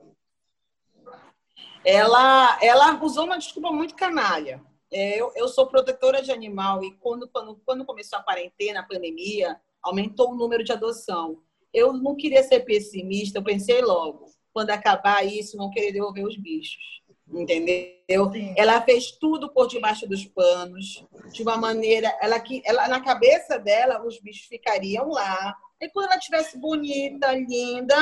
Ela, 1.84 2.58
ela 2.62 3.02
usou 3.02 3.24
uma 3.24 3.38
desculpa 3.38 3.72
muito 3.72 3.96
canalha. 3.96 4.62
É, 4.92 5.18
eu, 5.20 5.32
eu 5.34 5.48
sou 5.48 5.66
protetora 5.66 6.22
de 6.22 6.30
animal 6.30 6.84
e 6.84 6.92
quando, 6.98 7.26
quando, 7.28 7.56
quando 7.64 7.84
começou 7.84 8.18
a 8.18 8.22
quarentena, 8.22 8.80
a 8.80 8.86
pandemia, 8.86 9.58
aumentou 9.82 10.30
o 10.30 10.36
número 10.36 10.62
de 10.62 10.72
adoção. 10.72 11.42
Eu 11.72 11.94
não 11.94 12.14
queria 12.14 12.42
ser 12.42 12.60
pessimista, 12.60 13.38
eu 13.38 13.42
pensei 13.42 13.80
logo, 13.80 14.26
quando 14.52 14.70
acabar 14.70 15.24
isso, 15.24 15.56
não 15.56 15.70
querer 15.70 15.92
devolver 15.92 16.24
os 16.24 16.36
bichos. 16.36 17.01
Entendeu? 17.32 18.30
Sim. 18.30 18.54
Ela 18.56 18.82
fez 18.82 19.12
tudo 19.12 19.50
por 19.52 19.66
debaixo 19.66 20.06
dos 20.06 20.26
panos, 20.26 21.04
de 21.32 21.42
uma 21.42 21.56
maneira. 21.56 22.14
Ela, 22.20 22.42
ela, 22.64 22.88
na 22.88 23.00
cabeça 23.00 23.58
dela, 23.58 24.04
os 24.04 24.20
bichos 24.20 24.46
ficariam 24.46 25.08
lá. 25.08 25.56
E 25.80 25.88
quando 25.88 26.06
ela 26.06 26.18
estivesse 26.18 26.58
bonita, 26.58 27.32
linda, 27.32 27.96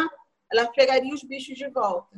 ela 0.52 0.66
pegaria 0.66 1.14
os 1.14 1.22
bichos 1.22 1.56
de 1.56 1.68
volta. 1.68 2.16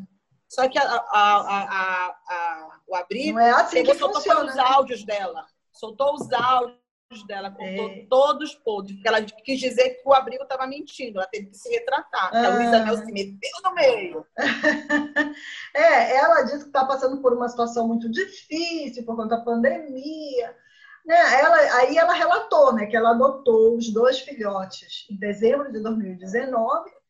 Só 0.48 0.68
que 0.68 0.78
a, 0.78 0.82
a, 0.82 0.96
a, 1.12 2.16
a 2.28 2.80
o 2.86 2.94
abrigo 2.94 3.38
Não 3.38 3.40
é 3.40 3.50
assim 3.52 3.82
que 3.82 3.94
soltou 3.94 4.20
funciona, 4.20 4.50
os 4.50 4.54
né? 4.54 4.62
áudios 4.62 5.04
dela. 5.04 5.46
Soltou 5.72 6.14
os 6.14 6.30
áudios 6.30 6.82
dela, 7.26 7.50
contou 7.50 7.88
é. 7.88 8.06
todos 8.08 8.54
podres. 8.54 8.96
Porque 8.96 9.08
ela 9.08 9.22
quis 9.22 9.60
dizer 9.60 9.90
que 9.90 10.08
o 10.08 10.14
abrigo 10.14 10.44
estava 10.44 10.66
mentindo. 10.66 11.18
Ela 11.18 11.28
teve 11.28 11.46
que 11.46 11.56
se 11.56 11.68
retratar. 11.68 12.30
Ah. 12.32 12.46
A 12.46 12.56
Luísa 12.56 12.84
Mel 12.84 12.96
se 12.96 13.12
meteu 13.12 13.50
no 13.64 13.74
meio. 13.74 14.26
é, 15.74 16.16
ela 16.16 16.42
disse 16.42 16.60
que 16.60 16.66
está 16.66 16.84
passando 16.84 17.20
por 17.20 17.32
uma 17.32 17.48
situação 17.48 17.86
muito 17.86 18.10
difícil 18.10 19.04
por 19.04 19.16
conta 19.16 19.36
da 19.36 19.44
pandemia. 19.44 20.56
Né? 21.04 21.40
Ela, 21.40 21.56
aí 21.78 21.98
ela 21.98 22.12
relatou 22.12 22.72
né, 22.72 22.86
que 22.86 22.96
ela 22.96 23.10
adotou 23.10 23.76
os 23.76 23.92
dois 23.92 24.20
filhotes 24.20 25.06
em 25.10 25.16
dezembro 25.16 25.72
de 25.72 25.80
2019 25.80 27.02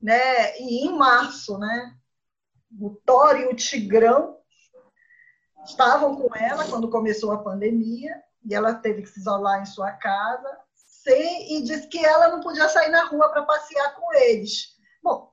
né? 0.00 0.58
E 0.60 0.86
em 0.86 0.96
março, 0.96 1.58
né? 1.58 1.94
O 2.80 2.90
Thor 3.04 3.36
e 3.36 3.46
o 3.46 3.56
Tigrão 3.56 4.38
estavam 5.64 6.16
com 6.16 6.34
ela 6.34 6.66
quando 6.68 6.90
começou 6.90 7.32
a 7.32 7.42
pandemia 7.42 8.14
e 8.44 8.54
ela 8.54 8.74
teve 8.74 9.02
que 9.02 9.08
se 9.08 9.20
isolar 9.20 9.62
em 9.62 9.66
sua 9.66 9.92
casa 9.92 10.58
sem, 10.74 11.56
e 11.56 11.62
disse 11.62 11.88
que 11.88 12.04
ela 12.04 12.28
não 12.28 12.40
podia 12.40 12.68
sair 12.68 12.90
na 12.90 13.04
rua 13.04 13.28
para 13.30 13.42
passear 13.42 13.94
com 13.94 14.12
eles. 14.14 14.76
Bom, 15.02 15.30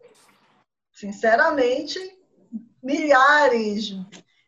sinceramente, 0.94 2.00
milhares 2.82 3.94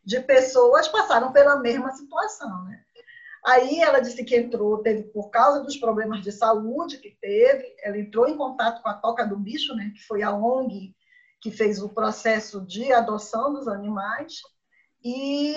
de 0.03 0.20
pessoas 0.22 0.88
passaram 0.88 1.32
pela 1.32 1.58
mesma 1.58 1.91
situação, 1.91 2.64
né? 2.66 2.84
Aí 3.45 3.80
ela 3.80 3.99
disse 3.99 4.24
que 4.24 4.36
entrou, 4.36 4.82
teve 4.82 5.03
por 5.03 5.30
causa 5.30 5.64
dos 5.64 5.78
problemas 5.78 6.22
de 6.22 6.32
saúde 6.32 6.97
que 6.97 7.18
teve, 7.22 7.76
ela 7.82 7.97
entrou 7.97 8.28
em 8.28 8.36
contato 8.36 8.82
com 8.82 8.89
a 8.89 8.93
Toca 8.93 9.26
do 9.26 9.38
Bicho, 9.38 9.74
né, 9.74 9.91
que 9.95 10.05
foi 10.05 10.22
a 10.22 10.34
ONG 10.34 10.93
que 11.39 11.51
fez 11.51 11.82
o 11.82 11.89
processo 11.89 12.66
de 12.66 12.91
adoção 12.91 13.53
dos 13.53 13.68
animais, 13.68 14.41
e 15.03 15.55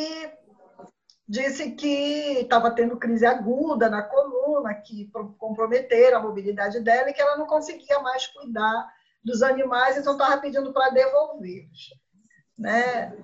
disse 1.31 1.71
que 1.71 2.41
estava 2.41 2.73
tendo 2.73 2.97
crise 2.97 3.25
aguda 3.25 3.89
na 3.89 4.03
coluna, 4.03 4.75
que 4.75 5.09
comprometeram 5.39 6.19
a 6.19 6.23
mobilidade 6.23 6.81
dela 6.81 7.09
e 7.09 7.13
que 7.13 7.23
ela 7.23 7.37
não 7.37 7.47
conseguia 7.47 8.01
mais 8.01 8.27
cuidar 8.27 8.93
dos 9.23 9.41
animais, 9.41 9.97
então 9.97 10.15
estava 10.15 10.41
pedindo 10.41 10.73
para 10.73 10.91
devolvê-los. 10.91 11.95
Né? 12.59 13.17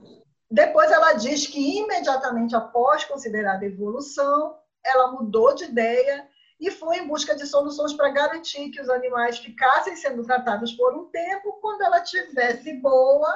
Depois 0.49 0.93
ela 0.93 1.15
diz 1.15 1.49
que 1.49 1.81
imediatamente 1.81 2.55
após 2.55 3.05
considerar 3.05 3.59
a 3.59 3.65
evolução, 3.65 4.57
ela 4.85 5.11
mudou 5.11 5.57
de 5.57 5.65
ideia 5.65 6.29
e 6.61 6.71
foi 6.71 6.99
em 6.99 7.09
busca 7.09 7.35
de 7.35 7.45
soluções 7.45 7.93
para 7.93 8.11
garantir 8.11 8.71
que 8.71 8.81
os 8.81 8.89
animais 8.89 9.39
ficassem 9.39 9.97
sendo 9.97 10.23
tratados 10.25 10.73
por 10.75 10.95
um 10.95 11.07
tempo, 11.07 11.59
quando 11.61 11.83
ela 11.83 12.01
tivesse 12.01 12.73
boa, 12.75 13.35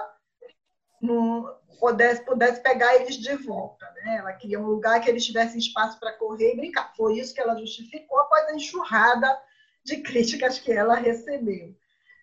no, 1.00 1.50
pudesse, 1.78 2.24
pudesse 2.24 2.62
pegar 2.62 2.94
eles 2.96 3.16
de 3.16 3.34
volta. 3.36 3.86
Né? 3.94 4.16
Ela 4.18 4.32
queria 4.34 4.60
um 4.60 4.66
lugar 4.66 5.00
que 5.00 5.08
eles 5.08 5.24
tivessem 5.24 5.58
espaço 5.58 5.98
para 5.98 6.12
correr 6.12 6.52
e 6.52 6.56
brincar. 6.56 6.92
Foi 6.96 7.18
isso 7.18 7.34
que 7.34 7.40
ela 7.40 7.58
justificou 7.58 8.18
após 8.20 8.46
a 8.48 8.54
enxurrada 8.54 9.40
de 9.84 9.98
críticas 10.02 10.58
que 10.58 10.70
ela 10.70 10.94
recebeu. 10.94 11.74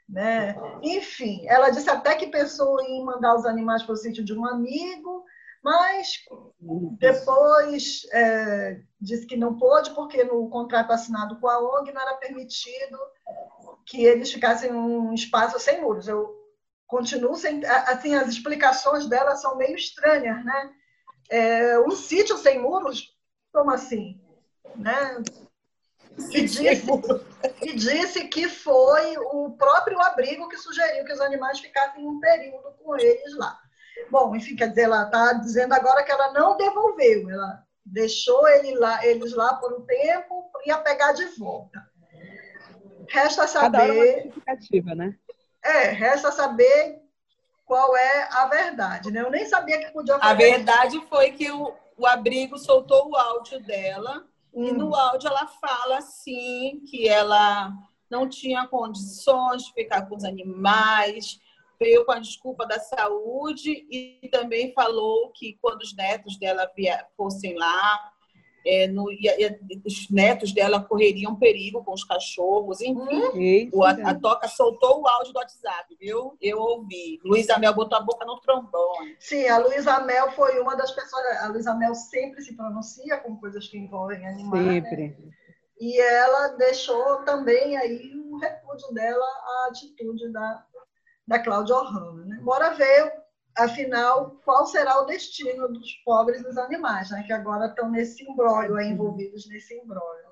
Né? 0.07 0.55
Enfim, 0.81 1.45
ela 1.47 1.69
disse 1.69 1.89
até 1.89 2.15
que 2.15 2.27
pensou 2.27 2.79
em 2.81 3.03
mandar 3.03 3.35
os 3.35 3.45
animais 3.45 3.83
para 3.83 3.93
o 3.93 3.97
sítio 3.97 4.23
de 4.23 4.33
um 4.33 4.45
amigo, 4.45 5.25
mas 5.61 6.23
depois 6.97 8.07
é, 8.13 8.79
disse 9.01 9.25
que 9.25 9.35
não 9.35 9.57
pôde, 9.57 9.89
porque 9.93 10.23
no 10.23 10.49
contrato 10.49 10.91
assinado 10.91 11.37
com 11.41 11.47
a 11.49 11.59
ONG 11.59 11.91
não 11.91 12.01
era 12.01 12.15
permitido 12.15 12.97
que 13.85 14.05
eles 14.05 14.31
ficassem 14.31 14.69
em 14.69 14.73
um 14.73 15.13
espaço 15.13 15.59
sem 15.59 15.81
muros. 15.81 16.07
Eu 16.07 16.36
continuo 16.87 17.35
sem. 17.35 17.63
Assim, 17.65 18.15
as 18.15 18.29
explicações 18.29 19.07
dela 19.07 19.35
são 19.35 19.57
meio 19.57 19.75
estranhas, 19.75 20.43
né? 20.43 20.71
É, 21.29 21.79
um 21.79 21.91
sítio 21.91 22.37
sem 22.37 22.59
muros? 22.59 23.15
Como 23.51 23.71
assim? 23.71 24.19
Né? 24.75 25.21
E 26.31 26.41
disse, 26.41 26.65
e 27.61 27.75
disse 27.75 28.27
que 28.27 28.49
foi 28.49 29.17
o 29.17 29.51
próprio 29.51 30.01
abrigo 30.01 30.49
que 30.49 30.57
sugeriu 30.57 31.05
que 31.05 31.13
os 31.13 31.21
animais 31.21 31.59
ficassem 31.59 32.07
um 32.07 32.19
período 32.19 32.73
com 32.83 32.97
eles 32.97 33.37
lá. 33.37 33.59
Bom, 34.09 34.35
enfim, 34.35 34.55
quer 34.55 34.69
dizer, 34.69 34.83
ela 34.83 35.05
está 35.05 35.33
dizendo 35.33 35.73
agora 35.73 36.03
que 36.03 36.11
ela 36.11 36.31
não 36.31 36.57
devolveu, 36.57 37.29
ela 37.29 37.63
deixou 37.85 38.47
ele 38.49 38.75
lá, 38.75 39.05
eles 39.05 39.33
lá 39.33 39.55
por 39.55 39.73
um 39.73 39.85
tempo 39.85 40.49
e 40.65 40.69
ia 40.69 40.77
pegar 40.77 41.11
de 41.11 41.25
volta. 41.37 41.87
Resta 43.09 43.47
saber. 43.47 44.33
Cada 44.45 44.95
né? 44.95 45.15
É, 45.63 45.89
resta 45.89 46.31
saber 46.31 47.01
qual 47.65 47.95
é 47.95 48.29
a 48.31 48.45
verdade, 48.47 49.11
né? 49.11 49.21
Eu 49.21 49.31
nem 49.31 49.45
sabia 49.45 49.79
que 49.79 49.91
podia 49.91 50.17
fazer. 50.17 50.31
A 50.31 50.33
verdade 50.33 51.01
foi 51.09 51.31
que 51.31 51.51
o, 51.51 51.73
o 51.97 52.05
abrigo 52.05 52.57
soltou 52.57 53.09
o 53.09 53.15
áudio 53.15 53.59
dela 53.61 54.25
Hum. 54.57 54.65
E 54.65 54.71
no 54.71 54.95
áudio 54.95 55.27
ela 55.27 55.45
fala 55.45 55.99
assim 55.99 56.81
que 56.89 57.07
ela 57.07 57.71
não 58.09 58.27
tinha 58.27 58.67
condições 58.67 59.65
de 59.65 59.73
ficar 59.73 60.07
com 60.07 60.15
os 60.15 60.23
animais, 60.23 61.39
veio 61.79 62.03
com 62.03 62.11
a 62.11 62.19
desculpa 62.19 62.65
da 62.65 62.79
saúde 62.79 63.85
e 63.91 64.27
também 64.31 64.73
falou 64.73 65.31
que 65.31 65.59
quando 65.61 65.81
os 65.81 65.95
netos 65.95 66.39
dela 66.39 66.67
fossem 67.15 67.55
lá, 67.55 68.13
é, 68.65 68.87
no, 68.87 69.11
e, 69.11 69.27
e, 69.27 69.81
os 69.85 70.09
netos 70.09 70.53
dela 70.53 70.81
correriam 70.81 71.35
perigo 71.35 71.83
com 71.83 71.93
os 71.93 72.03
cachorros, 72.03 72.81
enfim. 72.81 73.69
O, 73.73 73.83
a, 73.83 73.91
a, 73.91 74.13
Toca 74.13 74.47
soltou 74.47 75.01
o 75.01 75.07
áudio 75.07 75.33
do 75.33 75.39
WhatsApp, 75.39 75.95
viu? 75.99 76.37
Eu 76.41 76.59
ouvi. 76.59 77.19
Luísa 77.23 77.57
Mel 77.57 77.73
botou 77.73 77.97
a 77.97 78.01
boca 78.01 78.25
no 78.25 78.39
trombone. 78.41 79.15
Sim, 79.19 79.47
a 79.47 79.57
Luísa 79.57 79.99
Mel 80.01 80.31
foi 80.31 80.59
uma 80.59 80.75
das 80.75 80.91
pessoas. 80.91 81.25
A 81.41 81.47
Luísa 81.47 81.73
Mel 81.75 81.95
sempre 81.95 82.41
se 82.41 82.55
pronuncia 82.55 83.17
com 83.17 83.37
coisas 83.37 83.67
que 83.67 83.77
envolvem 83.77 84.27
animais. 84.27 84.65
Né? 84.65 84.73
Sempre. 84.73 85.07
Né? 85.07 85.31
E 85.79 86.01
ela 86.01 86.49
deixou 86.49 87.17
também 87.23 87.77
aí 87.77 88.11
o 88.15 88.37
repúdio 88.37 88.91
dela 88.93 89.25
à 89.25 89.67
atitude 89.69 90.31
da, 90.31 90.65
da 91.27 91.39
Cláudia 91.39 91.75
Ohana. 91.75 92.25
Né? 92.25 92.39
Bora 92.41 92.71
ver 92.71 93.26
afinal, 93.57 94.39
qual 94.45 94.65
será 94.65 95.01
o 95.01 95.05
destino 95.05 95.67
dos 95.67 95.93
pobres 96.05 96.43
dos 96.43 96.57
animais, 96.57 97.09
né? 97.09 97.23
que 97.23 97.33
agora 97.33 97.67
estão 97.67 97.89
nesse 97.89 98.23
embrólio, 98.23 98.79
envolvidos 98.79 99.47
nesse 99.47 99.73
embrólio. 99.75 100.27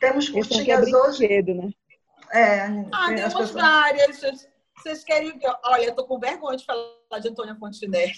Temos 0.00 0.28
curtinhas 0.28 0.88
é 0.88 0.96
hoje. 0.96 1.42
Né? 1.42 1.70
É, 2.32 2.62
ah, 2.92 3.08
temos 3.08 3.24
pessoas... 3.24 3.50
várias. 3.50 4.48
Vocês 4.76 5.02
querem 5.02 5.36
ver? 5.38 5.52
Olha, 5.64 5.86
eu 5.86 5.94
tô 5.94 6.04
com 6.04 6.20
vergonha 6.20 6.56
de 6.56 6.64
falar 6.64 7.18
de 7.20 7.28
Antônia 7.28 7.56
Fontinelli. 7.56 8.12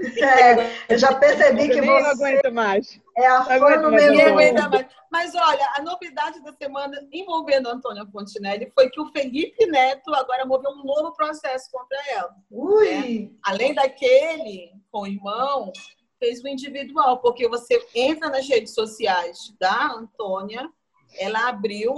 É, 0.00 0.92
eu 0.92 0.98
já 0.98 1.14
percebi 1.14 1.68
que 1.68 1.78
Eu 1.78 1.82
nem 1.82 1.90
não 1.90 2.16
você 2.16 2.24
aguento 2.24 2.52
mais. 2.52 3.00
É 3.16 3.26
a 3.26 3.44
fã 3.44 3.54
aguento 3.54 3.90
mais 3.90 4.06
número 4.06 4.30
um. 4.30 4.32
aguenta. 4.32 4.90
Mas 5.10 5.34
olha, 5.34 5.72
a 5.76 5.82
novidade 5.82 6.42
da 6.42 6.52
semana 6.52 7.06
envolvendo 7.12 7.68
a 7.68 7.72
Antônia 7.72 8.06
Fontinelli 8.06 8.70
foi 8.74 8.90
que 8.90 9.00
o 9.00 9.10
Felipe 9.12 9.66
Neto 9.66 10.12
agora 10.14 10.44
moveu 10.44 10.70
um 10.72 10.84
novo 10.84 11.12
processo 11.12 11.70
contra 11.70 11.98
ela. 12.10 12.34
Ui! 12.50 13.32
Além 13.44 13.74
daquele 13.74 14.72
com 14.90 15.02
o 15.02 15.06
irmão, 15.06 15.72
fez 16.18 16.42
o 16.42 16.48
individual, 16.48 17.18
porque 17.18 17.48
você 17.48 17.86
entra 17.94 18.28
nas 18.28 18.48
redes 18.48 18.74
sociais 18.74 19.54
da 19.60 19.92
Antônia, 19.92 20.68
ela 21.18 21.48
abriu 21.48 21.94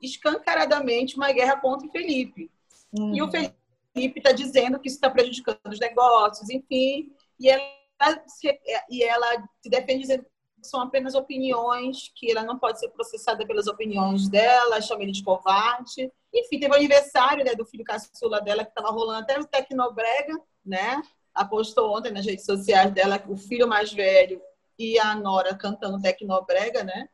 escancaradamente 0.00 1.16
uma 1.16 1.32
guerra 1.32 1.56
contra 1.56 1.86
o 1.86 1.90
Felipe. 1.90 2.50
Hum. 2.96 3.14
E 3.14 3.22
o 3.22 3.30
Felipe 3.30 4.18
está 4.18 4.32
dizendo 4.32 4.78
que 4.78 4.88
isso 4.88 4.96
está 4.96 5.08
prejudicando 5.08 5.60
os 5.66 5.80
negócios, 5.80 6.50
enfim. 6.50 7.12
E 7.40 7.48
ela, 7.48 8.22
se, 8.26 8.60
e 8.90 9.02
ela 9.02 9.26
se 9.60 9.70
defende 9.70 10.02
dizendo 10.02 10.26
são 10.62 10.80
apenas 10.80 11.14
opiniões, 11.14 12.10
que 12.14 12.30
ela 12.30 12.42
não 12.42 12.58
pode 12.58 12.78
ser 12.78 12.88
processada 12.88 13.46
pelas 13.46 13.66
opiniões 13.66 14.28
dela, 14.28 14.80
chama 14.80 15.02
ele 15.02 15.12
de 15.12 15.22
covarde. 15.22 16.10
Enfim, 16.32 16.58
teve 16.58 16.72
o 16.72 16.76
aniversário 16.76 17.44
né, 17.44 17.54
do 17.54 17.64
filho 17.64 17.84
caçula 17.84 18.40
dela, 18.40 18.64
que 18.64 18.70
estava 18.70 18.90
rolando 18.90 19.20
até 19.20 19.38
o 19.38 19.44
Tecnobrega, 19.44 20.40
né? 20.64 21.02
Apostou 21.34 21.96
ontem 21.96 22.12
nas 22.12 22.26
redes 22.26 22.44
sociais 22.44 22.92
dela 22.92 23.22
o 23.28 23.36
filho 23.36 23.66
mais 23.66 23.92
velho 23.92 24.40
e 24.78 24.98
a 24.98 25.14
Nora 25.14 25.54
cantando 25.54 26.00
Tecnobrega, 26.00 26.84
né? 26.84 27.08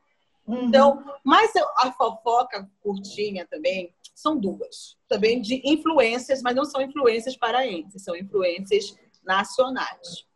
Uhum. 0.46 0.68
Então, 0.68 1.04
mas 1.22 1.52
a 1.76 1.92
fofoca 1.92 2.68
curtinha 2.80 3.46
também 3.46 3.94
são 4.14 4.36
duas. 4.36 4.96
Também 5.06 5.40
de 5.40 5.60
influências, 5.64 6.42
mas 6.42 6.56
não 6.56 6.64
são 6.64 6.80
influências 6.80 7.36
paraenses, 7.36 8.02
são 8.02 8.16
influências 8.16 8.96
nacionais. 9.22 10.26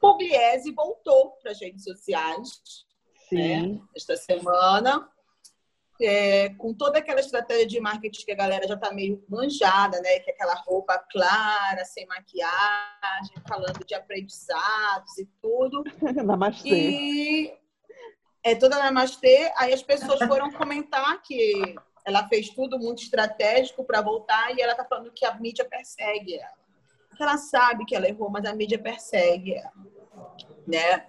Pugliese 0.00 0.72
voltou 0.72 1.32
para 1.42 1.52
as 1.52 1.60
redes 1.60 1.84
sociais 1.84 2.62
Sim. 3.28 3.80
esta 3.94 4.16
semana, 4.16 5.08
é, 6.00 6.48
com 6.54 6.72
toda 6.72 6.98
aquela 6.98 7.20
estratégia 7.20 7.66
de 7.66 7.80
marketing 7.80 8.24
que 8.24 8.32
a 8.32 8.36
galera 8.36 8.66
já 8.66 8.74
está 8.74 8.92
meio 8.92 9.22
manjada, 9.28 10.00
né? 10.00 10.18
Que 10.20 10.30
é 10.30 10.34
aquela 10.34 10.54
roupa 10.54 10.98
clara, 11.10 11.84
sem 11.84 12.06
maquiagem, 12.06 13.36
falando 13.46 13.84
de 13.84 13.94
aprendizados 13.94 15.18
e 15.18 15.26
tudo. 15.40 15.84
Namastê. 16.24 16.68
E 16.70 17.60
é 18.42 18.54
toda 18.54 18.78
namastê. 18.78 19.52
Aí 19.56 19.72
as 19.72 19.82
pessoas 19.82 20.18
foram 20.20 20.50
comentar 20.50 21.20
que 21.22 21.76
ela 22.04 22.26
fez 22.28 22.48
tudo 22.50 22.78
muito 22.78 23.02
estratégico 23.02 23.84
para 23.84 24.00
voltar 24.00 24.56
e 24.56 24.62
ela 24.62 24.74
tá 24.74 24.84
falando 24.84 25.12
que 25.12 25.24
a 25.24 25.34
mídia 25.34 25.64
persegue 25.64 26.38
ela. 26.38 26.59
Que 27.20 27.24
ela 27.24 27.36
sabe 27.36 27.84
que 27.84 27.94
ela 27.94 28.08
errou, 28.08 28.30
mas 28.30 28.46
a 28.46 28.54
mídia 28.54 28.78
persegue 28.78 29.52
ela, 29.52 29.74
né? 30.66 31.06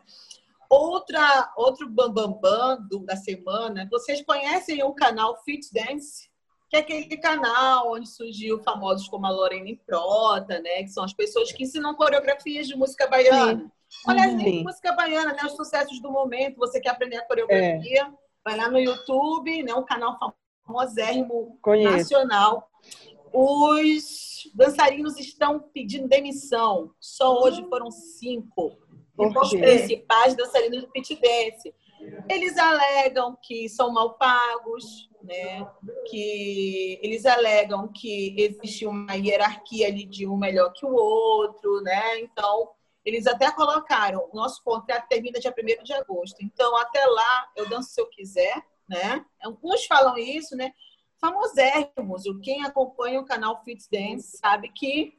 Outra, 0.69 1.53
outro 1.55 1.89
bambambam 1.89 2.37
bam, 2.41 2.85
bam 2.89 3.05
da 3.05 3.15
semana, 3.15 3.87
vocês 3.89 4.21
conhecem 4.21 4.83
o 4.83 4.93
canal 4.93 5.41
Fit 5.45 5.73
Dance? 5.73 6.29
Que 6.69 6.75
é 6.75 6.79
aquele 6.79 7.15
canal 7.15 7.93
onde 7.93 8.09
surgiu 8.09 8.61
famosos 8.61 9.07
como 9.07 9.25
a 9.25 9.29
Lorena 9.29 9.73
Prota, 9.85 10.59
né? 10.59 10.83
Que 10.83 10.89
são 10.89 11.05
as 11.05 11.13
pessoas 11.13 11.53
que 11.53 11.63
ensinam 11.63 11.95
coreografias 11.95 12.67
de 12.67 12.75
música 12.75 13.07
baiana. 13.07 13.71
Olha, 14.05 14.37
Sim. 14.37 14.65
música 14.65 14.91
baiana, 14.91 15.31
né? 15.31 15.43
Os 15.45 15.55
sucessos 15.55 16.01
do 16.01 16.11
momento. 16.11 16.57
Você 16.57 16.81
quer 16.81 16.89
aprender 16.89 17.15
a 17.15 17.25
coreografia? 17.25 18.13
Vai 18.43 18.57
lá 18.57 18.69
no 18.69 18.77
YouTube, 18.77 19.63
né? 19.63 19.73
Um 19.73 19.85
canal 19.85 20.19
famosérrimo 20.65 21.57
Conheço. 21.61 21.89
nacional. 21.89 22.69
Os 23.33 24.49
dançarinos 24.53 25.17
estão 25.17 25.59
pedindo 25.73 26.07
demissão. 26.07 26.93
Só 26.99 27.41
hoje 27.41 27.65
foram 27.69 27.89
cinco. 27.91 28.77
Os 29.17 29.49
principais 29.49 30.35
dançarinos 30.35 30.81
do 30.81 30.89
pit 30.89 31.15
dance. 31.15 31.73
Eles 32.27 32.57
alegam 32.57 33.37
que 33.41 33.69
são 33.69 33.93
mal 33.93 34.15
pagos, 34.15 35.09
né? 35.21 35.67
que 36.09 36.99
eles 37.01 37.25
alegam 37.25 37.87
que 37.87 38.35
existe 38.37 38.85
uma 38.85 39.13
hierarquia 39.13 39.87
ali 39.87 40.05
de 40.05 40.27
um 40.27 40.35
melhor 40.35 40.73
que 40.73 40.85
o 40.85 40.93
outro, 40.93 41.81
né? 41.81 42.19
Então, 42.19 42.71
eles 43.05 43.27
até 43.27 43.51
colocaram, 43.51 44.27
o 44.31 44.35
nosso 44.35 44.63
contrato 44.63 45.07
termina 45.07 45.39
dia 45.39 45.53
1 45.57 45.83
de 45.83 45.93
agosto. 45.93 46.37
Então, 46.41 46.75
até 46.77 47.05
lá, 47.05 47.51
eu 47.55 47.69
danço 47.69 47.91
se 47.91 48.01
eu 48.01 48.07
quiser, 48.07 48.61
né? 48.87 49.23
Alguns 49.43 49.85
falam 49.85 50.17
isso, 50.17 50.55
né? 50.55 50.71
Famosérrimos. 51.21 52.23
Quem 52.43 52.65
acompanha 52.65 53.19
o 53.21 53.25
canal 53.25 53.63
Fit 53.63 53.85
Dance 53.91 54.37
sabe 54.37 54.69
que 54.69 55.13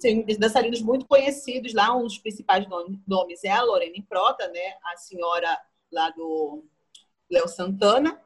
tem 0.00 0.24
dançarinos 0.38 0.82
muito 0.82 1.06
conhecidos 1.06 1.72
lá. 1.72 1.94
Um 1.94 2.02
dos 2.02 2.18
principais 2.18 2.68
nome- 2.68 3.00
nomes 3.06 3.44
é 3.44 3.50
a 3.50 3.62
Lorena 3.62 3.94
Prota, 4.08 4.48
né? 4.48 4.74
A 4.92 4.96
senhora 4.96 5.58
lá 5.92 6.10
do 6.10 6.64
Léo 7.30 7.48
Santana, 7.48 8.20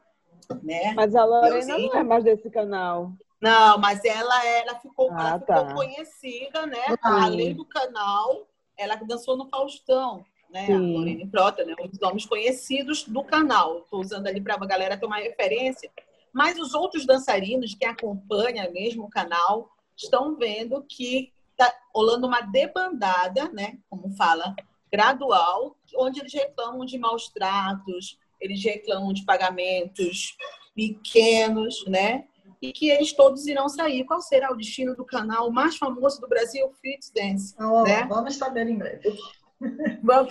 né? 0.63 0.93
Mas 0.95 1.15
a 1.15 1.23
Lorena 1.23 1.53
Leozinho. 1.55 1.89
não 1.93 1.99
é 1.99 2.03
mais 2.03 2.23
desse 2.23 2.49
canal. 2.49 3.13
Não, 3.39 3.77
mas 3.79 4.03
ela, 4.03 4.45
ela, 4.45 4.75
ficou, 4.79 5.09
Ah, 5.11 5.29
ela 5.29 5.39
ficou 5.39 5.55
tá. 5.67 5.73
conhecida, 5.73 6.65
né? 6.65 6.85
Sim. 6.89 6.95
Além 7.01 7.55
do 7.55 7.65
canal, 7.65 8.47
ela 8.77 8.95
dançou 8.95 9.37
no 9.37 9.47
Faustão, 9.47 10.25
né? 10.49 10.63
A 10.63 10.65
Sim. 10.67 10.97
Lorena 10.97 11.27
Prota, 11.27 11.63
né? 11.63 11.75
Um 11.79 11.87
dos 11.87 11.99
nomes 11.99 12.25
conhecidos 12.25 13.03
do 13.07 13.23
canal. 13.23 13.79
Estou 13.79 13.99
usando 14.01 14.27
ali 14.27 14.41
para 14.41 14.55
a 14.55 14.65
galera 14.65 14.97
ter 14.97 15.05
uma 15.05 15.17
referência. 15.17 15.89
Mas 16.33 16.57
os 16.59 16.73
outros 16.73 17.05
dançarinos 17.05 17.75
que 17.75 17.85
acompanham 17.85 18.71
mesmo 18.71 19.03
o 19.03 19.09
canal 19.09 19.69
estão 19.95 20.35
vendo 20.35 20.83
que 20.87 21.31
está 21.51 21.73
rolando 21.93 22.27
uma 22.27 22.41
debandada, 22.41 23.49
né? 23.49 23.77
Como 23.89 24.09
fala, 24.15 24.55
gradual, 24.91 25.75
onde 25.95 26.19
eles 26.19 26.33
reclamam 26.33 26.85
de 26.85 26.97
maus 26.97 27.29
tratos, 27.29 28.17
eles 28.39 28.63
reclamam 28.63 29.13
de 29.13 29.23
pagamentos 29.23 30.35
pequenos, 30.75 31.85
né? 31.85 32.25
E 32.61 32.71
que 32.71 32.89
eles 32.89 33.13
todos 33.13 33.47
irão 33.47 33.67
sair. 33.67 34.03
Qual 34.05 34.21
será 34.21 34.51
o 34.51 34.55
destino 34.55 34.95
do 34.95 35.05
canal 35.05 35.51
mais 35.51 35.77
famoso 35.77 36.21
do 36.21 36.27
Brasil, 36.27 36.69
Fit 36.81 37.11
Dance? 37.13 37.53
Então, 37.53 37.83
né? 37.83 38.05
Vamos 38.07 38.35
saber 38.35 38.67
em 38.67 38.77
breve. 38.77 39.17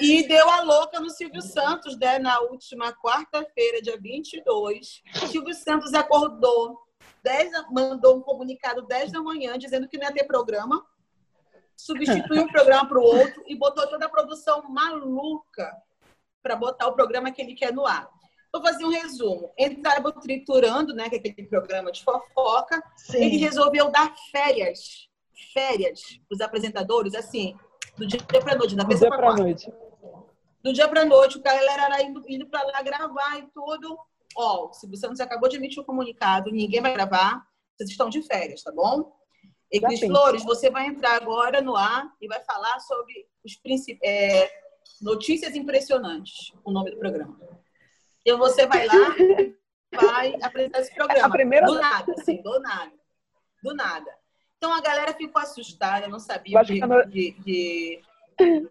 E 0.01 0.27
deu 0.27 0.49
a 0.51 0.63
louca 0.63 0.99
no 1.01 1.11
Silvio 1.11 1.43
Santos, 1.43 1.97
né? 1.99 2.19
Na 2.19 2.41
última 2.41 2.93
quarta-feira, 2.93 3.81
dia 3.81 3.99
22. 4.01 5.03
Silvio 5.31 5.55
Santos 5.55 5.95
acordou, 5.95 6.79
10, 7.23 7.53
da- 7.53 7.67
mandou 7.71 8.17
um 8.17 8.21
comunicado 8.21 8.83
10 8.83 9.13
da 9.13 9.23
manhã 9.23 9.57
dizendo 9.59 9.89
que 9.89 9.97
não 9.99 10.07
ia 10.07 10.13
ter 10.13 10.25
programa, 10.25 10.85
substituiu 11.77 12.43
um 12.43 12.49
programa 12.49 12.89
para 12.89 12.99
o 12.99 13.03
outro 13.03 13.43
e 13.47 13.55
botou 13.57 13.87
toda 13.89 14.07
a 14.07 14.09
produção 14.09 14.63
maluca 14.69 15.71
para 16.43 16.57
botar 16.57 16.89
o 16.89 16.95
programa 16.95 17.31
que 17.31 17.41
ele 17.41 17.55
quer 17.55 17.73
no 17.73 17.87
ar. 17.87 18.09
Vou 18.53 18.63
fazer 18.63 18.85
um 18.85 18.91
resumo. 18.91 19.53
Entraram 19.57 20.11
triturando, 20.13 20.93
né? 20.95 21.09
Que 21.09 21.17
é 21.17 21.19
aquele 21.19 21.47
programa 21.47 21.93
de 21.93 22.03
fofoca. 22.03 22.83
Ele 23.15 23.31
Sim. 23.31 23.37
resolveu 23.37 23.91
dar 23.91 24.13
férias, 24.33 25.09
férias 25.55 26.01
para 26.29 26.35
os 26.35 26.41
apresentadores, 26.41 27.15
assim, 27.15 27.57
do 28.01 28.07
dia 28.07 28.21
para 28.43 28.57
noite, 28.57 28.75
da 28.77 28.83
Do 28.83 28.89
terça 28.89 29.09
dia 29.09 29.17
para 29.17 29.35
noite. 29.37 29.73
do 30.63 30.73
dia 30.73 30.89
para 30.89 31.05
noite, 31.05 31.39
o 31.39 31.43
galera 31.43 31.85
era 31.85 32.03
indo, 32.03 32.23
indo 32.29 32.47
para 32.47 32.63
lá 32.65 32.83
gravar 32.83 33.39
e 33.39 33.47
tudo. 33.53 33.99
Ó, 34.37 34.69
o 34.69 34.73
Silvio 34.73 34.97
Santos 34.97 35.21
acabou 35.21 35.49
de 35.49 35.57
emitir 35.57 35.83
um 35.83 35.85
comunicado, 35.87 36.51
ninguém 36.51 36.81
vai 36.81 36.93
gravar, 36.95 37.45
vocês 37.77 37.91
estão 37.91 38.09
de 38.09 38.23
férias, 38.23 38.63
tá 38.63 38.73
bom? 38.73 39.13
E 39.73 39.81
Cris. 39.81 40.01
Flores, 40.01 40.45
você 40.45 40.71
vai 40.71 40.87
entrar 40.87 41.15
agora 41.17 41.61
no 41.61 41.77
ar 41.77 42.11
e 42.21 42.27
vai 42.27 42.41
falar 42.45 42.79
sobre 42.81 43.27
os 43.45 43.57
princip... 43.57 43.99
é, 44.03 44.51
notícias 45.01 45.55
impressionantes, 45.55 46.53
o 46.65 46.71
nome 46.73 46.91
do 46.91 46.99
programa. 46.99 47.39
E 48.25 48.35
você 48.37 48.67
vai 48.67 48.87
lá 48.87 49.17
e 49.19 49.57
vai 49.95 50.35
apresentar 50.43 50.81
esse 50.81 50.93
programa. 50.95 51.27
A 51.27 51.31
primeira- 51.31 51.67
Do 51.67 51.75
nada, 51.75 52.13
assim, 52.19 52.43
do 52.43 52.61
nada. 52.61 52.93
Do 53.63 53.75
nada. 53.75 54.20
Então 54.63 54.75
a 54.75 54.81
galera 54.83 55.15
ficou 55.15 55.41
assustada, 55.41 56.07
não 56.07 56.19
sabia 56.19 56.63
de, 56.63 56.81
de- 57.09 57.33
de- 57.41 58.69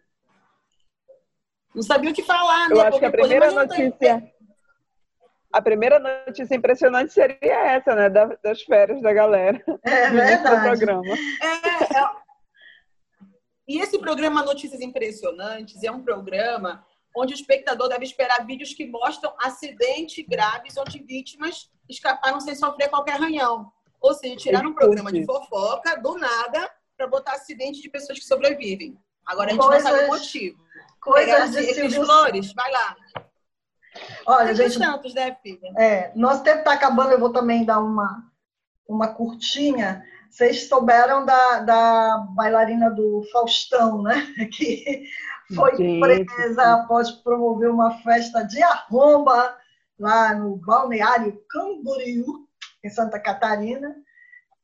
Não 1.73 1.81
sabia 1.81 2.11
o 2.11 2.13
que 2.13 2.21
falar, 2.21 2.69
né? 2.69 2.75
Eu 2.75 2.81
acho 2.81 2.99
que 2.99 3.05
a 3.05 3.11
primeira 3.11 3.51
não 3.51 3.67
tem- 3.67 3.85
notícia. 3.89 4.31
A 5.51 5.59
primeira 5.63 5.97
notícia 5.97 6.53
impressionante 6.53 7.11
seria 7.11 7.71
essa, 7.71 7.95
né? 7.95 8.07
da- 8.07 8.37
Das 8.43 8.61
férias 8.61 9.01
da 9.01 9.11
galera. 9.11 9.63
É 9.81 10.09
verdade. 10.13 10.61
programa. 10.77 11.11
É, 11.41 11.83
é- 11.97 12.19
E 13.67 13.79
esse 13.81 13.97
programa 13.97 14.43
Notícias 14.43 14.81
Impressionantes 14.81 15.81
é 15.83 15.89
um 15.91 16.03
programa 16.03 16.85
onde 17.17 17.33
o 17.33 17.35
espectador 17.35 17.89
deve 17.89 18.03
esperar 18.05 18.45
vídeos 18.45 18.75
que 18.75 18.85
mostram 18.85 19.33
acidentes 19.41 20.23
graves 20.27 20.77
onde 20.77 20.99
vítimas 21.01 21.67
escaparam 21.89 22.39
sem 22.39 22.53
sofrer 22.53 22.89
qualquer 22.89 23.13
arranhão. 23.15 23.71
Ou 24.01 24.13
seja, 24.13 24.35
tiraram 24.35 24.69
um 24.69 24.73
programa 24.73 25.11
de 25.11 25.25
fofoca 25.25 25.95
do 25.99 26.17
nada 26.17 26.69
para 26.97 27.07
botar 27.07 27.33
acidente 27.33 27.81
de 27.81 27.89
pessoas 27.89 28.19
que 28.19 28.25
sobrevivem. 28.25 28.97
Agora 29.25 29.49
a 29.49 29.53
gente 29.53 29.59
não 29.59 29.79
sabe 29.79 30.05
o 30.05 30.07
Coisas- 30.07 30.07
motivo. 30.07 30.63
Coisas 31.01 31.51
de 31.51 31.57
Cris 31.63 31.75
Silvio 31.75 32.05
Flores, 32.05 32.53
vai 32.53 32.71
lá. 32.71 32.95
Olha, 34.25 34.53
gente, 34.53 34.73
Santos, 34.77 35.13
né, 35.13 35.35
filha? 35.41 35.71
É, 35.77 36.11
nosso 36.15 36.43
tempo 36.43 36.59
está 36.59 36.73
acabando, 36.73 37.11
eu 37.11 37.19
vou 37.19 37.31
também 37.31 37.65
dar 37.65 37.79
uma, 37.79 38.23
uma 38.87 39.07
curtinha, 39.13 40.03
Vocês 40.29 40.67
souberam 40.67 41.25
da, 41.25 41.59
da 41.61 42.17
bailarina 42.35 42.89
do 42.91 43.23
Faustão, 43.31 44.01
né? 44.03 44.27
Que 44.53 45.05
foi 45.55 45.75
Gente. 45.75 46.25
presa 46.25 46.73
após 46.75 47.09
promover 47.11 47.71
uma 47.71 47.97
festa 48.03 48.43
de 48.43 48.61
arromba 48.61 49.57
lá 49.97 50.35
no 50.35 50.57
balneário 50.57 51.43
Camboriú, 51.49 52.47
em 52.83 52.89
Santa 52.89 53.19
Catarina. 53.19 53.95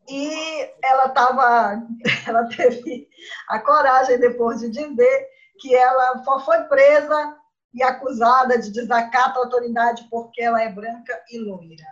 E 0.08 0.70
ela 0.84 1.10
tava, 1.10 1.82
ela 2.28 2.48
teve 2.50 3.08
a 3.50 3.60
coragem 3.60 4.20
depois 4.20 4.60
de 4.60 4.70
dizer 4.70 5.28
que 5.60 5.74
ela 5.76 6.24
só 6.24 6.40
foi 6.40 6.62
presa 6.64 7.38
e 7.74 7.84
acusada 7.84 8.58
de 8.58 8.72
desacato 8.72 9.40
à 9.40 9.44
autoridade 9.44 10.08
porque 10.10 10.42
ela 10.42 10.62
é 10.62 10.72
branca 10.72 11.22
e 11.30 11.40
loira. 11.40 11.84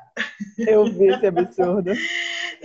Eu 0.57 0.85
vi 0.85 1.07
esse 1.07 1.27
absurdo. 1.27 1.91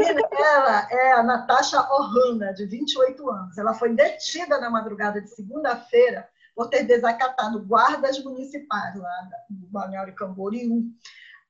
E 0.00 0.02
ela 0.40 0.88
é 0.92 1.12
a 1.14 1.24
Natasha 1.24 1.80
Ohana, 1.80 2.54
de 2.54 2.66
28 2.66 3.30
anos. 3.30 3.58
Ela 3.58 3.74
foi 3.74 3.92
detida 3.96 4.60
na 4.60 4.70
madrugada 4.70 5.20
de 5.20 5.28
segunda-feira 5.28 6.28
por 6.54 6.68
ter 6.68 6.84
desacatado 6.84 7.64
guardas 7.64 8.22
municipais 8.22 8.94
lá 8.94 9.28
no 9.50 9.66
Balneário 9.66 10.14
Camboriú. 10.14 10.84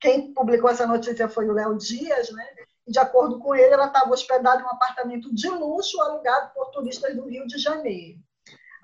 Quem 0.01 0.33
publicou 0.33 0.71
essa 0.71 0.87
notícia 0.87 1.29
foi 1.29 1.49
o 1.49 1.53
Léo 1.53 1.77
Dias, 1.77 2.31
né? 2.31 2.47
E, 2.87 2.93
de 2.93 2.99
acordo 2.99 3.39
com 3.39 3.55
ele, 3.55 3.75
ela 3.75 3.87
estava 3.87 4.11
hospedada 4.11 4.61
em 4.61 4.65
um 4.65 4.71
apartamento 4.71 5.35
de 5.35 5.49
luxo 5.49 6.01
alugado 6.01 6.53
por 6.55 6.71
turistas 6.71 7.15
do 7.15 7.29
Rio 7.29 7.47
de 7.47 7.59
Janeiro. 7.59 8.19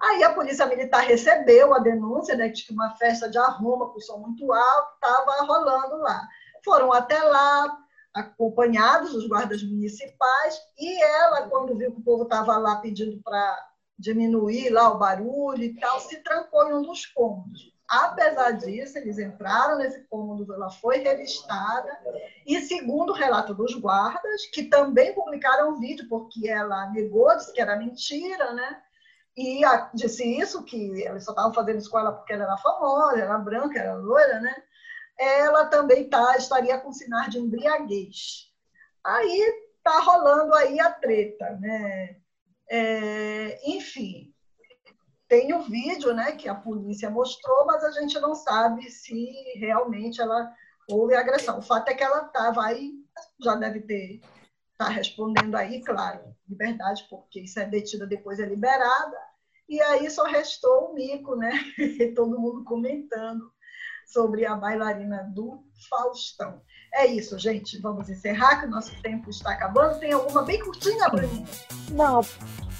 Aí 0.00 0.22
a 0.22 0.34
polícia 0.34 0.66
militar 0.66 1.02
recebeu 1.04 1.72
a 1.72 1.78
denúncia 1.78 2.36
né, 2.36 2.48
de 2.48 2.66
que 2.66 2.72
uma 2.72 2.94
festa 2.96 3.30
de 3.30 3.38
arruma 3.38 3.90
com 3.90 4.00
som 4.00 4.18
muito 4.18 4.52
alto 4.52 4.94
estava 4.94 5.46
rolando 5.46 5.96
lá. 5.98 6.26
Foram 6.64 6.92
até 6.92 7.18
lá, 7.22 7.78
acompanhados 8.12 9.12
dos 9.12 9.26
guardas 9.28 9.62
municipais, 9.62 10.58
e 10.78 11.02
ela, 11.02 11.48
quando 11.48 11.76
viu 11.76 11.92
que 11.92 12.00
o 12.00 12.04
povo 12.04 12.24
estava 12.24 12.56
lá 12.56 12.76
pedindo 12.76 13.20
para 13.22 13.68
diminuir 13.98 14.70
lá 14.70 14.92
o 14.92 14.98
barulho 14.98 15.62
e 15.62 15.78
tal, 15.78 16.00
se 16.00 16.22
trancou 16.22 16.68
em 16.68 16.74
um 16.74 16.82
dos 16.82 17.06
cômodos. 17.06 17.73
Apesar 17.88 18.52
disso, 18.52 18.96
eles 18.96 19.18
entraram 19.18 19.76
nesse 19.78 20.02
cômodo, 20.04 20.52
ela 20.54 20.70
foi 20.70 20.98
revistada, 20.98 21.98
e 22.46 22.60
segundo 22.62 23.10
o 23.10 23.14
relato 23.14 23.54
dos 23.54 23.74
guardas, 23.74 24.46
que 24.46 24.64
também 24.64 25.14
publicaram 25.14 25.72
o 25.72 25.78
vídeo, 25.78 26.08
porque 26.08 26.48
ela 26.48 26.90
negou, 26.90 27.36
disse 27.36 27.52
que 27.52 27.60
era 27.60 27.76
mentira, 27.76 28.52
né? 28.54 28.82
E 29.36 29.64
a, 29.64 29.90
disse 29.92 30.24
isso, 30.24 30.64
que 30.64 31.02
eles 31.02 31.24
só 31.24 31.32
estavam 31.32 31.52
fazendo 31.52 31.82
ela 31.98 32.12
porque 32.12 32.32
ela 32.32 32.44
era 32.44 32.56
famosa, 32.56 33.20
era 33.20 33.38
branca, 33.38 33.78
era 33.78 33.94
loira, 33.94 34.40
né? 34.40 34.54
Ela 35.18 35.66
também 35.66 36.08
tá, 36.08 36.36
estaria 36.36 36.78
com 36.78 36.92
sinais 36.92 37.30
de 37.30 37.38
embriaguez. 37.38 38.50
Aí 39.04 39.64
tá 39.82 40.00
rolando 40.00 40.54
aí 40.54 40.80
a 40.80 40.90
treta, 40.90 41.50
né? 41.60 42.16
É, 42.70 43.70
enfim, 43.70 44.33
tem 45.34 45.52
o 45.52 45.62
vídeo, 45.62 46.14
né, 46.14 46.32
que 46.32 46.48
a 46.48 46.54
polícia 46.54 47.10
mostrou, 47.10 47.66
mas 47.66 47.82
a 47.82 47.90
gente 47.90 48.18
não 48.20 48.36
sabe 48.36 48.88
se 48.88 49.32
realmente 49.56 50.20
ela 50.20 50.52
houve 50.88 51.16
agressão. 51.16 51.58
O 51.58 51.62
fato 51.62 51.88
é 51.88 51.94
que 51.94 52.04
ela 52.04 52.26
estava 52.26 52.64
aí, 52.64 52.92
já 53.42 53.56
deve 53.56 53.80
ter 53.80 54.20
está 54.70 54.88
respondendo 54.88 55.54
aí, 55.56 55.82
claro, 55.82 56.34
liberdade, 56.48 57.06
porque 57.08 57.40
isso 57.40 57.58
é 57.58 57.64
detida, 57.64 58.06
depois 58.06 58.38
é 58.38 58.46
liberada. 58.46 59.16
E 59.68 59.80
aí 59.80 60.10
só 60.10 60.24
restou 60.24 60.90
o 60.90 60.94
mico, 60.94 61.36
né? 61.36 61.52
Todo 62.14 62.38
mundo 62.38 62.64
comentando 62.64 63.52
sobre 64.06 64.44
a 64.44 64.54
bailarina 64.54 65.30
do 65.32 65.64
Faustão. 65.88 66.62
É 66.94 67.06
isso, 67.06 67.36
gente. 67.38 67.78
Vamos 67.80 68.08
encerrar, 68.08 68.60
que 68.60 68.66
o 68.66 68.70
nosso 68.70 68.92
tempo 69.02 69.28
está 69.28 69.50
acabando. 69.50 69.98
Tem 69.98 70.12
alguma 70.12 70.42
bem 70.42 70.60
curtinha, 70.60 71.08
Bruninha? 71.08 71.44
Não, 71.90 72.24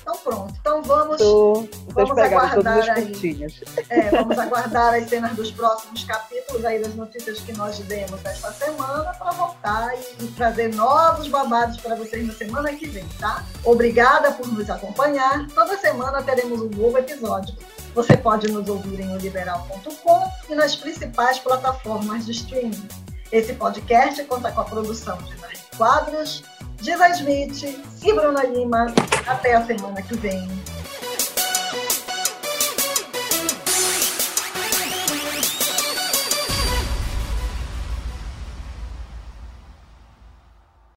Então 0.03 0.17
pronto. 0.19 0.55
Então 0.61 0.83
vamos, 0.85 1.19
tô... 1.19 1.69
vamos 1.89 2.17
aguardar 2.17 2.79
as 2.79 2.89
aí. 2.91 3.07
curtinhas. 3.07 3.61
é, 3.89 4.11
vamos 4.11 4.39
aguardar 4.39 4.95
as 4.95 5.09
cenas 5.09 5.33
dos 5.35 5.51
próximos 5.51 6.05
capítulos 6.05 6.65
aí 6.65 6.81
das 6.81 6.95
notícias 6.95 7.41
que 7.41 7.53
nós 7.55 7.77
demos 7.81 8.25
esta 8.25 8.53
semana 8.53 9.13
para 9.15 9.33
voltar 9.33 9.93
e, 9.99 10.25
e 10.25 10.29
trazer 10.29 10.73
novos 10.73 11.27
babados 11.27 11.81
para 11.81 11.97
vocês 11.97 12.25
na 12.25 12.35
semana 12.35 12.73
que 12.73 12.87
vem, 12.87 13.05
tá? 13.19 13.45
Obrigada 13.65 14.31
por 14.33 14.47
nos 14.47 14.71
acompanhar. 14.71 15.49
Toda 15.49 15.77
semana 15.77 16.23
teremos 16.23 16.61
um 16.61 16.71
novo 16.71 16.97
episódio. 16.99 17.57
Você 17.97 18.17
pode 18.17 18.47
nos 18.49 18.69
ouvir 18.69 19.01
em 19.01 19.13
oliberal.com 19.13 20.31
e 20.49 20.55
nas 20.55 20.77
principais 20.77 21.39
plataformas 21.41 22.27
de 22.27 22.33
streaming. 22.33 23.04
Esse 23.35 23.53
podcast 23.55 24.23
conta 24.27 24.53
com 24.53 24.61
a 24.61 24.65
produção 24.65 25.19
de 25.19 25.37
Maria 25.39 25.59
Quadros, 25.77 26.45
Diva 26.81 27.09
Smith 27.09 27.65
e 27.65 28.13
Bruna 28.13 28.45
Lima. 28.45 28.87
Até 29.27 29.57
a 29.57 29.67
semana 29.67 30.01
que 30.03 30.17
vem. 30.17 30.49